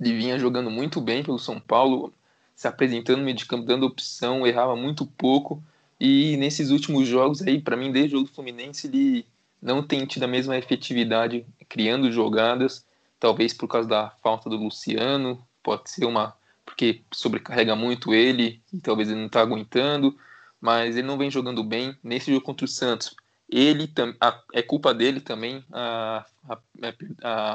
Ele 0.00 0.16
vinha 0.16 0.38
jogando 0.38 0.70
muito 0.70 1.00
bem 1.00 1.22
pelo 1.22 1.38
São 1.38 1.60
Paulo, 1.60 2.12
se 2.56 2.66
apresentando 2.66 3.18
no 3.18 3.24
meio 3.24 3.36
de 3.36 3.46
campo, 3.46 3.64
dando 3.64 3.86
opção, 3.86 4.44
errava 4.46 4.74
muito 4.74 5.06
pouco. 5.06 5.62
E 6.00 6.36
nesses 6.38 6.70
últimos 6.70 7.06
jogos 7.06 7.42
aí, 7.42 7.60
para 7.60 7.76
mim, 7.76 7.92
desde 7.92 8.16
o 8.16 8.18
jogo 8.18 8.28
do 8.28 8.34
Fluminense, 8.34 8.88
ele 8.88 9.24
não 9.62 9.82
tem 9.82 10.04
tido 10.06 10.24
a 10.24 10.28
mesma 10.28 10.56
efetividade 10.56 11.46
criando 11.68 12.10
jogadas, 12.10 12.84
talvez 13.20 13.52
por 13.54 13.68
causa 13.68 13.88
da 13.88 14.10
falta 14.22 14.50
do 14.50 14.56
Luciano, 14.56 15.40
pode 15.62 15.90
ser 15.90 16.04
uma 16.06 16.34
porque 16.64 17.02
sobrecarrega 17.12 17.76
muito 17.76 18.12
ele 18.12 18.60
e 18.72 18.80
talvez 18.80 19.08
ele 19.08 19.20
não 19.20 19.28
está 19.28 19.40
aguentando, 19.40 20.18
mas 20.60 20.96
ele 20.96 21.06
não 21.06 21.16
vem 21.16 21.30
jogando 21.30 21.62
bem 21.62 21.96
nesse 22.02 22.32
jogo 22.32 22.44
contra 22.44 22.64
o 22.64 22.68
Santos 22.68 23.14
ele 23.48 23.92
a, 24.20 24.42
é 24.52 24.62
culpa 24.62 24.92
dele 24.92 25.20
também 25.20 25.64
a, 25.72 26.26
a, 26.48 26.58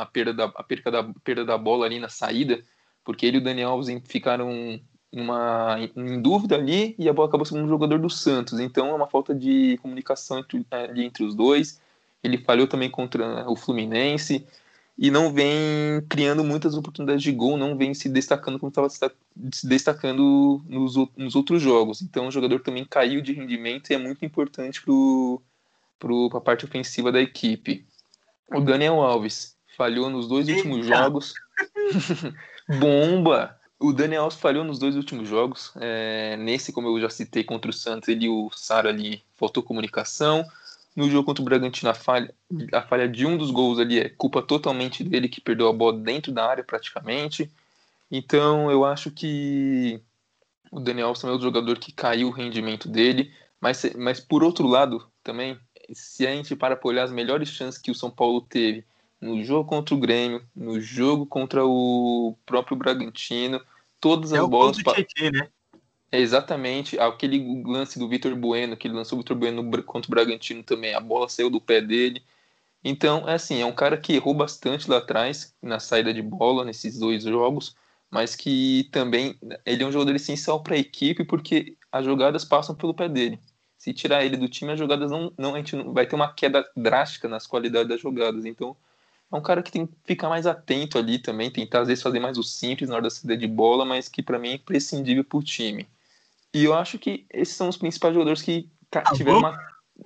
a, 0.02 0.06
perda 0.06 0.34
da, 0.34 0.50
perda, 0.50 0.92
da, 0.92 1.04
perda 1.24 1.46
da 1.46 1.58
bola 1.58 1.86
ali 1.86 2.00
na 2.00 2.10
saída, 2.10 2.64
porque 3.04 3.26
ele 3.26 3.38
e 3.38 3.42
o 3.42 3.44
Daniel 3.44 3.72
Alves 3.72 4.02
ficaram 4.06 4.80
uma, 5.12 5.78
em 5.96 6.22
dúvida 6.22 6.56
ali 6.56 6.96
e 6.98 7.10
a 7.10 7.14
bola 7.14 7.28
acabou 7.28 7.46
sendo 7.46 7.64
um 7.64 7.68
jogador 7.68 8.00
do 8.00 8.10
Santos. 8.10 8.60
Então 8.60 8.88
é 8.88 8.94
uma 8.94 9.08
falta 9.08 9.36
de 9.36 9.78
comunicação 9.82 10.40
entre, 10.40 10.66
ali 10.72 11.06
entre 11.06 11.24
os 11.24 11.36
dois. 11.36 11.82
Ele 12.24 12.38
falhou 12.38 12.68
também 12.68 12.90
contra 12.90 13.50
o 13.50 13.56
Fluminense 13.56 14.46
e 14.98 15.10
não 15.10 15.34
vem 15.34 15.52
criando 16.08 16.44
muitas 16.44 16.76
oportunidades 16.76 17.24
de 17.24 17.32
gol, 17.32 17.58
não 17.58 17.76
vem 17.76 17.94
se 17.94 18.08
destacando 18.08 18.60
como 18.60 18.70
estava 18.70 18.90
se 18.90 19.68
destacando 19.68 20.62
nos, 20.68 20.96
nos 21.18 21.36
outros 21.36 21.62
jogos. 21.62 22.02
Então 22.02 22.28
o 22.28 22.32
jogador 22.32 22.62
também 22.62 22.86
caiu 22.86 23.22
de 23.22 23.34
rendimento 23.34 23.90
e 23.90 23.96
é 23.96 23.98
muito 23.98 24.24
importante 24.24 24.82
para 24.82 26.38
a 26.38 26.42
parte 26.42 26.66
ofensiva 26.66 27.12
da 27.12 27.22
equipe. 27.22 27.86
O 28.54 28.62
Daniel 28.62 29.02
Alves 29.02 29.58
falhou 29.76 30.10
nos 30.10 30.28
dois 30.28 30.48
últimos 30.48 30.86
jogos. 30.86 31.34
Bomba! 32.80 33.61
O 33.82 33.92
Daniel 33.92 34.26
Alves 34.26 34.38
falhou 34.38 34.64
nos 34.64 34.78
dois 34.78 34.96
últimos 34.96 35.28
jogos. 35.28 35.72
É, 35.82 36.38
nesse, 36.38 36.72
como 36.72 36.88
eu 36.88 37.02
já 37.02 37.10
citei, 37.10 37.44
contra 37.44 37.72
o 37.72 37.74
Santos, 37.74 38.08
ele 38.10 38.26
e 38.26 38.30
o 38.30 38.52
Sara 38.52 38.90
ali 38.90 39.24
faltou 39.36 39.64
comunicação. 39.64 40.46
No 40.96 41.10
jogo 41.10 41.26
contra 41.26 41.42
o 41.42 41.46
Bragantino, 41.46 41.90
a 41.90 41.96
falha, 41.96 42.32
a 42.72 42.82
falha 42.84 43.10
de 43.10 43.26
um 43.26 43.36
dos 43.36 43.50
gols 43.50 43.80
ali 43.80 44.00
é 44.00 44.08
culpa 44.08 44.44
totalmente 44.44 45.04
dele, 45.04 45.28
que 45.28 45.42
perdeu 45.42 45.68
a 45.68 45.74
bola 45.74 45.98
dentro 45.98 46.32
da 46.32 46.46
área 46.46 46.64
praticamente. 46.64 47.50
Então, 48.12 48.70
eu 48.70 48.86
acho 48.86 49.10
que 49.10 50.00
o 50.72 50.80
Daniel 50.80 51.08
Alves 51.08 51.22
também 51.22 51.36
é 51.36 51.40
o 51.40 51.42
jogador 51.42 51.80
que 51.80 51.92
caiu 51.92 52.28
o 52.28 52.32
rendimento 52.32 52.88
dele. 52.88 53.34
Mas, 53.60 53.84
mas 53.98 54.20
por 54.20 54.44
outro 54.44 54.68
lado, 54.68 55.08
também, 55.24 55.58
se 55.92 56.28
a 56.28 56.32
gente 56.32 56.56
para 56.56 56.76
para 56.76 56.88
olhar 56.88 57.04
as 57.04 57.12
melhores 57.12 57.50
chances 57.50 57.82
que 57.82 57.90
o 57.90 57.96
São 57.96 58.12
Paulo 58.12 58.42
teve 58.42 58.86
no 59.20 59.44
jogo 59.44 59.70
contra 59.70 59.94
o 59.94 60.00
Grêmio, 60.00 60.44
no 60.56 60.80
jogo 60.80 61.26
contra 61.26 61.66
o 61.66 62.36
próprio 62.46 62.76
Bragantino, 62.76 63.62
todas 64.02 64.34
as 64.34 64.44
é 64.44 64.48
bolas. 64.48 64.78
O 64.78 64.84
Tietê, 64.84 65.32
né? 65.32 65.48
É 66.12 66.20
exatamente 66.20 67.00
aquele 67.00 67.64
lance 67.64 67.98
do 67.98 68.10
Vitor 68.10 68.36
Bueno, 68.36 68.76
que 68.76 68.88
ele 68.88 68.96
lançou 68.96 69.18
o 69.18 69.22
Vitor 69.22 69.38
Bueno 69.38 69.64
contra 69.84 70.10
o 70.10 70.12
Bragantino 70.12 70.62
também, 70.62 70.94
a 70.94 71.00
bola 71.00 71.30
saiu 71.30 71.50
do 71.50 71.62
pé 71.62 71.80
dele. 71.80 72.22
Então, 72.84 73.30
é 73.30 73.36
assim, 73.36 73.62
é 73.62 73.66
um 73.66 73.72
cara 73.72 73.96
que 73.96 74.14
errou 74.14 74.34
bastante 74.34 74.90
lá 74.90 74.98
atrás 74.98 75.56
na 75.62 75.80
saída 75.80 76.14
de 76.14 76.22
bola 76.22 76.66
nesses 76.66 77.00
dois 77.00 77.24
jogos, 77.24 77.76
mas 78.10 78.36
que 78.36 78.90
também 78.92 79.40
ele 79.66 79.84
é 79.84 79.88
um 79.88 79.92
jogador 79.92 80.16
essencial 80.16 80.62
para 80.62 80.76
a 80.76 80.80
equipe 80.80 81.24
porque 81.24 81.78
as 81.92 82.04
jogadas 82.04 82.44
passam 82.44 82.76
pelo 82.76 82.94
pé 82.94 83.08
dele. 83.08 83.40
Se 83.78 83.94
tirar 83.94 84.26
ele 84.26 84.36
do 84.36 84.50
time, 84.50 84.74
as 84.74 84.80
jogadas 84.80 85.10
não, 85.10 85.32
não 85.38 85.56
a 85.56 85.58
gente 85.58 85.76
não, 85.76 85.94
vai 85.94 86.06
ter 86.06 86.16
uma 86.16 86.34
queda 86.34 86.68
drástica 86.76 87.28
nas 87.28 87.48
qualidades 87.48 87.88
das 87.88 88.02
jogadas. 88.02 88.46
Então, 88.46 88.76
é 89.32 89.36
um 89.36 89.42
cara 89.42 89.64
que 89.64 89.72
tem 89.72 89.88
que 89.88 89.94
ficar 90.04 90.28
mais 90.30 90.46
atento 90.46 90.98
ali 90.98 91.18
também, 91.18 91.50
tentar 91.50 91.82
às 91.82 91.88
vezes 91.88 92.04
fazer 92.04 92.20
mais 92.20 92.38
o 92.38 92.44
simples 92.44 92.90
na 92.90 92.96
hora 92.96 93.04
da 93.04 93.10
saída 93.10 93.38
de 93.38 93.48
bola, 93.48 93.86
mas 93.86 94.10
que 94.10 94.22
para 94.22 94.38
mim 94.38 94.50
é 94.50 94.54
imprescindível 94.56 95.24
para 95.24 95.38
o 95.38 95.44
time. 95.44 95.88
E 96.54 96.66
eu 96.66 96.74
acho 96.74 97.00
que 97.00 97.26
esses 97.32 97.56
são 97.56 97.70
os 97.70 97.78
principais 97.78 98.14
jogadores 98.14 98.42
que 98.42 98.70
ah, 98.92 99.14
tiveram 99.14 99.40
uma, 99.40 99.60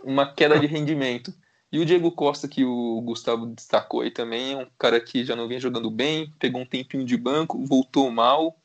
uma 0.04 0.34
queda 0.34 0.60
de 0.60 0.68
rendimento. 0.68 1.34
E 1.72 1.80
o 1.80 1.86
Diego 1.86 2.12
Costa, 2.12 2.48
que 2.48 2.64
o 2.64 3.02
Gustavo 3.02 3.48
destacou 3.48 4.02
aí 4.02 4.12
também, 4.12 4.54
é 4.54 4.58
um 4.58 4.68
cara 4.78 5.00
que 5.02 5.26
já 5.26 5.36
não 5.36 5.48
vinha 5.48 5.60
jogando 5.60 5.90
bem, 5.90 6.32
pegou 6.40 6.62
um 6.62 6.66
tempinho 6.66 7.04
de 7.04 7.18
banco, 7.18 7.66
voltou 7.66 8.12
mal, 8.12 8.56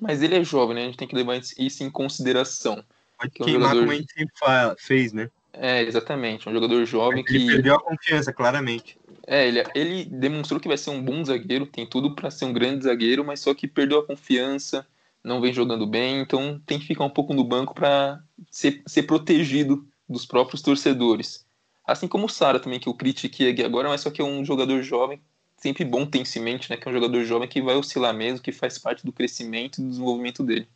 mas 0.00 0.22
ele 0.22 0.34
é 0.34 0.42
jovem, 0.42 0.74
né? 0.74 0.82
A 0.82 0.86
gente 0.86 0.96
tem 0.96 1.06
que 1.06 1.14
levar 1.14 1.36
isso 1.36 1.84
em 1.84 1.90
consideração. 1.90 2.82
Pode 3.18 3.30
que 3.32 3.44
queimar 3.44 3.54
é 3.54 3.66
um 3.66 3.68
jogador... 3.68 3.80
como 3.80 3.92
a 3.92 3.94
gente 3.94 4.28
fala, 4.34 4.76
fez, 4.78 5.12
né? 5.12 5.30
É, 5.58 5.82
exatamente. 5.82 6.48
Um 6.48 6.52
jogador 6.52 6.84
jovem 6.84 7.20
ele 7.20 7.28
que. 7.28 7.36
Ele 7.36 7.46
perdeu 7.46 7.74
a 7.74 7.80
confiança, 7.80 8.32
claramente. 8.32 8.98
É, 9.26 9.46
ele, 9.46 9.62
ele 9.74 10.04
demonstrou 10.04 10.60
que 10.60 10.68
vai 10.68 10.76
ser 10.76 10.90
um 10.90 11.02
bom 11.02 11.24
zagueiro, 11.24 11.66
tem 11.66 11.86
tudo 11.86 12.14
para 12.14 12.30
ser 12.30 12.44
um 12.44 12.52
grande 12.52 12.84
zagueiro, 12.84 13.24
mas 13.24 13.40
só 13.40 13.52
que 13.54 13.66
perdeu 13.66 13.98
a 13.98 14.06
confiança, 14.06 14.86
não 15.24 15.40
vem 15.40 15.52
jogando 15.52 15.86
bem, 15.86 16.20
então 16.20 16.60
tem 16.64 16.78
que 16.78 16.86
ficar 16.86 17.04
um 17.04 17.10
pouco 17.10 17.34
no 17.34 17.42
banco 17.42 17.74
para 17.74 18.22
ser, 18.50 18.82
ser 18.86 19.02
protegido 19.02 19.84
dos 20.08 20.24
próprios 20.24 20.62
torcedores. 20.62 21.44
Assim 21.84 22.06
como 22.06 22.26
o 22.26 22.28
Sara 22.28 22.60
também, 22.60 22.78
que 22.78 22.88
eu 22.88 22.94
critiquei 22.94 23.50
aqui 23.50 23.64
agora, 23.64 23.88
mas 23.88 24.00
só 24.00 24.10
que 24.10 24.20
é 24.20 24.24
um 24.24 24.44
jogador 24.44 24.80
jovem, 24.82 25.20
sempre 25.56 25.84
bom 25.84 26.06
ter 26.06 26.22
isso 26.22 26.38
em 26.38 26.42
mente, 26.42 26.70
né? 26.70 26.76
Que 26.76 26.86
é 26.86 26.90
um 26.90 26.94
jogador 26.94 27.24
jovem 27.24 27.48
que 27.48 27.62
vai 27.62 27.74
oscilar 27.74 28.14
mesmo, 28.14 28.40
que 28.40 28.52
faz 28.52 28.78
parte 28.78 29.04
do 29.04 29.12
crescimento 29.12 29.78
e 29.78 29.82
do 29.82 29.88
desenvolvimento 29.88 30.44
dele. 30.44 30.68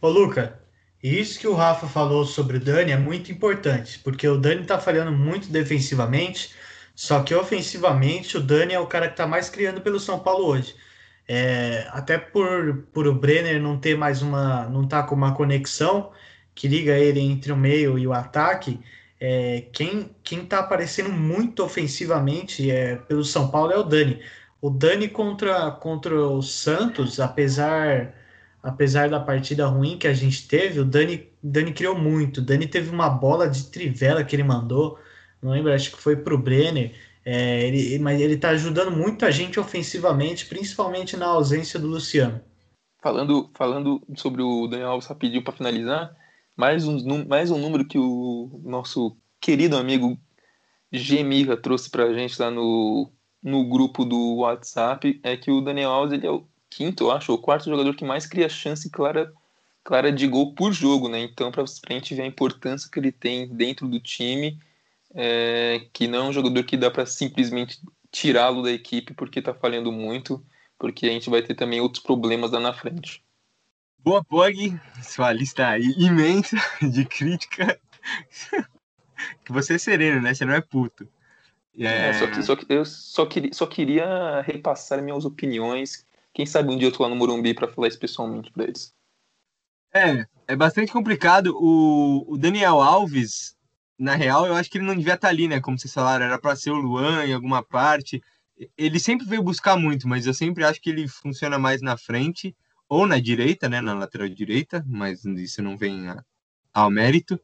Ô, 0.00 0.08
Luca, 0.08 0.60
isso 1.02 1.38
que 1.38 1.46
o 1.46 1.54
Rafa 1.54 1.86
falou 1.86 2.24
sobre 2.24 2.58
o 2.58 2.60
Dani 2.60 2.92
é 2.92 2.96
muito 2.96 3.32
importante, 3.32 3.98
porque 4.00 4.28
o 4.28 4.36
Dani 4.38 4.64
tá 4.66 4.78
falhando 4.78 5.12
muito 5.12 5.48
defensivamente, 5.50 6.54
só 6.94 7.22
que 7.22 7.34
ofensivamente 7.34 8.36
o 8.36 8.40
Dani 8.40 8.74
é 8.74 8.80
o 8.80 8.86
cara 8.86 9.08
que 9.08 9.16
tá 9.16 9.26
mais 9.26 9.48
criando 9.48 9.80
pelo 9.80 9.98
São 9.98 10.20
Paulo 10.20 10.46
hoje. 10.46 10.74
É, 11.26 11.86
até 11.90 12.18
por, 12.18 12.84
por 12.92 13.06
o 13.06 13.14
Brenner 13.14 13.60
não 13.62 13.78
ter 13.78 13.96
mais 13.96 14.20
uma, 14.20 14.68
não 14.68 14.86
tá 14.86 15.02
com 15.02 15.14
uma 15.14 15.34
conexão 15.34 16.12
que 16.54 16.68
liga 16.68 16.98
ele 16.98 17.20
entre 17.20 17.52
o 17.52 17.56
meio 17.56 17.98
e 17.98 18.06
o 18.06 18.12
ataque, 18.12 18.80
é, 19.20 19.66
quem, 19.72 20.10
quem 20.22 20.44
tá 20.46 20.60
aparecendo 20.60 21.10
muito 21.10 21.62
ofensivamente 21.62 22.70
é, 22.70 22.96
pelo 22.96 23.24
São 23.24 23.50
Paulo 23.50 23.72
é 23.72 23.78
o 23.78 23.82
Dani. 23.82 24.20
O 24.60 24.70
Dani 24.70 25.08
contra, 25.08 25.70
contra 25.70 26.14
o 26.14 26.42
Santos, 26.42 27.20
apesar, 27.20 28.14
apesar 28.62 29.08
da 29.08 29.20
partida 29.20 29.66
ruim 29.66 29.98
que 29.98 30.06
a 30.06 30.14
gente 30.14 30.46
teve, 30.46 30.80
o 30.80 30.84
Dani, 30.84 31.28
Dani 31.42 31.72
criou 31.72 31.98
muito. 31.98 32.38
O 32.38 32.42
Dani 32.42 32.66
teve 32.66 32.90
uma 32.90 33.08
bola 33.08 33.48
de 33.48 33.64
trivela 33.64 34.24
que 34.24 34.36
ele 34.36 34.42
mandou, 34.42 34.98
não 35.42 35.52
lembro, 35.52 35.72
acho 35.72 35.90
que 35.90 36.02
foi 36.02 36.16
pro 36.16 36.38
Brenner 36.38 36.92
é, 37.24 37.66
ele, 37.66 37.98
mas 37.98 38.20
ele 38.20 38.34
está 38.34 38.50
ajudando 38.50 38.90
muito 38.90 39.24
a 39.24 39.30
gente 39.30 39.60
ofensivamente, 39.60 40.46
principalmente 40.46 41.16
na 41.16 41.26
ausência 41.26 41.78
do 41.78 41.86
Luciano. 41.86 42.40
Falando, 43.02 43.50
falando 43.54 44.02
sobre 44.16 44.42
o 44.42 44.66
Daniel 44.66 44.90
Alves 44.90 45.06
rapidinho 45.06 45.42
para 45.42 45.56
finalizar, 45.56 46.16
mais 46.56 46.86
um, 46.86 47.26
mais 47.26 47.50
um 47.50 47.58
número 47.58 47.86
que 47.86 47.98
o 47.98 48.60
nosso 48.64 49.16
querido 49.40 49.76
amigo 49.76 50.18
Gemira 50.92 51.56
trouxe 51.56 51.88
para 51.88 52.04
a 52.04 52.12
gente 52.12 52.40
lá 52.40 52.50
no, 52.50 53.10
no 53.42 53.68
grupo 53.68 54.04
do 54.04 54.36
WhatsApp 54.36 55.20
é 55.22 55.36
que 55.36 55.50
o 55.50 55.60
Daniel 55.60 55.90
Alves 55.90 56.12
ele 56.12 56.26
é 56.26 56.30
o 56.30 56.46
quinto, 56.70 57.04
eu 57.04 57.10
acho, 57.10 57.32
ou 57.32 57.38
quarto 57.38 57.68
jogador 57.68 57.94
que 57.94 58.04
mais 58.04 58.26
cria 58.26 58.48
chance 58.48 58.88
clara, 58.88 59.32
clara 59.84 60.12
de 60.12 60.26
gol 60.26 60.54
por 60.54 60.72
jogo, 60.72 61.08
né? 61.08 61.20
Então, 61.20 61.50
para 61.50 61.64
a 61.64 61.92
gente 61.92 62.14
ver 62.14 62.22
a 62.22 62.26
importância 62.26 62.88
que 62.90 62.98
ele 62.98 63.12
tem 63.12 63.48
dentro 63.48 63.88
do 63.88 64.00
time 64.00 64.58
é, 65.14 65.86
que 65.92 66.06
não 66.06 66.26
é 66.26 66.28
um 66.28 66.32
jogador 66.32 66.62
que 66.64 66.76
dá 66.76 66.90
para 66.90 67.06
simplesmente 67.06 67.80
tirá-lo 68.10 68.62
da 68.62 68.70
equipe 68.70 69.14
porque 69.14 69.38
está 69.38 69.54
falhando 69.54 69.90
muito, 69.92 70.44
porque 70.78 71.06
a 71.06 71.10
gente 71.10 71.30
vai 71.30 71.42
ter 71.42 71.54
também 71.54 71.80
outros 71.80 72.02
problemas 72.02 72.50
lá 72.52 72.60
na 72.60 72.72
frente. 72.72 73.22
Boa, 73.98 74.24
Pog, 74.24 74.80
sua 75.02 75.32
lista 75.32 75.78
imensa 75.78 76.56
de 76.80 77.04
crítica. 77.04 77.78
que 79.44 79.52
você 79.52 79.74
é 79.74 79.78
sereno, 79.78 80.22
né? 80.22 80.32
Você 80.32 80.44
não 80.44 80.54
é 80.54 80.60
puto. 80.60 81.06
É... 81.78 82.08
É, 82.08 82.12
só 82.14 82.26
que, 82.26 82.42
só 82.42 82.56
que, 82.56 82.66
eu 82.68 82.84
só 82.84 83.26
queria, 83.26 83.52
só 83.52 83.66
queria 83.66 84.40
repassar 84.42 85.02
minhas 85.02 85.24
opiniões. 85.24 86.06
Quem 86.32 86.46
sabe 86.46 86.72
um 86.72 86.76
dia 86.76 86.88
eu 86.88 86.92
tô 86.92 87.02
lá 87.02 87.08
no 87.08 87.16
Morumbi 87.16 87.54
para 87.54 87.68
falar 87.68 87.88
isso 87.88 87.98
pessoalmente 87.98 88.50
para 88.50 88.64
eles. 88.64 88.94
É, 89.92 90.26
é 90.46 90.56
bastante 90.56 90.92
complicado. 90.92 91.56
O, 91.56 92.34
o 92.34 92.38
Daniel 92.38 92.80
Alves, 92.80 93.56
na 93.98 94.14
real, 94.14 94.46
eu 94.46 94.54
acho 94.54 94.70
que 94.70 94.78
ele 94.78 94.86
não 94.86 94.94
devia 94.94 95.14
estar 95.14 95.28
ali, 95.28 95.48
né? 95.48 95.60
Como 95.60 95.78
vocês 95.78 95.92
falaram, 95.92 96.24
era 96.26 96.38
para 96.38 96.56
ser 96.56 96.70
o 96.70 96.76
Luan 96.76 97.24
em 97.26 97.34
alguma 97.34 97.62
parte. 97.62 98.22
Ele 98.76 99.00
sempre 99.00 99.26
veio 99.26 99.42
buscar 99.42 99.76
muito, 99.76 100.06
mas 100.06 100.26
eu 100.26 100.34
sempre 100.34 100.64
acho 100.64 100.80
que 100.80 100.90
ele 100.90 101.08
funciona 101.08 101.58
mais 101.58 101.82
na 101.82 101.96
frente 101.96 102.54
ou 102.88 103.06
na 103.06 103.18
direita, 103.18 103.68
né? 103.68 103.80
Na 103.80 103.94
lateral 103.94 104.28
direita, 104.28 104.84
mas 104.86 105.24
isso 105.24 105.62
não 105.62 105.76
vem 105.76 106.08
a, 106.08 106.24
ao 106.72 106.90
mérito. 106.90 107.40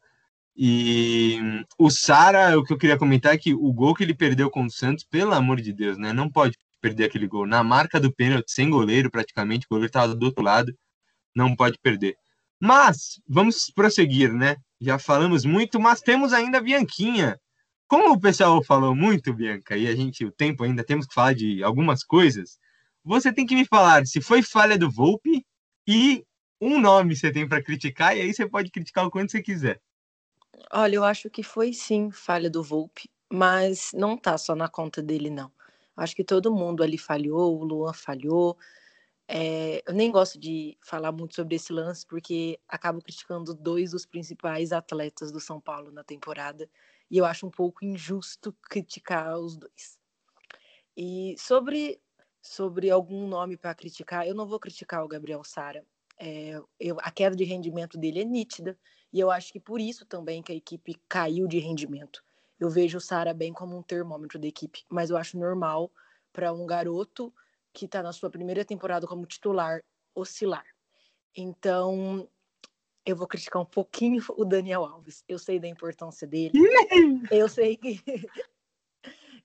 E 0.56 1.38
o 1.78 1.90
Sara, 1.90 2.58
o 2.58 2.64
que 2.64 2.72
eu 2.72 2.78
queria 2.78 2.96
comentar 2.96 3.34
é 3.34 3.38
que 3.38 3.52
o 3.52 3.72
gol 3.72 3.94
que 3.94 4.02
ele 4.02 4.14
perdeu 4.14 4.50
com 4.50 4.64
o 4.64 4.70
Santos, 4.70 5.04
pelo 5.04 5.34
amor 5.34 5.60
de 5.60 5.72
Deus, 5.72 5.98
né? 5.98 6.12
Não 6.12 6.30
pode 6.30 6.56
perder 6.86 7.04
aquele 7.06 7.26
gol. 7.26 7.46
Na 7.46 7.64
marca 7.64 7.98
do 7.98 8.12
pênalti, 8.12 8.52
sem 8.52 8.70
goleiro 8.70 9.10
praticamente, 9.10 9.66
o 9.66 9.68
goleiro 9.70 9.88
estava 9.88 10.14
do 10.14 10.26
outro 10.26 10.44
lado, 10.44 10.72
não 11.34 11.56
pode 11.56 11.78
perder. 11.82 12.16
Mas 12.60 13.20
vamos 13.28 13.70
prosseguir, 13.74 14.32
né? 14.32 14.56
Já 14.80 14.98
falamos 14.98 15.44
muito, 15.44 15.80
mas 15.80 16.00
temos 16.00 16.32
ainda 16.32 16.58
a 16.58 16.60
Bianquinha. 16.60 17.38
Como 17.88 18.12
o 18.12 18.20
pessoal 18.20 18.62
falou 18.62 18.94
muito, 18.94 19.34
Bianca, 19.34 19.76
e 19.76 19.88
a 19.88 19.96
gente, 19.96 20.24
o 20.24 20.30
tempo 20.30 20.62
ainda 20.62 20.84
temos 20.84 21.06
que 21.06 21.14
falar 21.14 21.34
de 21.34 21.62
algumas 21.62 22.04
coisas, 22.04 22.58
você 23.04 23.32
tem 23.32 23.46
que 23.46 23.54
me 23.54 23.64
falar 23.64 24.06
se 24.06 24.20
foi 24.20 24.42
falha 24.42 24.78
do 24.78 24.90
Volpe 24.90 25.44
e 25.86 26.24
um 26.60 26.80
nome 26.80 27.14
você 27.14 27.30
tem 27.30 27.48
para 27.48 27.62
criticar, 27.62 28.16
e 28.16 28.20
aí 28.20 28.32
você 28.32 28.48
pode 28.48 28.70
criticar 28.70 29.06
o 29.06 29.10
quanto 29.10 29.30
você 29.32 29.42
quiser. 29.42 29.80
Olha, 30.72 30.96
eu 30.96 31.04
acho 31.04 31.28
que 31.30 31.42
foi 31.42 31.72
sim 31.72 32.10
falha 32.10 32.50
do 32.50 32.62
Volpe, 32.62 33.08
mas 33.30 33.90
não 33.92 34.16
tá 34.16 34.38
só 34.38 34.54
na 34.54 34.68
conta 34.68 35.02
dele, 35.02 35.30
não. 35.30 35.52
Acho 35.96 36.14
que 36.14 36.24
todo 36.24 36.54
mundo 36.54 36.82
ali 36.82 36.98
falhou, 36.98 37.58
o 37.58 37.64
Luan 37.64 37.92
falhou, 37.92 38.58
é, 39.28 39.82
eu 39.86 39.92
nem 39.92 40.10
gosto 40.10 40.38
de 40.38 40.78
falar 40.80 41.10
muito 41.10 41.34
sobre 41.34 41.56
esse 41.56 41.72
lance, 41.72 42.06
porque 42.06 42.60
acabo 42.68 43.02
criticando 43.02 43.54
dois 43.54 43.90
dos 43.90 44.06
principais 44.06 44.72
atletas 44.72 45.32
do 45.32 45.40
São 45.40 45.60
Paulo 45.60 45.90
na 45.90 46.04
temporada, 46.04 46.68
e 47.10 47.18
eu 47.18 47.24
acho 47.24 47.46
um 47.46 47.50
pouco 47.50 47.84
injusto 47.84 48.54
criticar 48.62 49.38
os 49.38 49.56
dois. 49.56 49.98
E 50.96 51.34
sobre, 51.38 52.00
sobre 52.40 52.90
algum 52.90 53.26
nome 53.26 53.56
para 53.56 53.74
criticar, 53.74 54.26
eu 54.26 54.34
não 54.34 54.46
vou 54.46 54.60
criticar 54.60 55.04
o 55.04 55.08
Gabriel 55.08 55.42
Sara. 55.44 55.84
É, 56.18 56.60
eu, 56.80 56.96
a 57.00 57.10
queda 57.10 57.36
de 57.36 57.44
rendimento 57.44 57.98
dele 57.98 58.20
é 58.20 58.24
nítida, 58.24 58.78
e 59.12 59.20
eu 59.20 59.30
acho 59.30 59.52
que 59.52 59.60
por 59.60 59.80
isso 59.80 60.06
também 60.06 60.42
que 60.42 60.52
a 60.52 60.56
equipe 60.56 60.94
caiu 61.08 61.46
de 61.48 61.58
rendimento. 61.58 62.24
Eu 62.58 62.70
vejo 62.70 62.98
o 62.98 63.00
Sara 63.00 63.34
bem 63.34 63.52
como 63.52 63.76
um 63.76 63.82
termômetro 63.82 64.38
da 64.38 64.46
equipe, 64.46 64.84
mas 64.88 65.10
eu 65.10 65.16
acho 65.16 65.38
normal 65.38 65.90
para 66.32 66.52
um 66.52 66.66
garoto 66.66 67.32
que 67.72 67.84
está 67.84 68.02
na 68.02 68.12
sua 68.12 68.30
primeira 68.30 68.64
temporada 68.64 69.06
como 69.06 69.26
titular 69.26 69.82
oscilar. 70.14 70.64
Então, 71.36 72.26
eu 73.04 73.14
vou 73.14 73.26
criticar 73.26 73.60
um 73.60 73.66
pouquinho 73.66 74.22
o 74.36 74.44
Daniel 74.44 74.84
Alves. 74.84 75.22
Eu 75.28 75.38
sei 75.38 75.60
da 75.60 75.68
importância 75.68 76.26
dele. 76.26 76.52
eu 77.30 77.48
sei 77.48 77.76
que 77.76 78.02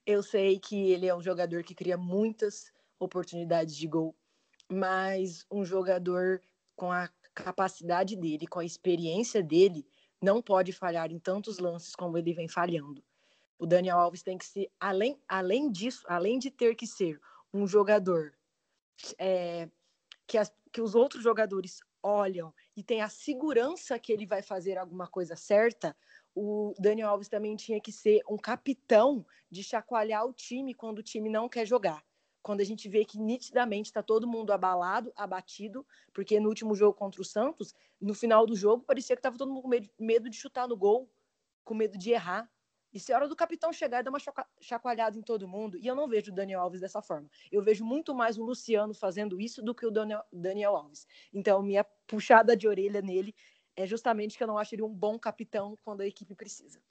eu 0.06 0.22
sei 0.22 0.58
que 0.58 0.90
ele 0.90 1.06
é 1.06 1.14
um 1.14 1.22
jogador 1.22 1.62
que 1.62 1.74
cria 1.74 1.96
muitas 1.96 2.72
oportunidades 2.98 3.76
de 3.76 3.86
gol, 3.86 4.14
mas 4.68 5.46
um 5.50 5.64
jogador 5.64 6.40
com 6.74 6.90
a 6.90 7.08
capacidade 7.34 8.16
dele, 8.16 8.46
com 8.46 8.58
a 8.58 8.64
experiência 8.64 9.42
dele, 9.42 9.86
não 10.22 10.40
pode 10.40 10.72
falhar 10.72 11.10
em 11.10 11.18
tantos 11.18 11.58
lances 11.58 11.94
como 11.94 12.16
ele 12.16 12.32
vem 12.32 12.48
falhando. 12.48 13.02
O 13.58 13.66
Daniel 13.66 13.98
Alves 13.98 14.22
tem 14.22 14.38
que 14.38 14.46
ser, 14.46 14.70
além, 14.78 15.20
além 15.28 15.70
disso, 15.70 16.04
além 16.08 16.38
de 16.38 16.50
ter 16.50 16.74
que 16.74 16.86
ser 16.86 17.20
um 17.52 17.66
jogador 17.66 18.32
é, 19.18 19.68
que, 20.26 20.38
as, 20.38 20.52
que 20.72 20.80
os 20.80 20.94
outros 20.94 21.22
jogadores 21.22 21.80
olham 22.02 22.54
e 22.76 22.82
tem 22.82 23.02
a 23.02 23.08
segurança 23.08 23.98
que 23.98 24.12
ele 24.12 24.26
vai 24.26 24.42
fazer 24.42 24.78
alguma 24.78 25.06
coisa 25.06 25.36
certa, 25.36 25.96
o 26.34 26.72
Daniel 26.78 27.10
Alves 27.10 27.28
também 27.28 27.54
tinha 27.56 27.80
que 27.80 27.92
ser 27.92 28.22
um 28.28 28.36
capitão 28.36 29.24
de 29.50 29.62
chacoalhar 29.62 30.24
o 30.24 30.32
time 30.32 30.72
quando 30.72 31.00
o 31.00 31.02
time 31.02 31.28
não 31.28 31.48
quer 31.48 31.66
jogar. 31.66 32.02
Quando 32.42 32.60
a 32.60 32.64
gente 32.64 32.88
vê 32.88 33.04
que 33.04 33.18
nitidamente 33.18 33.90
está 33.90 34.02
todo 34.02 34.26
mundo 34.26 34.52
abalado, 34.52 35.12
abatido, 35.16 35.86
porque 36.12 36.40
no 36.40 36.48
último 36.48 36.74
jogo 36.74 36.94
contra 36.94 37.20
o 37.22 37.24
Santos, 37.24 37.74
no 38.00 38.14
final 38.14 38.44
do 38.46 38.56
jogo, 38.56 38.82
parecia 38.84 39.14
que 39.14 39.20
estava 39.20 39.38
todo 39.38 39.52
mundo 39.52 39.62
com 39.62 40.04
medo 40.04 40.28
de 40.28 40.36
chutar 40.36 40.66
no 40.66 40.76
gol, 40.76 41.08
com 41.64 41.74
medo 41.74 41.96
de 41.96 42.10
errar. 42.10 42.50
Isso 42.92 43.10
é 43.10 43.14
hora 43.14 43.26
do 43.26 43.34
capitão 43.34 43.72
chegar 43.72 44.00
e 44.00 44.02
dar 44.02 44.10
uma 44.10 44.18
chacoalhada 44.60 45.16
em 45.16 45.22
todo 45.22 45.48
mundo. 45.48 45.78
E 45.78 45.86
eu 45.86 45.94
não 45.94 46.06
vejo 46.06 46.30
o 46.30 46.34
Daniel 46.34 46.60
Alves 46.60 46.80
dessa 46.80 47.00
forma. 47.00 47.26
Eu 47.50 47.62
vejo 47.62 47.84
muito 47.84 48.14
mais 48.14 48.36
o 48.36 48.44
Luciano 48.44 48.92
fazendo 48.92 49.40
isso 49.40 49.62
do 49.62 49.74
que 49.74 49.86
o 49.86 49.90
Daniel, 49.90 50.76
Alves. 50.76 51.06
Então, 51.32 51.62
minha 51.62 51.84
puxada 52.06 52.54
de 52.54 52.68
orelha 52.68 53.00
nele 53.00 53.34
é 53.74 53.86
justamente 53.86 54.36
que 54.36 54.42
eu 54.42 54.46
não 54.46 54.58
acho 54.58 54.74
ele 54.74 54.82
um 54.82 54.92
bom 54.92 55.18
capitão 55.18 55.78
quando 55.82 56.02
a 56.02 56.06
equipe 56.06 56.34
precisa. 56.34 56.82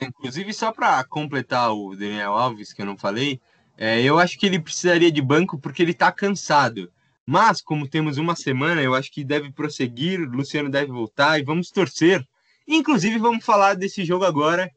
Inclusive, 0.00 0.52
só 0.52 0.72
para 0.72 1.04
completar 1.04 1.72
o 1.72 1.94
Daniel 1.94 2.32
Alves, 2.32 2.72
que 2.72 2.82
eu 2.82 2.86
não 2.86 2.96
falei, 2.96 3.40
é, 3.80 4.02
eu 4.02 4.18
acho 4.18 4.36
que 4.36 4.44
ele 4.44 4.58
precisaria 4.58 5.10
de 5.10 5.22
banco 5.22 5.56
porque 5.56 5.80
ele 5.80 5.92
está 5.92 6.10
cansado. 6.10 6.92
Mas, 7.24 7.60
como 7.60 7.88
temos 7.88 8.18
uma 8.18 8.34
semana, 8.34 8.82
eu 8.82 8.92
acho 8.92 9.12
que 9.12 9.22
deve 9.22 9.52
prosseguir, 9.52 10.18
Luciano 10.28 10.68
deve 10.68 10.90
voltar 10.90 11.38
e 11.38 11.44
vamos 11.44 11.70
torcer. 11.70 12.26
Inclusive, 12.66 13.18
vamos 13.18 13.44
falar 13.44 13.74
desse 13.74 14.04
jogo 14.04 14.24
agora 14.24 14.68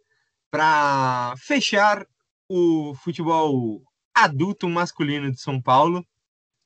para 0.51 1.33
fechar 1.37 2.05
o 2.47 2.93
futebol 3.03 3.81
adulto 4.13 4.69
masculino 4.69 5.31
de 5.31 5.41
São 5.41 5.59
Paulo. 5.59 6.05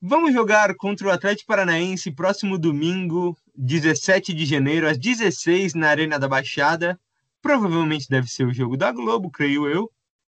Vamos 0.01 0.33
jogar 0.33 0.75
contra 0.75 1.07
o 1.07 1.11
Atlético 1.11 1.47
Paranaense 1.47 2.11
próximo 2.11 2.57
domingo, 2.57 3.37
17 3.55 4.33
de 4.33 4.45
janeiro, 4.45 4.89
às 4.89 4.97
16 4.97 5.73
na 5.73 5.87
Arena 5.87 6.19
da 6.19 6.27
Baixada. 6.27 6.99
Provavelmente 7.41 8.09
deve 8.09 8.27
ser 8.27 8.45
o 8.45 8.53
jogo 8.53 8.75
da 8.75 8.91
Globo, 8.91 9.31
creio 9.31 9.69
eu. 9.69 9.89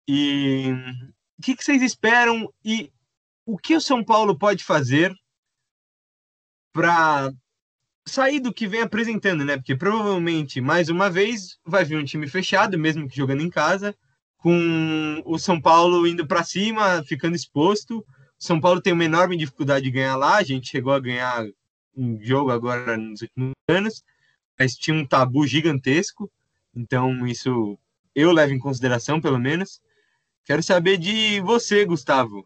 E 0.07 0.71
o 1.37 1.41
que, 1.41 1.55
que 1.55 1.63
vocês 1.63 1.81
esperam 1.81 2.51
e 2.63 2.91
o 3.45 3.57
que 3.57 3.75
o 3.75 3.81
São 3.81 4.03
Paulo 4.03 4.37
pode 4.37 4.63
fazer 4.63 5.13
para 6.73 7.31
sair 8.05 8.39
do 8.39 8.53
que 8.53 8.67
vem 8.67 8.81
apresentando, 8.81 9.45
né? 9.45 9.57
Porque 9.57 9.75
provavelmente, 9.75 10.61
mais 10.61 10.89
uma 10.89 11.09
vez, 11.09 11.57
vai 11.65 11.83
vir 11.83 11.97
um 11.97 12.05
time 12.05 12.27
fechado, 12.27 12.77
mesmo 12.77 13.07
que 13.07 13.15
jogando 13.17 13.41
em 13.41 13.49
casa, 13.49 13.95
com 14.37 15.21
o 15.25 15.37
São 15.37 15.59
Paulo 15.59 16.07
indo 16.07 16.25
para 16.25 16.43
cima, 16.43 17.03
ficando 17.03 17.35
exposto. 17.35 18.05
São 18.39 18.59
Paulo 18.59 18.81
tem 18.81 18.93
uma 18.93 19.05
enorme 19.05 19.35
dificuldade 19.35 19.85
de 19.85 19.91
ganhar 19.91 20.15
lá, 20.15 20.37
a 20.37 20.43
gente 20.43 20.69
chegou 20.69 20.93
a 20.93 20.99
ganhar 20.99 21.45
um 21.95 22.21
jogo 22.23 22.51
agora 22.51 22.95
nos 22.95 23.21
últimos 23.21 23.53
anos, 23.67 24.03
mas 24.57 24.75
tinha 24.75 24.95
um 24.95 25.05
tabu 25.05 25.47
gigantesco, 25.47 26.31
então 26.75 27.25
isso 27.25 27.77
eu 28.13 28.31
levo 28.31 28.53
em 28.53 28.59
consideração, 28.59 29.19
pelo 29.19 29.39
menos. 29.39 29.81
Quero 30.47 30.63
saber 30.63 30.97
de 30.97 31.41
você, 31.41 31.83
Gustavo. 31.83 32.41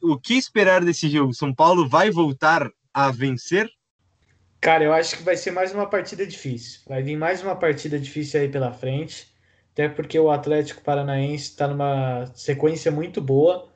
o 0.00 0.16
que 0.16 0.34
esperar 0.34 0.84
desse 0.84 1.10
jogo? 1.10 1.34
São 1.34 1.52
Paulo 1.52 1.88
vai 1.88 2.08
voltar 2.08 2.70
a 2.94 3.10
vencer? 3.10 3.68
Cara, 4.60 4.84
eu 4.84 4.92
acho 4.92 5.16
que 5.16 5.24
vai 5.24 5.36
ser 5.36 5.50
mais 5.50 5.74
uma 5.74 5.86
partida 5.86 6.24
difícil. 6.24 6.82
Vai 6.86 7.02
vir 7.02 7.16
mais 7.16 7.42
uma 7.42 7.56
partida 7.56 7.98
difícil 7.98 8.40
aí 8.40 8.48
pela 8.48 8.72
frente. 8.72 9.26
Até 9.72 9.88
porque 9.88 10.16
o 10.20 10.30
Atlético 10.30 10.84
Paranaense 10.84 11.46
está 11.46 11.66
numa 11.66 12.26
sequência 12.26 12.92
muito 12.92 13.20
boa. 13.20 13.68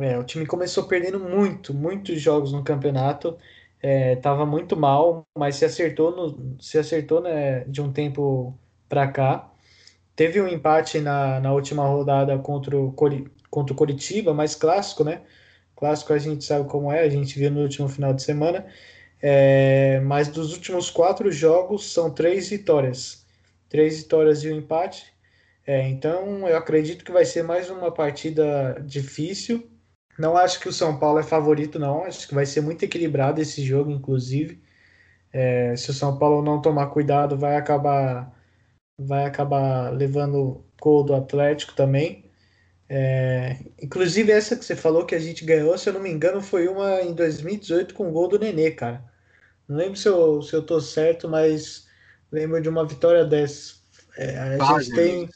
É, 0.00 0.18
o 0.18 0.24
time 0.24 0.44
começou 0.44 0.88
perdendo 0.88 1.20
muito, 1.20 1.72
muitos 1.72 2.20
jogos 2.20 2.52
no 2.52 2.64
campeonato. 2.64 3.38
Estava 3.80 4.42
é, 4.42 4.46
muito 4.46 4.76
mal, 4.76 5.24
mas 5.38 5.54
se 5.54 5.64
acertou, 5.64 6.10
no, 6.10 6.60
se 6.60 6.76
acertou 6.76 7.20
né, 7.20 7.60
de 7.68 7.80
um 7.80 7.92
tempo 7.92 8.58
para 8.88 9.06
cá. 9.06 9.48
Teve 10.16 10.40
um 10.40 10.48
empate 10.48 10.98
na, 11.00 11.38
na 11.40 11.52
última 11.52 11.86
rodada 11.86 12.38
contra 12.38 12.76
o, 12.76 12.92
contra 12.92 13.72
o 13.72 13.76
Coritiba, 13.76 14.34
mais 14.34 14.54
clássico, 14.54 15.04
né? 15.04 15.22
Clássico 15.76 16.12
a 16.14 16.18
gente 16.18 16.44
sabe 16.44 16.68
como 16.68 16.90
é, 16.90 17.00
a 17.00 17.08
gente 17.08 17.38
viu 17.38 17.50
no 17.50 17.60
último 17.62 17.88
final 17.88 18.14
de 18.14 18.22
semana. 18.22 18.66
É, 19.20 20.00
mas 20.00 20.28
dos 20.28 20.52
últimos 20.54 20.90
quatro 20.90 21.30
jogos 21.30 21.92
são 21.92 22.10
três 22.10 22.48
vitórias. 22.48 23.26
Três 23.68 23.98
vitórias 23.98 24.42
e 24.44 24.50
um 24.52 24.56
empate. 24.56 25.12
É, 25.66 25.86
então 25.88 26.48
eu 26.48 26.56
acredito 26.56 27.04
que 27.04 27.12
vai 27.12 27.24
ser 27.24 27.42
mais 27.42 27.68
uma 27.70 27.92
partida 27.92 28.80
difícil. 28.86 29.68
Não 30.18 30.36
acho 30.36 30.60
que 30.60 30.68
o 30.68 30.72
São 30.72 30.98
Paulo 30.98 31.18
é 31.18 31.22
favorito, 31.22 31.78
não. 31.78 32.04
Acho 32.04 32.28
que 32.28 32.34
vai 32.34 32.46
ser 32.46 32.62
muito 32.62 32.84
equilibrado 32.84 33.40
esse 33.40 33.62
jogo, 33.64 33.90
inclusive. 33.90 34.62
É, 35.32 35.76
se 35.76 35.90
o 35.90 35.94
São 35.94 36.18
Paulo 36.18 36.42
não 36.42 36.62
tomar 36.62 36.86
cuidado, 36.88 37.36
vai 37.38 37.56
acabar 37.56 38.35
vai 38.98 39.24
acabar 39.24 39.90
levando 39.92 40.64
gol 40.80 41.04
do 41.04 41.14
Atlético 41.14 41.74
também. 41.74 42.24
É, 42.88 43.56
inclusive, 43.82 44.30
essa 44.32 44.56
que 44.56 44.64
você 44.64 44.76
falou 44.76 45.04
que 45.06 45.14
a 45.14 45.18
gente 45.18 45.44
ganhou, 45.44 45.76
se 45.76 45.88
eu 45.88 45.92
não 45.94 46.00
me 46.00 46.10
engano, 46.10 46.40
foi 46.40 46.68
uma 46.68 47.02
em 47.02 47.14
2018 47.14 47.94
com 47.94 48.08
o 48.08 48.12
gol 48.12 48.28
do 48.28 48.38
Nenê, 48.38 48.70
cara. 48.70 49.04
Não 49.68 49.76
lembro 49.76 49.96
se 49.96 50.08
eu, 50.08 50.42
se 50.42 50.54
eu 50.54 50.64
tô 50.64 50.80
certo, 50.80 51.28
mas 51.28 51.88
lembro 52.30 52.60
de 52.60 52.68
uma 52.68 52.86
vitória 52.86 53.24
dessa. 53.24 53.74
É, 54.16 54.38
a 54.38 54.58
gente 54.80 54.92
tem, 54.94 55.28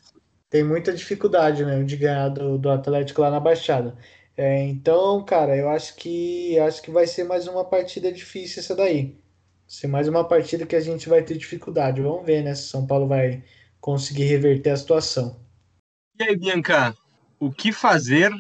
tem 0.48 0.64
muita 0.64 0.92
dificuldade 0.92 1.64
né, 1.64 1.82
de 1.84 1.96
ganhar 1.96 2.28
do, 2.30 2.58
do 2.58 2.70
Atlético 2.70 3.20
lá 3.22 3.30
na 3.30 3.40
Baixada. 3.40 3.96
É, 4.36 4.62
então, 4.64 5.24
cara, 5.24 5.56
eu 5.56 5.68
acho 5.68 5.96
que 5.96 6.58
acho 6.61 6.82
que 6.82 6.90
vai 6.90 7.06
ser 7.06 7.24
mais 7.24 7.46
uma 7.46 7.64
partida 7.64 8.12
difícil 8.12 8.61
essa 8.61 8.74
daí. 8.74 9.18
Ser 9.71 9.87
mais 9.87 10.09
uma 10.09 10.27
partida 10.27 10.66
que 10.66 10.75
a 10.75 10.81
gente 10.81 11.09
vai 11.09 11.23
ter 11.23 11.39
dificuldade. 11.39 12.03
Vamos 12.03 12.27
ver, 12.27 12.43
né? 12.43 12.57
Se 12.57 12.66
São 12.66 12.85
Paulo 12.85 13.07
vai 13.07 13.45
conseguir 13.81 14.25
reverter 14.25 14.71
a 14.71 14.77
situação. 14.77 15.41
E 16.18 16.25
aí, 16.25 16.37
Bianca, 16.37 16.93
o 17.39 17.53
que 17.53 17.71
fazer 17.71 18.33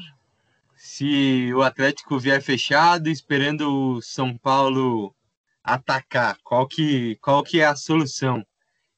se 0.76 1.54
o 1.54 1.62
Atlético 1.62 2.18
vier 2.18 2.42
fechado, 2.42 3.08
esperando 3.08 3.62
o 3.70 4.02
São 4.02 4.36
Paulo 4.36 5.14
atacar? 5.62 6.36
Qual 6.42 6.66
que, 6.66 7.14
qual 7.22 7.44
que 7.44 7.60
é 7.60 7.66
a 7.66 7.76
solução? 7.76 8.44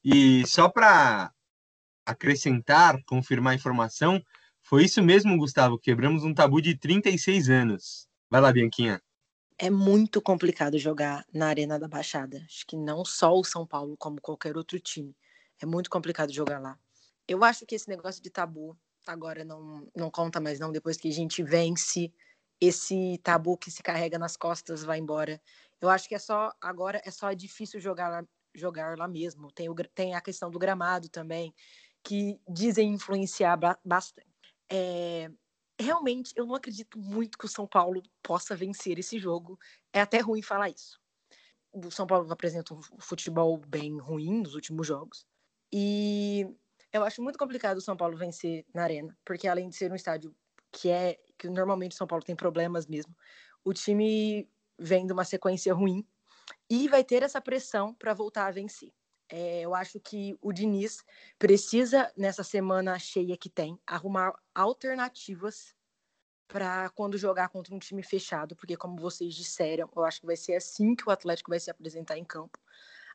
E 0.03 0.43
só 0.47 0.67
para 0.67 1.31
acrescentar, 2.03 2.99
confirmar 3.05 3.53
a 3.53 3.57
informação, 3.57 4.19
foi 4.63 4.85
isso 4.85 5.03
mesmo, 5.03 5.37
Gustavo. 5.37 5.77
Quebramos 5.77 6.23
um 6.23 6.33
tabu 6.33 6.63
de 6.63 6.75
36 6.75 7.47
anos. 7.51 8.07
Vai 8.27 8.41
lá, 8.41 8.51
Bianquinha. 8.51 8.99
É 9.63 9.69
muito 9.69 10.21
complicado 10.21 10.77
jogar 10.77 11.25
na 11.33 11.47
Arena 11.47 11.79
da 11.79 11.87
Baixada. 11.87 12.43
Acho 12.45 12.67
que 12.67 12.75
não 12.75 13.05
só 13.05 13.33
o 13.33 13.45
São 13.45 13.65
Paulo, 13.65 13.95
como 13.95 14.19
qualquer 14.19 14.57
outro 14.57 14.77
time. 14.77 15.15
É 15.57 15.65
muito 15.65 15.89
complicado 15.89 16.33
jogar 16.33 16.59
lá. 16.59 16.77
Eu 17.25 17.45
acho 17.45 17.65
que 17.65 17.73
esse 17.73 17.87
negócio 17.87 18.21
de 18.21 18.29
tabu 18.29 18.77
agora 19.07 19.45
não, 19.45 19.89
não 19.95 20.11
conta 20.11 20.41
mais 20.41 20.59
não, 20.59 20.69
depois 20.69 20.97
que 20.97 21.07
a 21.07 21.13
gente 21.13 21.41
vence, 21.41 22.13
esse 22.59 23.17
tabu 23.23 23.57
que 23.57 23.71
se 23.71 23.81
carrega 23.81 24.19
nas 24.19 24.35
costas 24.35 24.83
vai 24.83 24.99
embora. 24.99 25.41
Eu 25.79 25.89
acho 25.89 26.09
que 26.09 26.15
é 26.15 26.19
só, 26.19 26.51
agora 26.59 27.01
é 27.05 27.09
só 27.09 27.31
difícil 27.31 27.79
jogar 27.79 28.09
lá, 28.09 28.25
jogar 28.53 28.97
lá 28.97 29.07
mesmo. 29.07 29.49
Tem, 29.49 29.69
o, 29.69 29.75
tem 29.95 30.13
a 30.13 30.19
questão 30.19 30.51
do 30.51 30.59
gramado 30.59 31.07
também, 31.07 31.55
que 32.03 32.37
dizem 32.49 32.89
influenciar 32.89 33.57
bastante. 33.85 34.27
É, 34.69 35.31
realmente, 35.83 36.33
eu 36.35 36.45
não 36.45 36.55
acredito 36.55 36.97
muito 36.97 37.37
que 37.37 37.45
o 37.45 37.49
São 37.49 37.67
Paulo 37.67 38.01
possa 38.21 38.55
vencer 38.55 38.97
esse 38.97 39.19
jogo. 39.19 39.59
É 39.91 40.01
até 40.01 40.19
ruim 40.19 40.41
falar 40.41 40.69
isso. 40.69 40.99
O 41.71 41.91
São 41.91 42.07
Paulo 42.07 42.31
apresenta 42.31 42.73
um 42.73 42.81
futebol 42.99 43.57
bem 43.57 43.97
ruim 43.99 44.41
nos 44.41 44.55
últimos 44.55 44.87
jogos. 44.87 45.25
E 45.71 46.47
eu 46.91 47.03
acho 47.03 47.21
muito 47.21 47.39
complicado 47.39 47.77
o 47.77 47.81
São 47.81 47.97
Paulo 47.97 48.15
vencer 48.15 48.65
na 48.73 48.83
Arena, 48.83 49.17
porque 49.25 49.47
além 49.47 49.69
de 49.69 49.75
ser 49.75 49.91
um 49.91 49.95
estádio 49.95 50.35
que 50.71 50.89
é 50.89 51.19
que 51.37 51.49
normalmente 51.49 51.93
o 51.93 51.97
São 51.97 52.07
Paulo 52.07 52.23
tem 52.23 52.35
problemas 52.35 52.87
mesmo, 52.87 53.15
o 53.63 53.73
time 53.73 54.49
vem 54.77 55.05
de 55.05 55.13
uma 55.13 55.23
sequência 55.23 55.73
ruim 55.73 56.05
e 56.69 56.87
vai 56.87 57.03
ter 57.03 57.23
essa 57.23 57.41
pressão 57.41 57.93
para 57.93 58.13
voltar 58.13 58.47
a 58.47 58.51
vencer. 58.51 58.91
É, 59.29 59.61
eu 59.61 59.73
acho 59.73 59.99
que 59.99 60.37
o 60.41 60.51
Diniz 60.51 61.03
precisa, 61.39 62.11
nessa 62.15 62.43
semana 62.43 62.99
cheia 62.99 63.37
que 63.37 63.49
tem, 63.49 63.79
arrumar 63.87 64.33
alternativas 64.53 65.75
para 66.47 66.89
quando 66.89 67.17
jogar 67.17 67.49
contra 67.49 67.73
um 67.73 67.79
time 67.79 68.03
fechado, 68.03 68.55
porque, 68.55 68.77
como 68.77 68.99
vocês 68.99 69.33
disseram, 69.33 69.89
eu 69.95 70.03
acho 70.03 70.19
que 70.19 70.27
vai 70.27 70.35
ser 70.35 70.55
assim 70.55 70.95
que 70.95 71.07
o 71.07 71.11
Atlético 71.11 71.49
vai 71.49 71.59
se 71.59 71.71
apresentar 71.71 72.17
em 72.17 72.23
campo. 72.23 72.59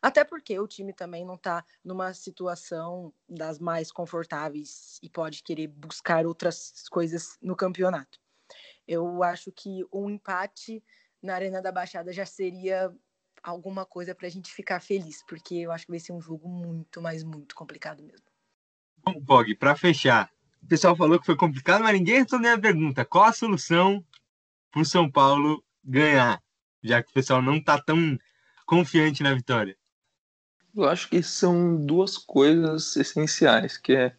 Até 0.00 0.24
porque 0.24 0.58
o 0.58 0.66
time 0.66 0.92
também 0.92 1.24
não 1.24 1.34
está 1.34 1.64
numa 1.84 2.12
situação 2.14 3.12
das 3.28 3.58
mais 3.58 3.90
confortáveis 3.90 4.98
e 5.02 5.10
pode 5.10 5.42
querer 5.42 5.66
buscar 5.68 6.24
outras 6.24 6.88
coisas 6.90 7.36
no 7.42 7.56
campeonato. 7.56 8.18
Eu 8.86 9.22
acho 9.22 9.52
que 9.52 9.84
um 9.92 10.08
empate 10.08 10.82
na 11.20 11.34
Arena 11.34 11.60
da 11.60 11.72
Baixada 11.72 12.12
já 12.12 12.24
seria 12.24 12.94
alguma 13.42 13.84
coisa 13.84 14.14
para 14.14 14.26
a 14.26 14.30
gente 14.30 14.52
ficar 14.52 14.80
feliz, 14.80 15.24
porque 15.26 15.54
eu 15.56 15.72
acho 15.72 15.86
que 15.86 15.92
vai 15.92 16.00
ser 16.00 16.12
um 16.12 16.20
jogo 16.20 16.48
muito, 16.48 17.00
mas 17.00 17.22
muito 17.22 17.54
complicado 17.54 18.02
mesmo. 18.02 18.26
Bom, 19.04 19.20
Pog, 19.24 19.54
para 19.54 19.76
fechar, 19.76 20.30
pessoal 20.68 20.94
falou 20.94 21.18
que 21.18 21.26
foi 21.26 21.36
complicado, 21.36 21.82
mas 21.82 21.94
ninguém 21.94 22.18
respondeu 22.18 22.54
a 22.54 22.58
pergunta. 22.58 23.04
Qual 23.04 23.24
a 23.24 23.32
solução 23.32 24.04
para 24.70 24.82
o 24.82 24.84
São 24.84 25.10
Paulo 25.10 25.64
ganhar? 25.82 26.42
Já 26.82 27.02
que 27.02 27.10
o 27.10 27.14
pessoal 27.14 27.40
não 27.42 27.56
está 27.56 27.80
tão 27.80 28.18
confiante 28.66 29.22
na 29.22 29.34
vitória. 29.34 29.76
Eu 30.76 30.84
acho 30.84 31.08
que 31.08 31.22
são 31.22 31.74
duas 31.74 32.18
coisas 32.18 32.94
essenciais, 32.94 33.78
que 33.78 33.94
é 33.94 34.14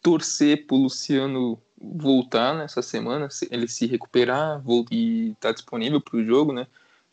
torcer 0.00 0.66
para 0.66 0.76
o 0.76 0.82
Luciano 0.84 1.60
voltar 1.76 2.56
nessa 2.56 2.80
semana, 2.80 3.28
ele 3.50 3.66
se 3.66 3.86
recuperar 3.86 4.62
e 4.90 5.30
estar 5.30 5.48
tá 5.48 5.52
disponível 5.52 6.00
para 6.00 6.16
o 6.16 6.24
jogo, 6.24 6.52
né? 6.52 6.66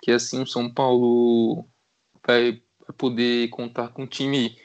Que 0.07 0.13
assim 0.13 0.41
o 0.41 0.47
São 0.47 0.73
Paulo 0.73 1.65
vai 2.25 2.61
poder 2.97 3.49
contar 3.49 3.89
com 3.89 4.03
um 4.03 4.07
time 4.07 4.57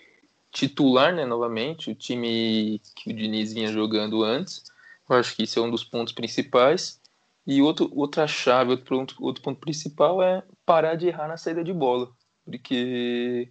titular, 0.53 1.13
né? 1.13 1.27
Novamente, 1.27 1.91
o 1.91 1.97
time 1.97 2.81
que 2.95 3.11
o 3.11 3.13
Diniz 3.13 3.53
vinha 3.53 3.67
jogando 3.67 4.23
antes. 4.23 4.63
Eu 5.11 5.17
acho 5.17 5.35
que 5.35 5.43
isso 5.43 5.59
é 5.59 5.63
um 5.63 5.69
dos 5.69 5.83
pontos 5.83 6.13
principais. 6.13 7.01
E 7.45 7.61
outro, 7.61 7.91
outra 7.93 8.25
chave, 8.29 8.71
outro 8.71 8.85
ponto, 8.85 9.17
outro 9.19 9.43
ponto 9.43 9.59
principal 9.59 10.23
é 10.23 10.45
parar 10.65 10.95
de 10.95 11.09
errar 11.09 11.27
na 11.27 11.37
saída 11.37 11.65
de 11.65 11.73
bola. 11.73 12.09
Porque 12.45 13.51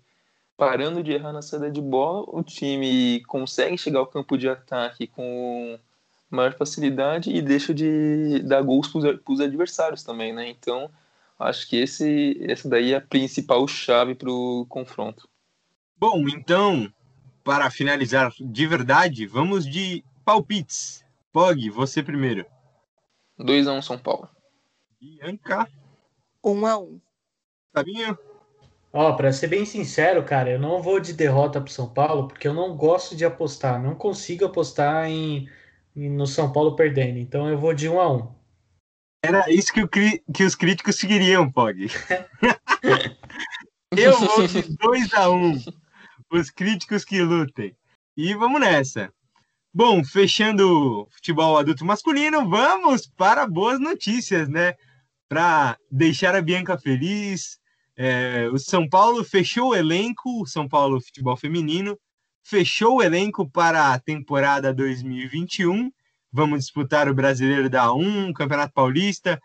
parando 0.55 1.03
de 1.03 1.11
errar 1.11 1.33
na 1.33 1.41
saída 1.41 1.69
de 1.69 1.81
bola, 1.81 2.23
o 2.25 2.41
time 2.41 3.21
consegue 3.25 3.77
chegar 3.77 3.99
ao 3.99 4.07
campo 4.07 4.37
de 4.37 4.47
ataque 4.47 5.07
com 5.07 5.77
maior 6.29 6.53
facilidade 6.53 7.29
e 7.29 7.41
deixa 7.41 7.73
de 7.73 8.39
dar 8.43 8.61
gols 8.61 8.87
para 8.87 9.19
os 9.27 9.41
adversários 9.41 10.03
também, 10.03 10.31
né? 10.31 10.47
Então, 10.47 10.89
acho 11.41 11.67
que 11.67 11.77
esse, 11.77 12.37
essa 12.47 12.69
daí 12.69 12.93
é 12.93 12.97
a 12.97 13.01
principal 13.01 13.67
chave 13.67 14.15
para 14.15 14.31
o 14.31 14.65
confronto. 14.67 15.27
Bom, 15.97 16.27
então, 16.29 16.91
para 17.43 17.69
finalizar 17.69 18.31
de 18.39 18.67
verdade, 18.67 19.25
vamos 19.25 19.65
de 19.65 20.03
palpites. 20.23 21.03
Pog, 21.31 21.69
você 21.69 22.03
primeiro. 22.03 22.45
2x1 23.39 23.77
um 23.77 23.81
São 23.81 23.97
Paulo. 23.97 24.29
Bianca. 24.99 25.67
1x1. 26.43 26.87
Um 26.87 26.99
Fabinho. 27.73 28.17
Ó, 28.93 29.09
oh, 29.09 29.15
para 29.15 29.31
ser 29.31 29.47
bem 29.47 29.65
sincero, 29.65 30.23
cara, 30.23 30.49
eu 30.49 30.59
não 30.59 30.81
vou 30.81 30.99
de 30.99 31.13
derrota 31.13 31.61
pro 31.61 31.71
São 31.71 31.87
Paulo, 31.87 32.27
porque 32.27 32.45
eu 32.45 32.53
não 32.53 32.75
gosto 32.75 33.15
de 33.15 33.23
apostar. 33.23 33.81
Não 33.81 33.95
consigo 33.95 34.45
apostar 34.45 35.05
em, 35.05 35.47
em 35.95 36.09
no 36.09 36.27
São 36.27 36.51
Paulo 36.51 36.75
perdendo. 36.75 37.17
Então 37.17 37.49
eu 37.49 37.57
vou 37.57 37.73
de 37.73 37.87
1 37.87 37.99
a 37.99 38.11
1 38.11 38.40
Era 39.23 39.51
isso 39.51 39.71
que, 39.71 39.81
o, 39.81 39.87
que 39.87 40.43
os 40.43 40.55
críticos 40.55 40.97
queriam, 40.97 41.51
Pog. 41.51 41.85
eu 43.95 44.19
vou 44.19 44.47
de 44.47 44.63
2 44.77 45.13
a 45.13 45.29
1 45.29 45.61
Os 46.31 46.49
críticos 46.49 47.05
que 47.05 47.21
lutem. 47.21 47.75
E 48.17 48.33
vamos 48.33 48.59
nessa. 48.59 49.13
Bom, 49.73 50.03
fechando 50.03 51.03
o 51.03 51.07
futebol 51.11 51.57
adulto 51.57 51.85
masculino, 51.85 52.49
vamos 52.49 53.05
para 53.05 53.47
boas 53.47 53.79
notícias, 53.79 54.49
né? 54.49 54.73
Para 55.29 55.77
deixar 55.89 56.35
a 56.35 56.41
Bianca 56.41 56.77
feliz, 56.77 57.59
é, 57.95 58.49
o 58.51 58.57
São 58.57 58.89
Paulo 58.89 59.23
fechou 59.23 59.69
o 59.69 59.75
elenco, 59.75 60.41
o 60.41 60.47
São 60.47 60.67
Paulo 60.67 60.99
Futebol 60.99 61.37
Feminino, 61.37 61.97
fechou 62.43 62.97
o 62.97 63.03
elenco 63.03 63.49
para 63.49 63.93
a 63.93 63.99
temporada 63.99 64.73
2021. 64.73 65.91
Vamos 66.31 66.61
disputar 66.61 67.09
o 67.09 67.13
Brasileiro 67.13 67.69
da 67.69 67.85
A1, 67.85 68.33
Campeonato 68.33 68.73
Paulista, 68.73 69.41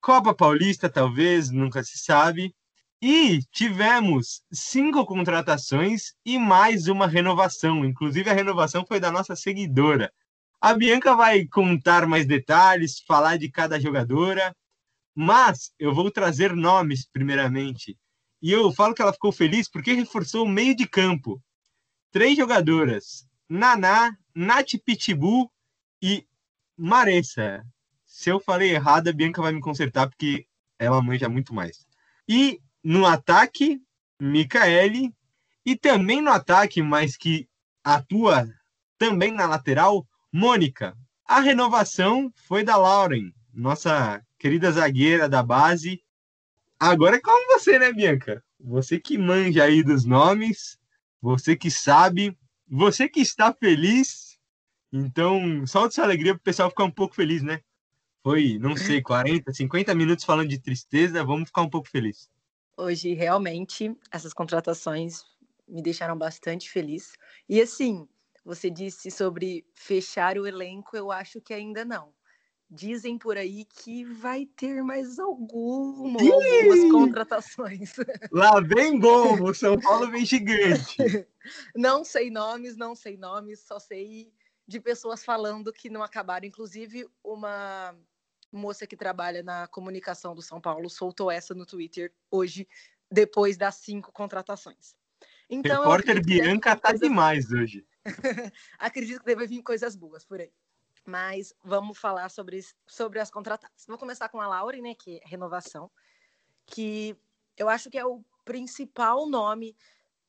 Copa 0.00 0.34
Paulista, 0.34 0.88
talvez, 0.88 1.50
nunca 1.50 1.82
se 1.84 1.98
sabe. 1.98 2.54
E 3.00 3.40
tivemos 3.52 4.42
cinco 4.52 5.04
contratações 5.04 6.14
e 6.24 6.38
mais 6.38 6.88
uma 6.88 7.06
renovação. 7.06 7.84
Inclusive, 7.84 8.30
a 8.30 8.34
renovação 8.34 8.84
foi 8.86 9.00
da 9.00 9.10
nossa 9.10 9.34
seguidora. 9.36 10.12
A 10.60 10.74
Bianca 10.74 11.14
vai 11.16 11.44
contar 11.46 12.06
mais 12.06 12.26
detalhes, 12.26 13.00
falar 13.06 13.36
de 13.36 13.50
cada 13.50 13.80
jogadora 13.80 14.54
mas 15.14 15.72
eu 15.78 15.94
vou 15.94 16.10
trazer 16.10 16.54
nomes 16.54 17.06
primeiramente. 17.06 17.98
E 18.40 18.50
eu 18.50 18.72
falo 18.72 18.94
que 18.94 19.02
ela 19.02 19.12
ficou 19.12 19.30
feliz 19.30 19.68
porque 19.68 19.92
reforçou 19.92 20.44
o 20.44 20.48
meio 20.48 20.74
de 20.74 20.86
campo. 20.86 21.40
Três 22.10 22.36
jogadoras: 22.36 23.26
Naná, 23.48 24.16
Nath 24.34 24.72
Pitbull 24.84 25.51
e 26.02 26.26
Maressa. 26.76 27.64
Se 28.04 28.28
eu 28.28 28.40
falei 28.40 28.74
errado, 28.74 29.08
a 29.08 29.12
Bianca 29.12 29.40
vai 29.40 29.52
me 29.52 29.60
consertar 29.60 30.08
porque 30.08 30.46
ela 30.78 31.00
manja 31.00 31.28
muito 31.28 31.54
mais. 31.54 31.86
E 32.28 32.60
no 32.82 33.06
ataque, 33.06 33.80
Micaele. 34.20 35.14
E 35.64 35.76
também 35.76 36.20
no 36.20 36.30
ataque, 36.30 36.82
mas 36.82 37.16
que 37.16 37.48
atua 37.84 38.48
também 38.98 39.32
na 39.32 39.46
lateral, 39.46 40.06
Mônica. 40.32 40.96
A 41.24 41.40
renovação 41.40 42.32
foi 42.34 42.64
da 42.64 42.76
Lauren, 42.76 43.32
nossa 43.52 44.20
querida 44.38 44.72
zagueira 44.72 45.28
da 45.28 45.42
base. 45.42 46.02
Agora 46.78 47.16
é 47.16 47.20
com 47.20 47.46
você, 47.52 47.78
né, 47.78 47.92
Bianca? 47.92 48.42
Você 48.58 48.98
que 48.98 49.16
manja 49.16 49.64
aí 49.64 49.82
dos 49.82 50.04
nomes, 50.04 50.78
você 51.20 51.54
que 51.54 51.70
sabe, 51.70 52.36
você 52.68 53.08
que 53.08 53.20
está 53.20 53.52
feliz. 53.52 54.21
Então, 54.92 55.66
solta 55.66 55.94
sua 55.94 56.04
alegria 56.04 56.34
para 56.34 56.40
o 56.40 56.44
pessoal 56.44 56.68
ficar 56.68 56.84
um 56.84 56.90
pouco 56.90 57.14
feliz, 57.14 57.42
né? 57.42 57.60
Foi, 58.22 58.58
não 58.58 58.76
sei, 58.76 59.02
40, 59.02 59.52
50 59.52 59.94
minutos 59.94 60.24
falando 60.24 60.48
de 60.48 60.60
tristeza, 60.60 61.24
vamos 61.24 61.48
ficar 61.48 61.62
um 61.62 61.70
pouco 61.70 61.88
feliz. 61.88 62.30
Hoje, 62.76 63.14
realmente, 63.14 63.96
essas 64.12 64.32
contratações 64.32 65.24
me 65.66 65.82
deixaram 65.82 66.16
bastante 66.16 66.70
feliz. 66.70 67.12
E 67.48 67.60
assim, 67.60 68.06
você 68.44 68.70
disse 68.70 69.10
sobre 69.10 69.66
fechar 69.74 70.38
o 70.38 70.46
elenco, 70.46 70.96
eu 70.96 71.10
acho 71.10 71.40
que 71.40 71.54
ainda 71.54 71.84
não. 71.84 72.12
Dizem 72.70 73.18
por 73.18 73.36
aí 73.36 73.66
que 73.66 74.04
vai 74.04 74.46
ter 74.46 74.82
mais 74.82 75.18
alguma, 75.18 76.20
algumas 76.20 76.90
contratações. 76.90 77.92
Lá 78.32 78.60
vem 78.60 78.98
bom, 78.98 79.42
o 79.42 79.54
São 79.54 79.78
Paulo 79.78 80.10
vem 80.10 80.24
gigante. 80.24 80.96
Não 81.74 82.04
sei 82.04 82.30
nomes, 82.30 82.76
não 82.76 82.94
sei 82.94 83.16
nomes, 83.16 83.58
só 83.66 83.80
sei 83.80 84.32
de 84.72 84.80
pessoas 84.80 85.22
falando 85.22 85.72
que 85.72 85.90
não 85.90 86.02
acabaram. 86.02 86.46
Inclusive, 86.46 87.06
uma 87.22 87.94
moça 88.50 88.86
que 88.86 88.96
trabalha 88.96 89.42
na 89.42 89.66
comunicação 89.66 90.34
do 90.34 90.40
São 90.40 90.60
Paulo 90.60 90.88
soltou 90.88 91.30
essa 91.30 91.54
no 91.54 91.66
Twitter 91.66 92.12
hoje, 92.30 92.66
depois 93.10 93.56
das 93.56 93.76
cinco 93.76 94.10
contratações. 94.10 94.96
Então, 95.48 95.82
Repórter 95.82 96.24
Bianca 96.24 96.74
tá 96.74 96.92
demais 96.92 97.52
hoje. 97.52 97.86
acredito 98.78 99.20
que 99.20 99.26
deve 99.26 99.46
vir 99.46 99.62
coisas 99.62 99.94
boas 99.94 100.24
por 100.24 100.40
aí. 100.40 100.52
Mas 101.04 101.54
vamos 101.62 101.98
falar 101.98 102.30
sobre, 102.30 102.64
sobre 102.86 103.20
as 103.20 103.30
contratadas. 103.30 103.84
Vou 103.86 103.98
começar 103.98 104.28
com 104.30 104.40
a 104.40 104.46
Laure, 104.46 104.80
né, 104.80 104.94
que 104.94 105.18
é 105.18 105.28
renovação, 105.28 105.90
que 106.64 107.14
eu 107.58 107.68
acho 107.68 107.90
que 107.90 107.98
é 107.98 108.06
o 108.06 108.24
principal 108.44 109.28
nome 109.28 109.76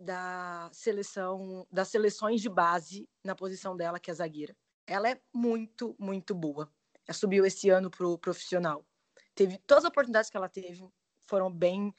da 0.03 0.69
seleção, 0.71 1.67
das 1.71 1.87
seleções 1.87 2.41
de 2.41 2.49
base 2.49 3.09
na 3.23 3.35
posição 3.35 3.75
dela, 3.75 3.99
que 3.99 4.11
é 4.11 4.13
zagueira. 4.13 4.55
Ela 4.85 5.09
é 5.09 5.21
muito, 5.33 5.95
muito 5.99 6.35
boa. 6.35 6.71
Ela 7.07 7.15
subiu 7.15 7.45
esse 7.45 7.69
ano 7.69 7.89
para 7.89 8.07
o 8.07 8.17
profissional. 8.17 8.85
Teve 9.33 9.57
todas 9.59 9.85
as 9.85 9.89
oportunidades 9.89 10.29
que 10.29 10.37
ela 10.37 10.49
teve 10.49 10.87
foram 11.27 11.51
bem, 11.51 11.93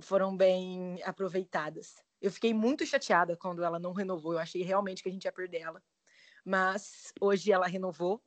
foram 0.00 0.36
bem 0.36 1.00
aproveitadas. 1.04 1.94
Eu 2.20 2.30
fiquei 2.30 2.52
muito 2.52 2.84
chateada 2.84 3.36
quando 3.36 3.62
ela 3.62 3.78
não 3.78 3.92
renovou. 3.92 4.34
Eu 4.34 4.38
achei 4.38 4.62
realmente 4.62 5.02
que 5.02 5.08
a 5.08 5.12
gente 5.12 5.24
ia 5.24 5.32
perder 5.32 5.60
ela 5.60 5.82
mas 6.46 7.12
hoje 7.20 7.50
ela 7.50 7.66
renovou. 7.66 8.22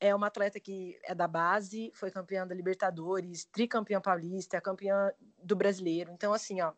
É 0.00 0.14
uma 0.14 0.26
atleta 0.26 0.58
que 0.58 0.98
é 1.04 1.14
da 1.14 1.28
base, 1.28 1.92
foi 1.94 2.10
campeã 2.10 2.46
da 2.46 2.54
Libertadores, 2.54 3.44
tricampeã 3.44 4.00
paulista, 4.00 4.60
campeã 4.60 5.12
do 5.42 5.54
brasileiro. 5.54 6.10
Então, 6.10 6.32
assim, 6.32 6.60
ó, 6.62 6.72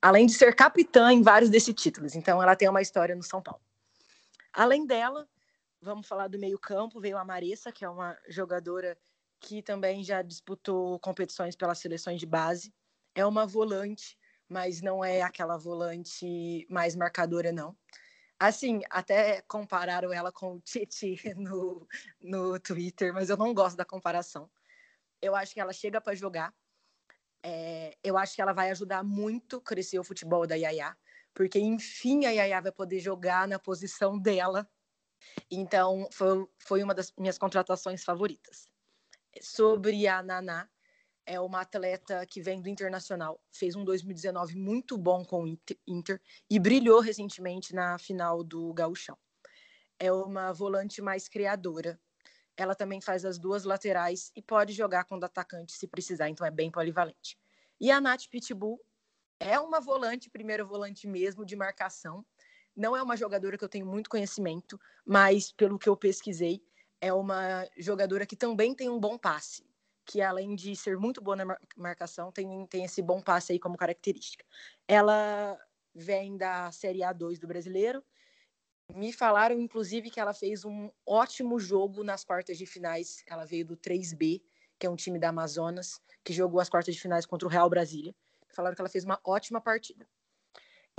além 0.00 0.26
de 0.26 0.32
ser 0.32 0.54
capitã 0.54 1.12
em 1.12 1.22
vários 1.22 1.50
desses 1.50 1.74
títulos, 1.74 2.14
então 2.14 2.42
ela 2.42 2.56
tem 2.56 2.68
uma 2.68 2.82
história 2.82 3.14
no 3.14 3.22
São 3.22 3.42
Paulo. 3.42 3.62
Além 4.52 4.86
dela, 4.86 5.28
vamos 5.80 6.06
falar 6.06 6.28
do 6.28 6.38
meio-campo, 6.38 7.00
veio 7.00 7.16
a 7.16 7.24
Marissa, 7.24 7.72
que 7.72 7.84
é 7.84 7.88
uma 7.88 8.16
jogadora 8.28 8.96
que 9.40 9.62
também 9.62 10.04
já 10.04 10.22
disputou 10.22 10.98
competições 11.00 11.56
pelas 11.56 11.78
seleções 11.78 12.20
de 12.20 12.26
base. 12.26 12.72
É 13.14 13.26
uma 13.26 13.46
volante, 13.46 14.16
mas 14.48 14.80
não 14.80 15.04
é 15.04 15.22
aquela 15.22 15.56
volante 15.56 16.66
mais 16.70 16.94
marcadora, 16.94 17.50
não. 17.50 17.76
Assim, 18.38 18.80
até 18.90 19.40
compararam 19.42 20.12
ela 20.12 20.32
com 20.32 20.56
o 20.56 20.60
Titi 20.60 21.16
no, 21.36 21.86
no 22.20 22.58
Twitter, 22.58 23.12
mas 23.12 23.30
eu 23.30 23.36
não 23.36 23.52
gosto 23.54 23.76
da 23.76 23.84
comparação. 23.84 24.50
Eu 25.20 25.34
acho 25.34 25.54
que 25.54 25.60
ela 25.60 25.72
chega 25.72 26.00
para 26.00 26.14
jogar. 26.14 26.54
É, 27.42 27.96
eu 28.02 28.16
acho 28.16 28.34
que 28.34 28.42
ela 28.42 28.52
vai 28.52 28.70
ajudar 28.70 29.02
muito 29.02 29.60
crescer 29.60 29.98
o 29.98 30.04
futebol 30.04 30.46
da 30.46 30.54
Yaya, 30.54 30.96
porque 31.34 31.58
enfim 31.58 32.24
a 32.24 32.30
Yaya 32.30 32.60
vai 32.60 32.72
poder 32.72 33.00
jogar 33.00 33.48
na 33.48 33.58
posição 33.58 34.18
dela. 34.18 34.68
Então, 35.50 36.08
foi, 36.12 36.46
foi 36.58 36.82
uma 36.82 36.94
das 36.94 37.12
minhas 37.18 37.38
contratações 37.38 38.04
favoritas. 38.04 38.68
Sobre 39.40 40.06
a 40.06 40.22
Naná, 40.22 40.68
é 41.24 41.40
uma 41.40 41.60
atleta 41.60 42.26
que 42.26 42.40
vem 42.40 42.60
do 42.60 42.68
Internacional, 42.68 43.40
fez 43.52 43.76
um 43.76 43.84
2019 43.84 44.56
muito 44.56 44.98
bom 44.98 45.24
com 45.24 45.44
o 45.44 45.58
Inter 45.86 46.20
e 46.50 46.58
brilhou 46.58 47.00
recentemente 47.00 47.74
na 47.74 47.98
final 47.98 48.42
do 48.42 48.72
Gauchão. 48.74 49.16
é 49.98 50.12
uma 50.12 50.52
volante 50.52 51.00
mais 51.00 51.28
criadora. 51.28 51.98
Ela 52.62 52.74
também 52.74 53.00
faz 53.00 53.24
as 53.24 53.38
duas 53.38 53.64
laterais 53.64 54.30
e 54.36 54.40
pode 54.40 54.72
jogar 54.72 55.04
quando 55.04 55.24
atacante 55.24 55.72
se 55.72 55.86
precisar, 55.88 56.28
então 56.28 56.46
é 56.46 56.50
bem 56.50 56.70
polivalente. 56.70 57.36
E 57.80 57.90
a 57.90 58.00
Nath 58.00 58.28
Pitbull 58.30 58.80
é 59.40 59.58
uma 59.58 59.80
volante, 59.80 60.30
primeiro 60.30 60.64
volante 60.64 61.08
mesmo, 61.08 61.44
de 61.44 61.56
marcação. 61.56 62.24
Não 62.76 62.96
é 62.96 63.02
uma 63.02 63.16
jogadora 63.16 63.58
que 63.58 63.64
eu 63.64 63.68
tenho 63.68 63.84
muito 63.84 64.08
conhecimento, 64.08 64.80
mas 65.04 65.52
pelo 65.52 65.78
que 65.78 65.88
eu 65.88 65.96
pesquisei, 65.96 66.62
é 67.00 67.12
uma 67.12 67.66
jogadora 67.76 68.24
que 68.24 68.36
também 68.36 68.74
tem 68.74 68.88
um 68.88 69.00
bom 69.00 69.18
passe, 69.18 69.66
que 70.06 70.22
além 70.22 70.54
de 70.54 70.76
ser 70.76 70.96
muito 70.96 71.20
boa 71.20 71.34
na 71.34 71.58
marcação, 71.76 72.30
tem, 72.30 72.64
tem 72.68 72.84
esse 72.84 73.02
bom 73.02 73.20
passe 73.20 73.52
aí 73.52 73.58
como 73.58 73.76
característica. 73.76 74.44
Ela 74.86 75.58
vem 75.92 76.36
da 76.36 76.70
Série 76.70 77.00
A2 77.00 77.40
do 77.40 77.48
Brasileiro. 77.48 78.02
Me 78.94 79.12
falaram, 79.12 79.58
inclusive, 79.58 80.10
que 80.10 80.20
ela 80.20 80.34
fez 80.34 80.64
um 80.64 80.90
ótimo 81.06 81.58
jogo 81.58 82.04
nas 82.04 82.24
quartas 82.24 82.58
de 82.58 82.66
finais. 82.66 83.22
Ela 83.26 83.44
veio 83.44 83.64
do 83.64 83.76
3B, 83.76 84.42
que 84.78 84.86
é 84.86 84.90
um 84.90 84.96
time 84.96 85.18
da 85.18 85.28
Amazonas, 85.28 86.00
que 86.24 86.32
jogou 86.32 86.60
as 86.60 86.68
quartas 86.68 86.94
de 86.94 87.00
finais 87.00 87.24
contra 87.24 87.46
o 87.46 87.50
Real 87.50 87.70
Brasília. 87.70 88.14
Falaram 88.54 88.74
que 88.74 88.82
ela 88.82 88.88
fez 88.88 89.04
uma 89.04 89.18
ótima 89.24 89.60
partida. 89.60 90.06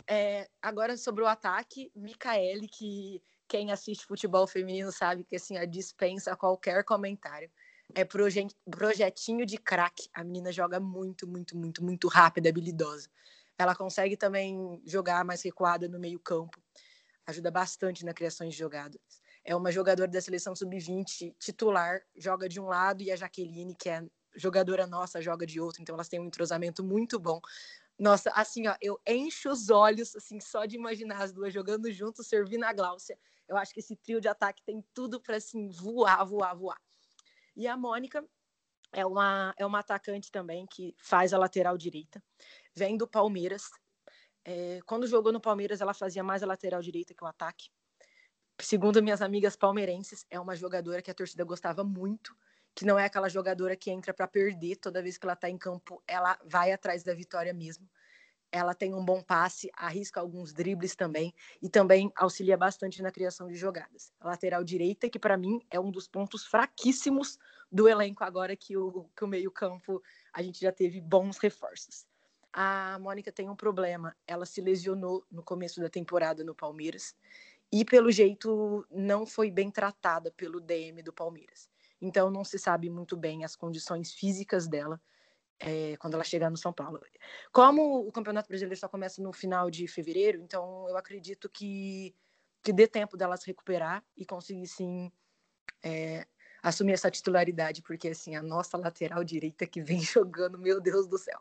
É, 0.08 0.50
agora 0.62 0.98
sobre 0.98 1.24
o 1.24 1.28
ataque, 1.28 1.92
Micaele, 1.96 2.68
que 2.68 3.22
quem 3.48 3.72
assiste 3.72 4.06
futebol 4.06 4.48
feminino 4.48 4.92
sabe 4.92 5.24
que 5.24 5.36
assim, 5.36 5.58
a 5.58 5.66
dispensa 5.66 6.36
qualquer 6.36 6.84
comentário. 6.84 7.52
É 7.94 8.04
projetinho 8.04 9.46
de 9.46 9.58
craque. 9.58 10.10
A 10.14 10.24
menina 10.24 10.52
joga 10.52 10.80
muito, 10.80 11.28
muito, 11.28 11.56
muito, 11.56 11.84
muito 11.84 12.08
rápida, 12.08 12.50
habilidosa. 12.50 13.08
Ela 13.58 13.76
consegue 13.76 14.18
também 14.18 14.82
jogar 14.86 15.24
mais 15.24 15.44
recuada 15.44 15.88
no 15.88 16.00
meio-campo. 16.00 16.60
Ajuda 17.26 17.50
bastante 17.52 18.06
na 18.06 18.14
criação 18.14 18.48
de 18.48 18.56
jogadas. 18.56 19.00
É 19.44 19.56
uma 19.56 19.72
jogadora 19.72 20.10
da 20.10 20.22
seleção 20.22 20.56
sub-20 20.56 21.36
titular, 21.40 22.02
joga 22.16 22.48
de 22.48 22.60
um 22.60 22.66
lado 22.66 23.02
e 23.02 23.12
a 23.12 23.16
Jaqueline, 23.16 23.76
que 23.76 23.90
é 23.90 24.04
jogadora 24.36 24.88
nossa, 24.88 25.22
joga 25.22 25.46
de 25.46 25.60
outro, 25.60 25.82
então 25.82 25.96
elas 25.96 26.10
têm 26.10 26.20
um 26.20 26.26
entrosamento 26.26 26.84
muito 26.84 27.20
bom. 27.20 27.40
Nossa, 28.00 28.32
assim, 28.32 28.68
ó, 28.68 28.76
eu 28.82 29.00
encho 29.08 29.50
os 29.50 29.70
olhos, 29.70 30.16
assim, 30.16 30.40
só 30.40 30.66
de 30.66 30.76
imaginar 30.76 31.22
as 31.22 31.32
duas 31.32 31.54
jogando 31.54 31.92
juntos, 31.92 32.28
servindo 32.28 32.64
a 32.64 32.74
Gláucia. 32.74 33.18
Eu 33.48 33.58
acho 33.58 33.74
que 33.74 33.80
esse 33.80 33.96
trio 33.96 34.20
de 34.20 34.28
ataque 34.28 34.64
tem 34.64 34.84
tudo 34.94 35.22
para 35.22 35.38
assim 35.38 35.70
voar, 35.70 36.26
voar, 36.26 36.56
voar. 36.56 36.82
E 37.56 37.68
a 37.68 37.78
Mônica 37.78 38.26
é 38.92 39.06
uma 39.06 39.54
é 39.58 39.66
uma 39.66 39.80
atacante 39.80 40.32
também 40.32 40.66
que 40.66 40.96
faz 40.98 41.34
a 41.34 41.38
lateral 41.38 41.78
direita. 41.78 42.24
Vem 42.76 42.98
do 42.98 43.08
Palmeiras. 43.08 43.70
É, 44.46 44.80
quando 44.86 45.08
jogou 45.08 45.32
no 45.32 45.40
Palmeiras, 45.40 45.82
ela 45.82 45.94
fazia 45.94 46.24
mais 46.24 46.44
a 46.44 46.46
lateral 46.48 46.82
direita 46.82 47.14
que 47.14 47.24
o 47.24 47.28
ataque. 47.28 47.70
Segundo 48.60 49.02
minhas 49.02 49.22
amigas 49.22 49.56
palmeirenses, 49.56 50.26
é 50.30 50.40
uma 50.40 50.56
jogadora 50.56 51.02
que 51.02 51.12
a 51.12 51.14
torcida 51.14 51.44
gostava 51.44 51.84
muito, 51.84 52.36
que 52.76 52.86
não 52.86 53.00
é 53.00 53.06
aquela 53.06 53.30
jogadora 53.30 53.76
que 53.76 53.92
entra 53.92 54.14
para 54.14 54.28
perder 54.28 54.78
toda 54.78 55.02
vez 55.02 55.18
que 55.18 55.26
ela 55.26 55.34
está 55.34 55.50
em 55.50 55.58
campo, 55.58 56.04
ela 56.08 56.38
vai 56.46 56.72
atrás 56.72 57.04
da 57.04 57.14
vitória 57.14 57.54
mesmo 57.54 57.90
ela 58.54 58.76
tem 58.76 58.94
um 58.94 59.04
bom 59.04 59.20
passe, 59.20 59.72
arrisca 59.76 60.20
alguns 60.20 60.54
dribles 60.54 60.96
também 60.96 61.34
e 61.60 61.68
também 61.68 62.12
auxilia 62.16 62.56
bastante 62.56 63.02
na 63.02 63.12
criação 63.12 63.48
de 63.48 63.56
jogadas. 63.56 64.14
A 64.20 64.28
lateral 64.28 64.64
direita, 64.64 65.10
que 65.10 65.18
para 65.18 65.36
mim 65.36 65.60
é 65.72 65.80
um 65.80 65.90
dos 65.90 66.08
pontos 66.08 66.46
fraquíssimos 66.46 67.40
do 67.72 67.90
elenco 67.90 68.24
agora 68.24 68.56
que 68.56 68.78
o, 68.78 69.10
que 69.18 69.24
o 69.24 69.28
meio-campo 69.28 70.00
a 70.32 70.44
gente 70.44 70.62
já 70.62 70.72
teve 70.72 71.02
bons 71.02 71.40
reforços. 71.40 72.06
A 72.54 73.00
Mônica 73.00 73.32
tem 73.32 73.50
um 73.50 73.56
problema, 73.56 74.16
ela 74.28 74.46
se 74.46 74.62
lesionou 74.62 75.26
no 75.32 75.42
começo 75.42 75.82
da 75.82 75.90
temporada 75.90 76.44
no 76.44 76.54
Palmeiras 76.54 77.16
e 77.72 77.84
pelo 77.84 78.12
jeito 78.12 78.86
não 78.92 79.26
foi 79.26 79.50
bem 79.50 79.72
tratada 79.72 80.30
pelo 80.32 80.62
DM 80.62 81.02
do 81.02 81.12
Palmeiras. 81.12 81.68
Então 82.00 82.30
não 82.30 82.44
se 82.44 82.60
sabe 82.60 82.90
muito 82.92 83.18
bem 83.18 83.44
as 83.44 83.56
condições 83.56 84.14
físicas 84.14 84.68
dela 84.68 85.02
é, 85.60 85.98
quando 85.98 86.14
ela 86.14 86.24
chegar 86.24 86.52
no 86.52 86.58
São 86.58 86.72
Paulo. 86.72 87.02
Como 87.52 88.08
o 88.08 88.12
Campeonato 88.12 88.48
Brasileiro 88.48 88.80
só 88.80 88.88
começa 88.88 89.22
no 89.24 89.34
final 89.34 89.72
de 89.72 89.88
fevereiro, 89.88 90.40
então 90.40 90.88
eu 90.88 90.96
acredito 90.96 91.50
que, 91.50 92.14
que 92.62 92.72
dê 92.72 92.88
tempo 92.88 93.18
dela 93.18 93.38
se 93.38 93.48
recuperar 93.48 94.04
e 94.16 94.26
conseguir 94.26 94.68
sim 94.68 95.12
é, 95.82 96.28
assumir 96.64 96.94
essa 96.94 97.12
titularidade, 97.12 97.82
porque 97.82 98.08
assim, 98.08 98.36
a 98.36 98.42
nossa 98.42 98.78
lateral 98.78 99.24
direita 99.24 99.68
que 99.68 99.82
vem 99.82 100.00
jogando, 100.02 100.58
meu 100.58 100.80
Deus 100.80 101.06
do 101.06 101.18
céu, 101.18 101.40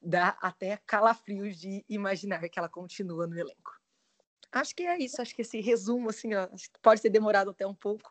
dá 0.00 0.36
até 0.40 0.78
calafrios 0.86 1.58
de 1.58 1.84
imaginar 1.88 2.48
que 2.48 2.58
ela 2.58 2.68
continua 2.68 3.26
no 3.26 3.38
elenco. 3.38 3.78
Acho 4.50 4.74
que 4.74 4.82
é 4.82 4.98
isso, 4.98 5.20
acho 5.20 5.34
que 5.34 5.42
esse 5.42 5.60
resumo, 5.60 6.10
assim, 6.10 6.34
ó, 6.34 6.48
pode 6.82 7.00
ter 7.00 7.10
demorado 7.10 7.50
até 7.50 7.66
um 7.66 7.74
pouco. 7.74 8.10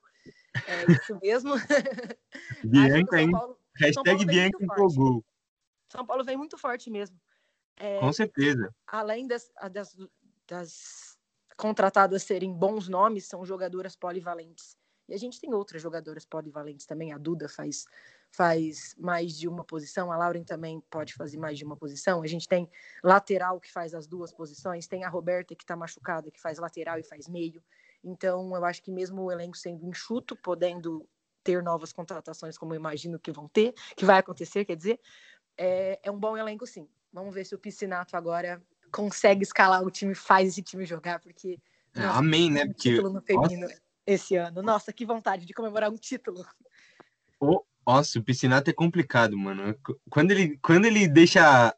É 0.67 0.91
isso 0.91 1.19
mesmo. 1.21 1.53
Bianca, 2.63 3.21
hein? 3.21 3.31
Hashtag 3.77 4.25
Bianca 4.25 4.63
empolgou. 4.63 5.23
São 5.89 6.05
Paulo 6.05 6.23
vem 6.23 6.37
muito 6.37 6.57
forte 6.57 6.89
mesmo. 6.89 7.19
É, 7.77 7.99
Com 7.99 8.13
certeza. 8.13 8.73
Além 8.87 9.27
das, 9.27 9.51
das, 9.71 9.95
das 10.47 11.17
contratadas 11.57 12.23
serem 12.23 12.53
bons 12.53 12.87
nomes, 12.87 13.25
são 13.25 13.45
jogadoras 13.45 13.95
polivalentes. 13.95 14.75
E 15.11 15.13
a 15.13 15.17
gente 15.17 15.41
tem 15.41 15.53
outras 15.53 15.81
jogadoras 15.81 16.23
polivalentes 16.23 16.85
também. 16.85 17.11
A 17.11 17.17
Duda 17.17 17.49
faz, 17.49 17.85
faz 18.31 18.95
mais 18.97 19.37
de 19.37 19.45
uma 19.45 19.61
posição, 19.61 20.09
a 20.09 20.15
Lauren 20.15 20.45
também 20.45 20.81
pode 20.89 21.13
fazer 21.13 21.37
mais 21.37 21.57
de 21.57 21.65
uma 21.65 21.75
posição. 21.75 22.23
A 22.23 22.27
gente 22.27 22.47
tem 22.47 22.69
lateral 23.03 23.59
que 23.59 23.69
faz 23.69 23.93
as 23.93 24.07
duas 24.07 24.31
posições, 24.31 24.87
tem 24.87 25.03
a 25.03 25.09
Roberta 25.09 25.53
que 25.53 25.65
está 25.65 25.75
machucada, 25.75 26.31
que 26.31 26.39
faz 26.39 26.57
lateral 26.59 26.97
e 26.97 27.03
faz 27.03 27.27
meio. 27.27 27.61
Então, 28.01 28.55
eu 28.55 28.63
acho 28.63 28.81
que 28.81 28.89
mesmo 28.89 29.23
o 29.23 29.29
elenco 29.29 29.57
sendo 29.57 29.85
enxuto, 29.85 30.33
podendo 30.33 31.05
ter 31.43 31.61
novas 31.61 31.91
contratações, 31.91 32.57
como 32.57 32.73
eu 32.73 32.77
imagino 32.77 33.19
que 33.19 33.33
vão 33.33 33.49
ter, 33.49 33.73
que 33.97 34.05
vai 34.05 34.17
acontecer, 34.17 34.63
quer 34.63 34.77
dizer, 34.77 34.97
é, 35.57 35.99
é 36.01 36.09
um 36.09 36.17
bom 36.17 36.37
elenco, 36.37 36.65
sim. 36.65 36.87
Vamos 37.11 37.35
ver 37.35 37.45
se 37.45 37.53
o 37.53 37.59
Piscinato 37.59 38.15
agora 38.15 38.63
consegue 38.93 39.43
escalar 39.43 39.83
o 39.83 39.91
time, 39.91 40.15
faz 40.15 40.47
esse 40.47 40.61
time 40.61 40.85
jogar, 40.85 41.19
porque. 41.19 41.59
É, 41.93 41.99
nossa, 41.99 42.19
amém, 42.19 42.49
né? 42.49 42.63
Um 42.63 42.71
título 42.71 43.09
no 43.09 43.21
feminino 43.21 43.63
nossa. 43.63 43.90
Esse 44.05 44.35
ano. 44.35 44.61
Nossa, 44.61 44.93
que 44.93 45.05
vontade 45.05 45.45
de 45.45 45.53
comemorar 45.53 45.91
um 45.91 45.97
título. 45.97 46.45
Oh, 47.39 47.63
nossa, 47.85 48.19
o 48.19 48.23
Piscinato 48.23 48.69
é 48.69 48.73
complicado, 48.73 49.37
mano. 49.37 49.75
Quando 50.09 50.31
ele, 50.31 50.57
quando 50.61 50.85
ele 50.85 51.07
deixa 51.07 51.75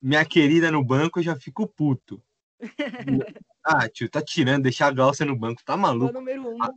minha 0.00 0.24
querida 0.24 0.70
no 0.70 0.84
banco, 0.84 1.18
eu 1.18 1.22
já 1.22 1.36
fico 1.36 1.66
puto. 1.66 2.22
ah, 3.64 3.88
tio, 3.88 4.08
tá 4.08 4.22
tirando, 4.22 4.64
deixar 4.64 4.88
a 4.88 4.92
Galça 4.92 5.24
no 5.24 5.36
banco, 5.36 5.62
tá 5.64 5.76
maluco? 5.76 6.10
O 6.10 6.12
número 6.12 6.48
um. 6.48 6.62
A, 6.62 6.70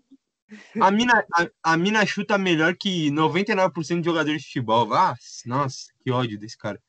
a 0.79 0.91
mina, 0.91 1.25
a, 1.33 1.73
a, 1.73 1.77
mina 1.77 2.05
chuta 2.05 2.37
melhor 2.37 2.75
que 2.75 3.11
99% 3.11 3.99
de 3.99 4.05
jogadores 4.05 4.41
de 4.41 4.47
futebol. 4.47 4.93
Ah, 4.93 5.15
nossa, 5.45 5.91
que 5.99 6.11
ódio 6.11 6.39
desse 6.39 6.57
cara. 6.57 6.81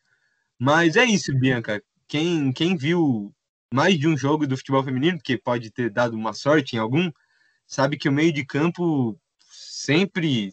Mas 0.58 0.96
é 0.96 1.04
isso, 1.04 1.36
Bianca. 1.36 1.82
Quem, 2.06 2.52
quem 2.52 2.76
viu 2.76 3.34
mais 3.72 3.98
de 3.98 4.08
um 4.08 4.16
jogo 4.16 4.46
do 4.46 4.56
futebol 4.56 4.82
feminino, 4.82 5.18
que 5.22 5.36
pode 5.36 5.70
ter 5.70 5.90
dado 5.90 6.14
uma 6.14 6.32
sorte 6.32 6.76
em 6.76 6.78
algum, 6.78 7.10
sabe 7.68 7.98
que 7.98 8.08
o 8.08 8.12
meio 8.12 8.32
de 8.32 8.44
campo 8.44 9.16
sempre. 9.38 10.52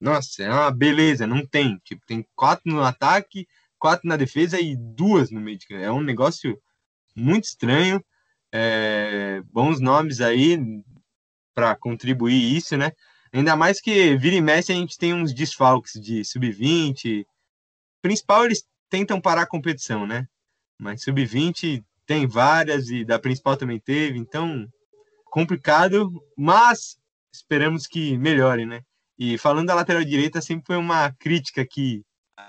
Nossa, 0.00 0.42
é 0.42 0.50
uma 0.50 0.70
beleza, 0.70 1.26
não 1.26 1.46
tem. 1.46 1.78
Tipo, 1.84 2.04
tem 2.06 2.26
quatro 2.34 2.70
no 2.70 2.82
ataque, 2.82 3.46
quatro 3.78 4.08
na 4.08 4.16
defesa 4.16 4.60
e 4.60 4.76
duas 4.76 5.30
no 5.30 5.40
meio 5.40 5.56
de 5.56 5.66
campo. 5.66 5.82
É 5.82 5.90
um 5.90 6.02
negócio 6.02 6.60
muito 7.16 7.44
estranho. 7.44 8.04
É, 8.52 9.42
bons 9.52 9.80
nomes 9.80 10.20
aí, 10.20 10.58
para 11.54 11.76
contribuir 11.76 12.56
isso, 12.56 12.76
né? 12.76 12.92
Ainda 13.32 13.54
mais 13.56 13.80
que 13.80 14.16
vira 14.16 14.36
e 14.36 14.40
mexe 14.40 14.72
a 14.72 14.74
gente 14.74 14.96
tem 14.96 15.12
uns 15.12 15.34
desfalques 15.34 16.00
de 16.00 16.24
sub-20. 16.24 17.26
Principal 18.00 18.46
eles 18.46 18.64
tentam 18.88 19.20
parar 19.20 19.42
a 19.42 19.46
competição, 19.46 20.06
né? 20.06 20.26
Mas 20.78 21.02
sub-20 21.02 21.84
tem 22.06 22.26
várias 22.26 22.88
e 22.88 23.04
da 23.04 23.18
principal 23.18 23.56
também 23.56 23.78
teve, 23.78 24.18
então 24.18 24.66
complicado, 25.30 26.10
mas 26.36 26.98
esperamos 27.32 27.86
que 27.86 28.16
melhore, 28.18 28.66
né? 28.66 28.82
E 29.18 29.36
falando 29.38 29.66
da 29.66 29.74
lateral 29.74 30.04
direita, 30.04 30.40
sempre 30.40 30.66
foi 30.66 30.76
uma 30.76 31.12
crítica 31.12 31.66
que 31.66 32.04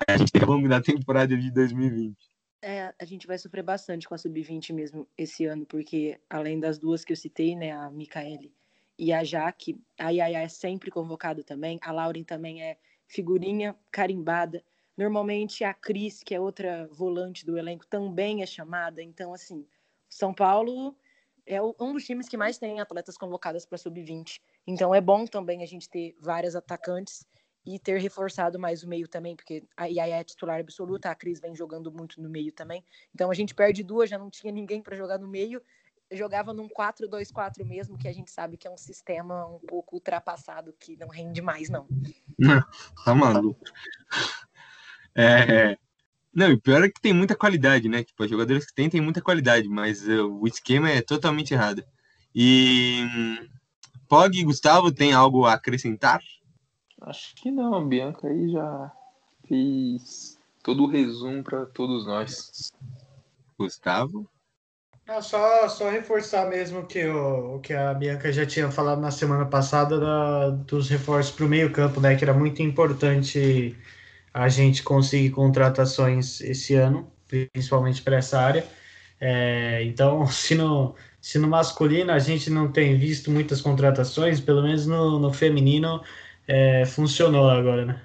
a 0.07 0.17
gente 0.17 0.31
teve 0.31 0.45
ao 0.45 0.51
longo 0.51 0.67
da 0.69 0.81
temporada 0.81 1.35
de 1.35 1.51
2020. 1.51 2.15
É, 2.61 2.93
a 2.99 3.05
gente 3.05 3.25
vai 3.25 3.37
sofrer 3.37 3.63
bastante 3.63 4.07
com 4.07 4.13
a 4.13 4.17
sub-20 4.17 4.73
mesmo 4.73 5.07
esse 5.17 5.45
ano, 5.45 5.65
porque 5.65 6.19
além 6.29 6.59
das 6.59 6.77
duas 6.77 7.05
que 7.05 7.13
eu 7.13 7.17
citei, 7.17 7.55
né, 7.55 7.71
a 7.71 7.89
Micaele 7.89 8.53
e 8.97 9.13
a 9.13 9.23
Jaque, 9.23 9.81
a 9.97 10.09
Yaya 10.09 10.41
é 10.41 10.47
sempre 10.49 10.91
convocada 10.91 11.41
também, 11.41 11.79
a 11.81 11.91
Lauren 11.91 12.23
também 12.23 12.61
é 12.61 12.77
figurinha 13.07 13.75
carimbada. 13.89 14.63
Normalmente 14.97 15.63
a 15.63 15.73
Cris, 15.73 16.21
que 16.21 16.35
é 16.35 16.39
outra 16.39 16.87
volante 16.91 17.45
do 17.45 17.57
elenco, 17.57 17.87
também 17.87 18.43
é 18.43 18.45
chamada. 18.45 19.01
Então, 19.01 19.33
assim, 19.33 19.65
São 20.09 20.33
Paulo 20.33 20.95
é 21.49 21.61
um 21.61 21.93
dos 21.93 22.05
times 22.05 22.29
que 22.29 22.37
mais 22.37 22.59
tem 22.59 22.79
atletas 22.79 23.17
convocadas 23.17 23.65
para 23.65 23.77
sub-20. 23.77 24.39
Então, 24.67 24.93
é 24.93 25.01
bom 25.01 25.25
também 25.25 25.63
a 25.63 25.65
gente 25.65 25.89
ter 25.89 26.15
várias 26.21 26.55
atacantes 26.55 27.25
e 27.65 27.79
ter 27.79 27.99
reforçado 27.99 28.59
mais 28.59 28.83
o 28.83 28.87
meio 28.87 29.07
também, 29.07 29.35
porque 29.35 29.63
a 29.75 29.85
Yaya 29.85 30.19
é 30.19 30.23
titular 30.23 30.59
absoluta, 30.59 31.09
a 31.09 31.15
Cris 31.15 31.39
vem 31.39 31.55
jogando 31.55 31.91
muito 31.91 32.21
no 32.21 32.29
meio 32.29 32.51
também. 32.51 32.85
Então, 33.13 33.31
a 33.31 33.33
gente 33.33 33.55
perde 33.55 33.83
duas, 33.83 34.09
já 34.09 34.17
não 34.17 34.29
tinha 34.29 34.53
ninguém 34.53 34.81
para 34.81 34.95
jogar 34.95 35.17
no 35.17 35.27
meio 35.27 35.61
jogava 36.11 36.53
num 36.53 36.67
4-2-4 36.67 37.63
mesmo, 37.63 37.97
que 37.97 38.07
a 38.07 38.11
gente 38.11 38.31
sabe 38.31 38.57
que 38.57 38.67
é 38.67 38.71
um 38.71 38.77
sistema 38.77 39.45
um 39.45 39.59
pouco 39.59 39.95
ultrapassado, 39.95 40.73
que 40.79 40.97
não 40.97 41.07
rende 41.07 41.41
mais, 41.41 41.69
não. 41.69 41.87
Tá 43.05 43.13
maluco. 43.13 43.63
É, 45.15 45.77
não, 46.33 46.49
e 46.49 46.53
o 46.53 46.61
pior 46.61 46.83
é 46.83 46.89
que 46.89 47.01
tem 47.01 47.13
muita 47.13 47.35
qualidade, 47.35 47.89
né? 47.89 48.03
Tipo, 48.03 48.23
os 48.23 48.29
jogadores 48.29 48.65
que 48.65 48.73
tem, 48.73 48.89
tem 48.89 49.01
muita 49.01 49.21
qualidade, 49.21 49.67
mas 49.67 50.07
uh, 50.07 50.27
o 50.27 50.47
esquema 50.47 50.89
é 50.89 51.01
totalmente 51.01 51.53
errado. 51.53 51.83
E 52.33 53.05
Pog 54.07 54.37
e 54.37 54.43
Gustavo, 54.43 54.91
tem 54.91 55.13
algo 55.13 55.45
a 55.45 55.53
acrescentar? 55.53 56.21
Acho 57.01 57.35
que 57.35 57.49
não, 57.49 57.75
a 57.75 57.83
Bianca 57.83 58.27
aí 58.27 58.51
já 58.51 58.91
fez 59.47 60.37
todo 60.63 60.83
o 60.83 60.87
resumo 60.87 61.43
para 61.43 61.65
todos 61.65 62.05
nós. 62.05 62.71
Gustavo? 63.57 64.29
Não, 65.07 65.21
só, 65.23 65.67
só 65.67 65.89
reforçar 65.89 66.47
mesmo 66.47 66.85
que 66.85 67.03
o, 67.07 67.55
o 67.55 67.59
que 67.59 67.73
a 67.73 67.93
Bianca 67.95 68.31
já 68.31 68.45
tinha 68.45 68.69
falado 68.69 69.01
na 69.01 69.09
semana 69.09 69.45
passada 69.45 69.99
da, 69.99 70.49
dos 70.51 70.87
reforços 70.87 71.31
para 71.35 71.45
o 71.45 71.49
meio-campo, 71.49 71.99
né? 71.99 72.15
Que 72.15 72.23
era 72.23 72.33
muito 72.33 72.61
importante 72.61 73.75
a 74.33 74.47
gente 74.49 74.83
conseguir 74.83 75.31
contratações 75.31 76.41
esse 76.41 76.75
ano, 76.75 77.11
principalmente 77.27 78.01
para 78.01 78.17
essa 78.17 78.39
área. 78.39 78.65
É, 79.19 79.83
então, 79.83 80.25
se 80.27 80.55
no, 80.55 80.95
se 81.21 81.37
no 81.37 81.47
masculino 81.47 82.11
a 82.11 82.19
gente 82.19 82.49
não 82.49 82.71
tem 82.71 82.97
visto 82.97 83.31
muitas 83.31 83.61
contratações, 83.61 84.39
pelo 84.39 84.61
menos 84.61 84.85
no, 84.85 85.19
no 85.19 85.33
feminino 85.33 86.01
é, 86.47 86.85
funcionou 86.85 87.49
agora, 87.49 87.85
né? 87.85 88.01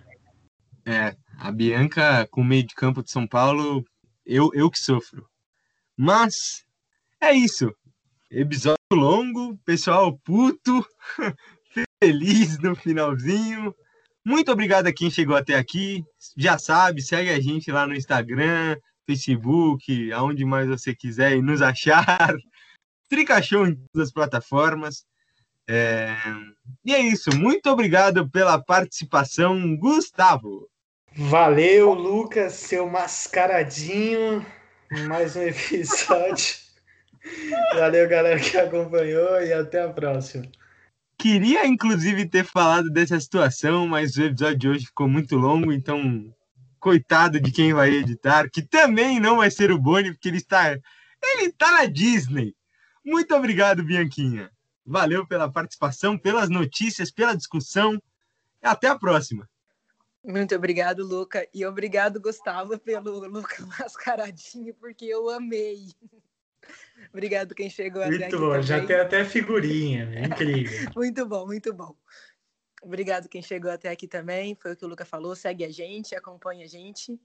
É, 0.86 1.16
a 1.38 1.50
Bianca 1.50 2.26
com 2.30 2.42
o 2.42 2.44
meio 2.44 2.64
de 2.66 2.74
campo 2.74 3.02
de 3.02 3.10
São 3.10 3.26
Paulo, 3.26 3.84
eu, 4.26 4.50
eu 4.54 4.70
que 4.70 4.78
sofro. 4.78 5.26
Mas 5.96 6.64
é 7.20 7.32
isso. 7.32 7.74
Episódio 8.30 8.76
longo, 8.92 9.56
pessoal 9.64 10.18
puto, 10.24 10.86
feliz 12.02 12.58
no 12.58 12.74
finalzinho. 12.74 13.74
Muito 14.24 14.50
obrigado 14.50 14.86
a 14.86 14.92
quem 14.92 15.10
chegou 15.10 15.36
até 15.36 15.54
aqui. 15.54 16.02
Já 16.36 16.56
sabe, 16.56 17.02
segue 17.02 17.30
a 17.30 17.40
gente 17.40 17.70
lá 17.70 17.86
no 17.86 17.94
Instagram, 17.94 18.76
Facebook, 19.06 20.10
aonde 20.12 20.44
mais 20.44 20.66
você 20.66 20.94
quiser 20.94 21.36
e 21.36 21.42
nos 21.42 21.60
achar. 21.60 22.34
Tricachou 23.08 23.66
em 23.66 23.74
todas 23.92 24.08
as 24.08 24.12
plataformas. 24.12 25.04
É... 25.68 26.16
E 26.84 26.94
é 26.94 27.00
isso. 27.00 27.36
Muito 27.36 27.68
obrigado 27.68 28.28
pela 28.30 28.58
participação, 28.58 29.76
Gustavo. 29.76 30.68
Valeu, 31.16 31.92
Lucas, 31.92 32.54
seu 32.54 32.88
mascaradinho. 32.88 34.44
Mais 35.06 35.36
um 35.36 35.42
episódio. 35.46 36.56
Valeu, 37.74 38.08
galera 38.08 38.40
que 38.40 38.56
acompanhou 38.56 39.40
e 39.42 39.52
até 39.52 39.82
a 39.82 39.88
próxima. 39.88 40.46
Queria, 41.18 41.66
inclusive, 41.66 42.28
ter 42.28 42.44
falado 42.44 42.90
dessa 42.90 43.18
situação, 43.18 43.86
mas 43.86 44.16
o 44.16 44.22
episódio 44.22 44.58
de 44.58 44.68
hoje 44.68 44.86
ficou 44.86 45.08
muito 45.08 45.36
longo, 45.36 45.72
então, 45.72 46.34
coitado 46.78 47.40
de 47.40 47.50
quem 47.50 47.72
vai 47.72 47.90
editar, 47.90 48.50
que 48.50 48.62
também 48.62 49.20
não 49.20 49.38
vai 49.38 49.50
ser 49.50 49.70
o 49.70 49.78
Boni, 49.78 50.12
porque 50.12 50.28
ele 50.28 50.38
está, 50.38 50.72
ele 50.72 51.46
está 51.46 51.72
na 51.72 51.86
Disney. 51.86 52.54
Muito 53.04 53.34
obrigado, 53.34 53.84
Bianquinha. 53.84 54.50
Valeu 54.84 55.26
pela 55.26 55.50
participação, 55.50 56.18
pelas 56.18 56.50
notícias, 56.50 57.10
pela 57.10 57.34
discussão. 57.34 58.00
Até 58.62 58.88
a 58.88 58.98
próxima. 58.98 59.48
Muito 60.22 60.54
obrigado, 60.54 61.04
Luca. 61.06 61.46
E 61.52 61.66
obrigado, 61.66 62.20
Gustavo, 62.20 62.78
pelo 62.78 63.26
Luca 63.28 63.64
mascaradinho, 63.78 64.74
porque 64.74 65.04
eu 65.04 65.28
amei. 65.28 65.88
Obrigado 67.12 67.54
quem 67.54 67.70
chegou 67.70 68.02
muito 68.02 68.16
até 68.16 68.26
aqui. 68.26 68.36
Muito 68.36 68.46
bom, 68.46 68.52
também. 68.52 68.66
já 68.66 68.86
tem 68.86 68.96
até 68.96 69.24
figurinha, 69.24 70.06
né? 70.06 70.24
incrível. 70.24 70.90
muito 70.96 71.26
bom, 71.26 71.46
muito 71.46 71.72
bom. 71.72 71.96
Obrigado 72.82 73.28
quem 73.28 73.42
chegou 73.42 73.70
até 73.70 73.90
aqui 73.90 74.06
também. 74.06 74.54
Foi 74.60 74.72
o 74.72 74.76
que 74.76 74.84
o 74.84 74.88
Luca 74.88 75.04
falou. 75.04 75.34
Segue 75.34 75.64
a 75.64 75.70
gente, 75.70 76.14
acompanha 76.14 76.64
a 76.64 76.68
gente. 76.68 77.18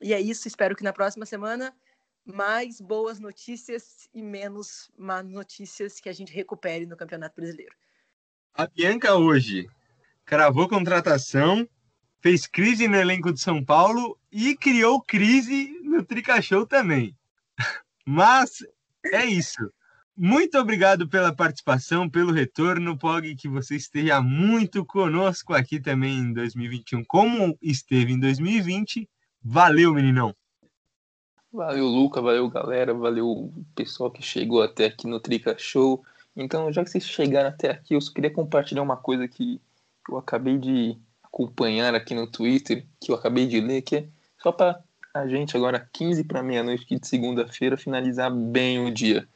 E 0.00 0.14
é 0.14 0.20
isso. 0.20 0.46
Espero 0.46 0.76
que 0.76 0.84
na 0.84 0.92
próxima 0.92 1.26
semana 1.26 1.74
mais 2.24 2.80
boas 2.80 3.18
notícias 3.18 4.08
e 4.14 4.22
menos 4.22 4.90
más 4.96 5.26
notícias 5.26 5.98
que 6.00 6.08
a 6.08 6.12
gente 6.12 6.32
recupere 6.32 6.86
no 6.86 6.96
Campeonato 6.96 7.34
Brasileiro. 7.34 7.74
A 8.54 8.66
Bianca 8.66 9.14
hoje 9.16 9.68
cravou 10.24 10.68
contratação, 10.68 11.68
fez 12.20 12.46
crise 12.46 12.86
no 12.86 12.96
elenco 12.96 13.32
de 13.32 13.40
São 13.40 13.64
Paulo 13.64 14.18
e 14.30 14.56
criou 14.56 15.02
crise 15.02 15.72
no 15.82 16.04
Tricachou 16.04 16.66
também. 16.66 17.16
Mas 18.06 18.64
é 19.06 19.24
isso. 19.24 19.70
Muito 20.16 20.58
obrigado 20.58 21.08
pela 21.08 21.34
participação, 21.34 22.08
pelo 22.08 22.32
retorno, 22.32 22.98
Pog, 22.98 23.34
que 23.36 23.48
você 23.48 23.76
esteja 23.76 24.20
muito 24.20 24.84
conosco 24.84 25.54
aqui 25.54 25.80
também 25.80 26.18
em 26.18 26.32
2021, 26.32 27.04
como 27.04 27.56
esteve 27.62 28.12
em 28.12 28.20
2020. 28.20 29.08
Valeu, 29.42 29.94
meninão. 29.94 30.34
Valeu, 31.52 31.86
Luca, 31.86 32.20
valeu, 32.20 32.48
galera, 32.48 32.92
valeu 32.92 33.26
o 33.28 33.64
pessoal 33.74 34.10
que 34.10 34.22
chegou 34.22 34.62
até 34.62 34.86
aqui 34.86 35.06
no 35.06 35.18
Trica 35.18 35.56
Show. 35.58 36.04
Então, 36.36 36.70
já 36.72 36.84
que 36.84 36.90
vocês 36.90 37.04
chegaram 37.04 37.48
até 37.48 37.70
aqui, 37.70 37.94
eu 37.94 38.00
só 38.00 38.12
queria 38.12 38.30
compartilhar 38.30 38.82
uma 38.82 38.96
coisa 38.96 39.26
que 39.26 39.60
eu 40.08 40.16
acabei 40.16 40.58
de 40.58 40.98
acompanhar 41.24 41.94
aqui 41.94 42.14
no 42.14 42.26
Twitter, 42.26 42.86
que 43.00 43.10
eu 43.10 43.16
acabei 43.16 43.46
de 43.46 43.60
ler, 43.60 43.82
que 43.82 43.96
é 43.96 44.08
só 44.38 44.52
para 44.52 44.82
a 45.14 45.26
gente 45.26 45.56
agora 45.56 45.88
15 45.92 46.24
para 46.24 46.42
meia-noite 46.42 46.98
de 46.98 47.06
segunda-feira 47.06 47.76
finalizar 47.76 48.30
bem 48.30 48.84
o 48.84 48.90
dia. 48.90 49.28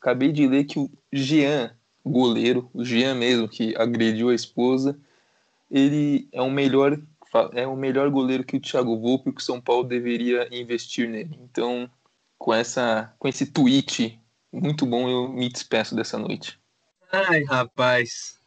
Acabei 0.00 0.32
de 0.32 0.46
ler 0.46 0.64
que 0.64 0.78
o 0.78 0.90
Jean, 1.12 1.74
goleiro, 2.04 2.68
o 2.72 2.84
Jean 2.84 3.14
mesmo 3.14 3.48
que 3.48 3.74
agrediu 3.76 4.30
a 4.30 4.34
esposa, 4.34 4.98
ele 5.70 6.28
é 6.32 6.42
o 6.42 6.50
melhor 6.50 6.98
é 7.52 7.64
o 7.64 7.76
melhor 7.76 8.10
goleiro 8.10 8.42
que 8.42 8.56
o 8.56 8.60
Thiago 8.60 8.98
Volpe, 8.98 9.30
que 9.30 9.40
o 9.40 9.44
São 9.44 9.60
Paulo 9.60 9.84
deveria 9.84 10.48
investir 10.50 11.08
nele. 11.08 11.38
Então, 11.44 11.88
com 12.36 12.52
essa 12.52 13.14
com 13.20 13.28
esse 13.28 13.46
tweet 13.46 14.18
muito 14.52 14.84
bom, 14.84 15.08
eu 15.08 15.28
me 15.28 15.48
despeço 15.48 15.94
dessa 15.94 16.18
noite. 16.18 16.58
Ai, 17.12 17.44
rapaz. 17.44 18.38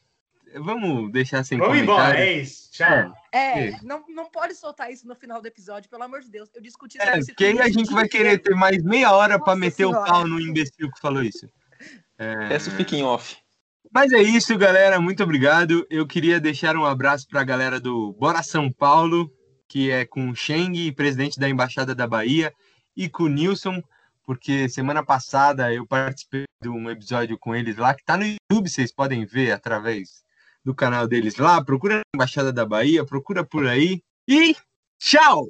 Vamos 0.55 1.11
deixar 1.11 1.43
sem 1.43 1.57
Vamos 1.57 1.77
comentário. 1.77 2.13
embora, 2.13 2.25
é 2.25 2.41
isso. 2.41 2.71
Tchau. 2.71 2.87
É, 2.87 3.11
É. 3.33 3.81
não, 3.81 4.03
não 4.09 4.29
pode 4.29 4.53
soltar 4.53 4.91
isso 4.91 5.07
no 5.07 5.15
final 5.15 5.41
do 5.41 5.47
episódio, 5.47 5.89
pelo 5.89 6.03
amor 6.03 6.21
de 6.21 6.29
Deus. 6.29 6.49
Eu 6.53 6.61
discuti 6.61 7.01
É, 7.01 7.17
esse 7.17 7.31
porque 7.31 7.45
aí 7.45 7.59
a 7.59 7.67
gente 7.67 7.91
vai 7.91 8.07
querer 8.07 8.37
ter 8.37 8.53
mais 8.53 8.83
meia 8.83 9.11
hora 9.11 9.39
para 9.39 9.55
meter 9.55 9.85
o 9.85 9.89
Senhora. 9.89 10.05
pau 10.05 10.27
no 10.27 10.39
imbecil 10.39 10.91
que 10.91 10.99
falou 11.01 11.23
isso. 11.23 11.49
É... 12.17 12.59
Fica 12.59 12.95
em 12.95 13.03
off. 13.03 13.35
Mas 13.91 14.11
é 14.11 14.21
isso, 14.21 14.55
galera. 14.55 14.99
Muito 14.99 15.23
obrigado. 15.23 15.85
Eu 15.89 16.05
queria 16.05 16.39
deixar 16.39 16.77
um 16.77 16.85
abraço 16.85 17.27
para 17.27 17.41
a 17.41 17.43
galera 17.43 17.79
do 17.79 18.13
Bora 18.13 18.43
São 18.43 18.71
Paulo, 18.71 19.31
que 19.67 19.89
é 19.89 20.05
com 20.05 20.29
o 20.29 20.35
Cheng, 20.35 20.91
presidente 20.91 21.39
da 21.39 21.49
Embaixada 21.49 21.95
da 21.95 22.07
Bahia, 22.07 22.53
e 22.95 23.09
com 23.09 23.23
o 23.23 23.29
Nilson, 23.29 23.81
porque 24.23 24.69
semana 24.69 25.03
passada 25.03 25.73
eu 25.73 25.85
participei 25.85 26.45
de 26.61 26.69
um 26.69 26.89
episódio 26.89 27.37
com 27.37 27.55
eles 27.55 27.77
lá, 27.77 27.93
que 27.93 28.01
está 28.01 28.15
no 28.15 28.25
YouTube, 28.25 28.69
vocês 28.69 28.91
podem 28.91 29.25
ver 29.25 29.51
através 29.51 30.22
do 30.63 30.73
canal 30.73 31.07
deles 31.07 31.37
lá. 31.37 31.63
Procura 31.63 31.99
a 31.99 32.01
Embaixada 32.15 32.51
da 32.53 32.65
Bahia, 32.65 33.05
procura 33.05 33.43
por 33.43 33.67
aí. 33.67 34.01
E 34.27 34.55
tchau! 34.99 35.47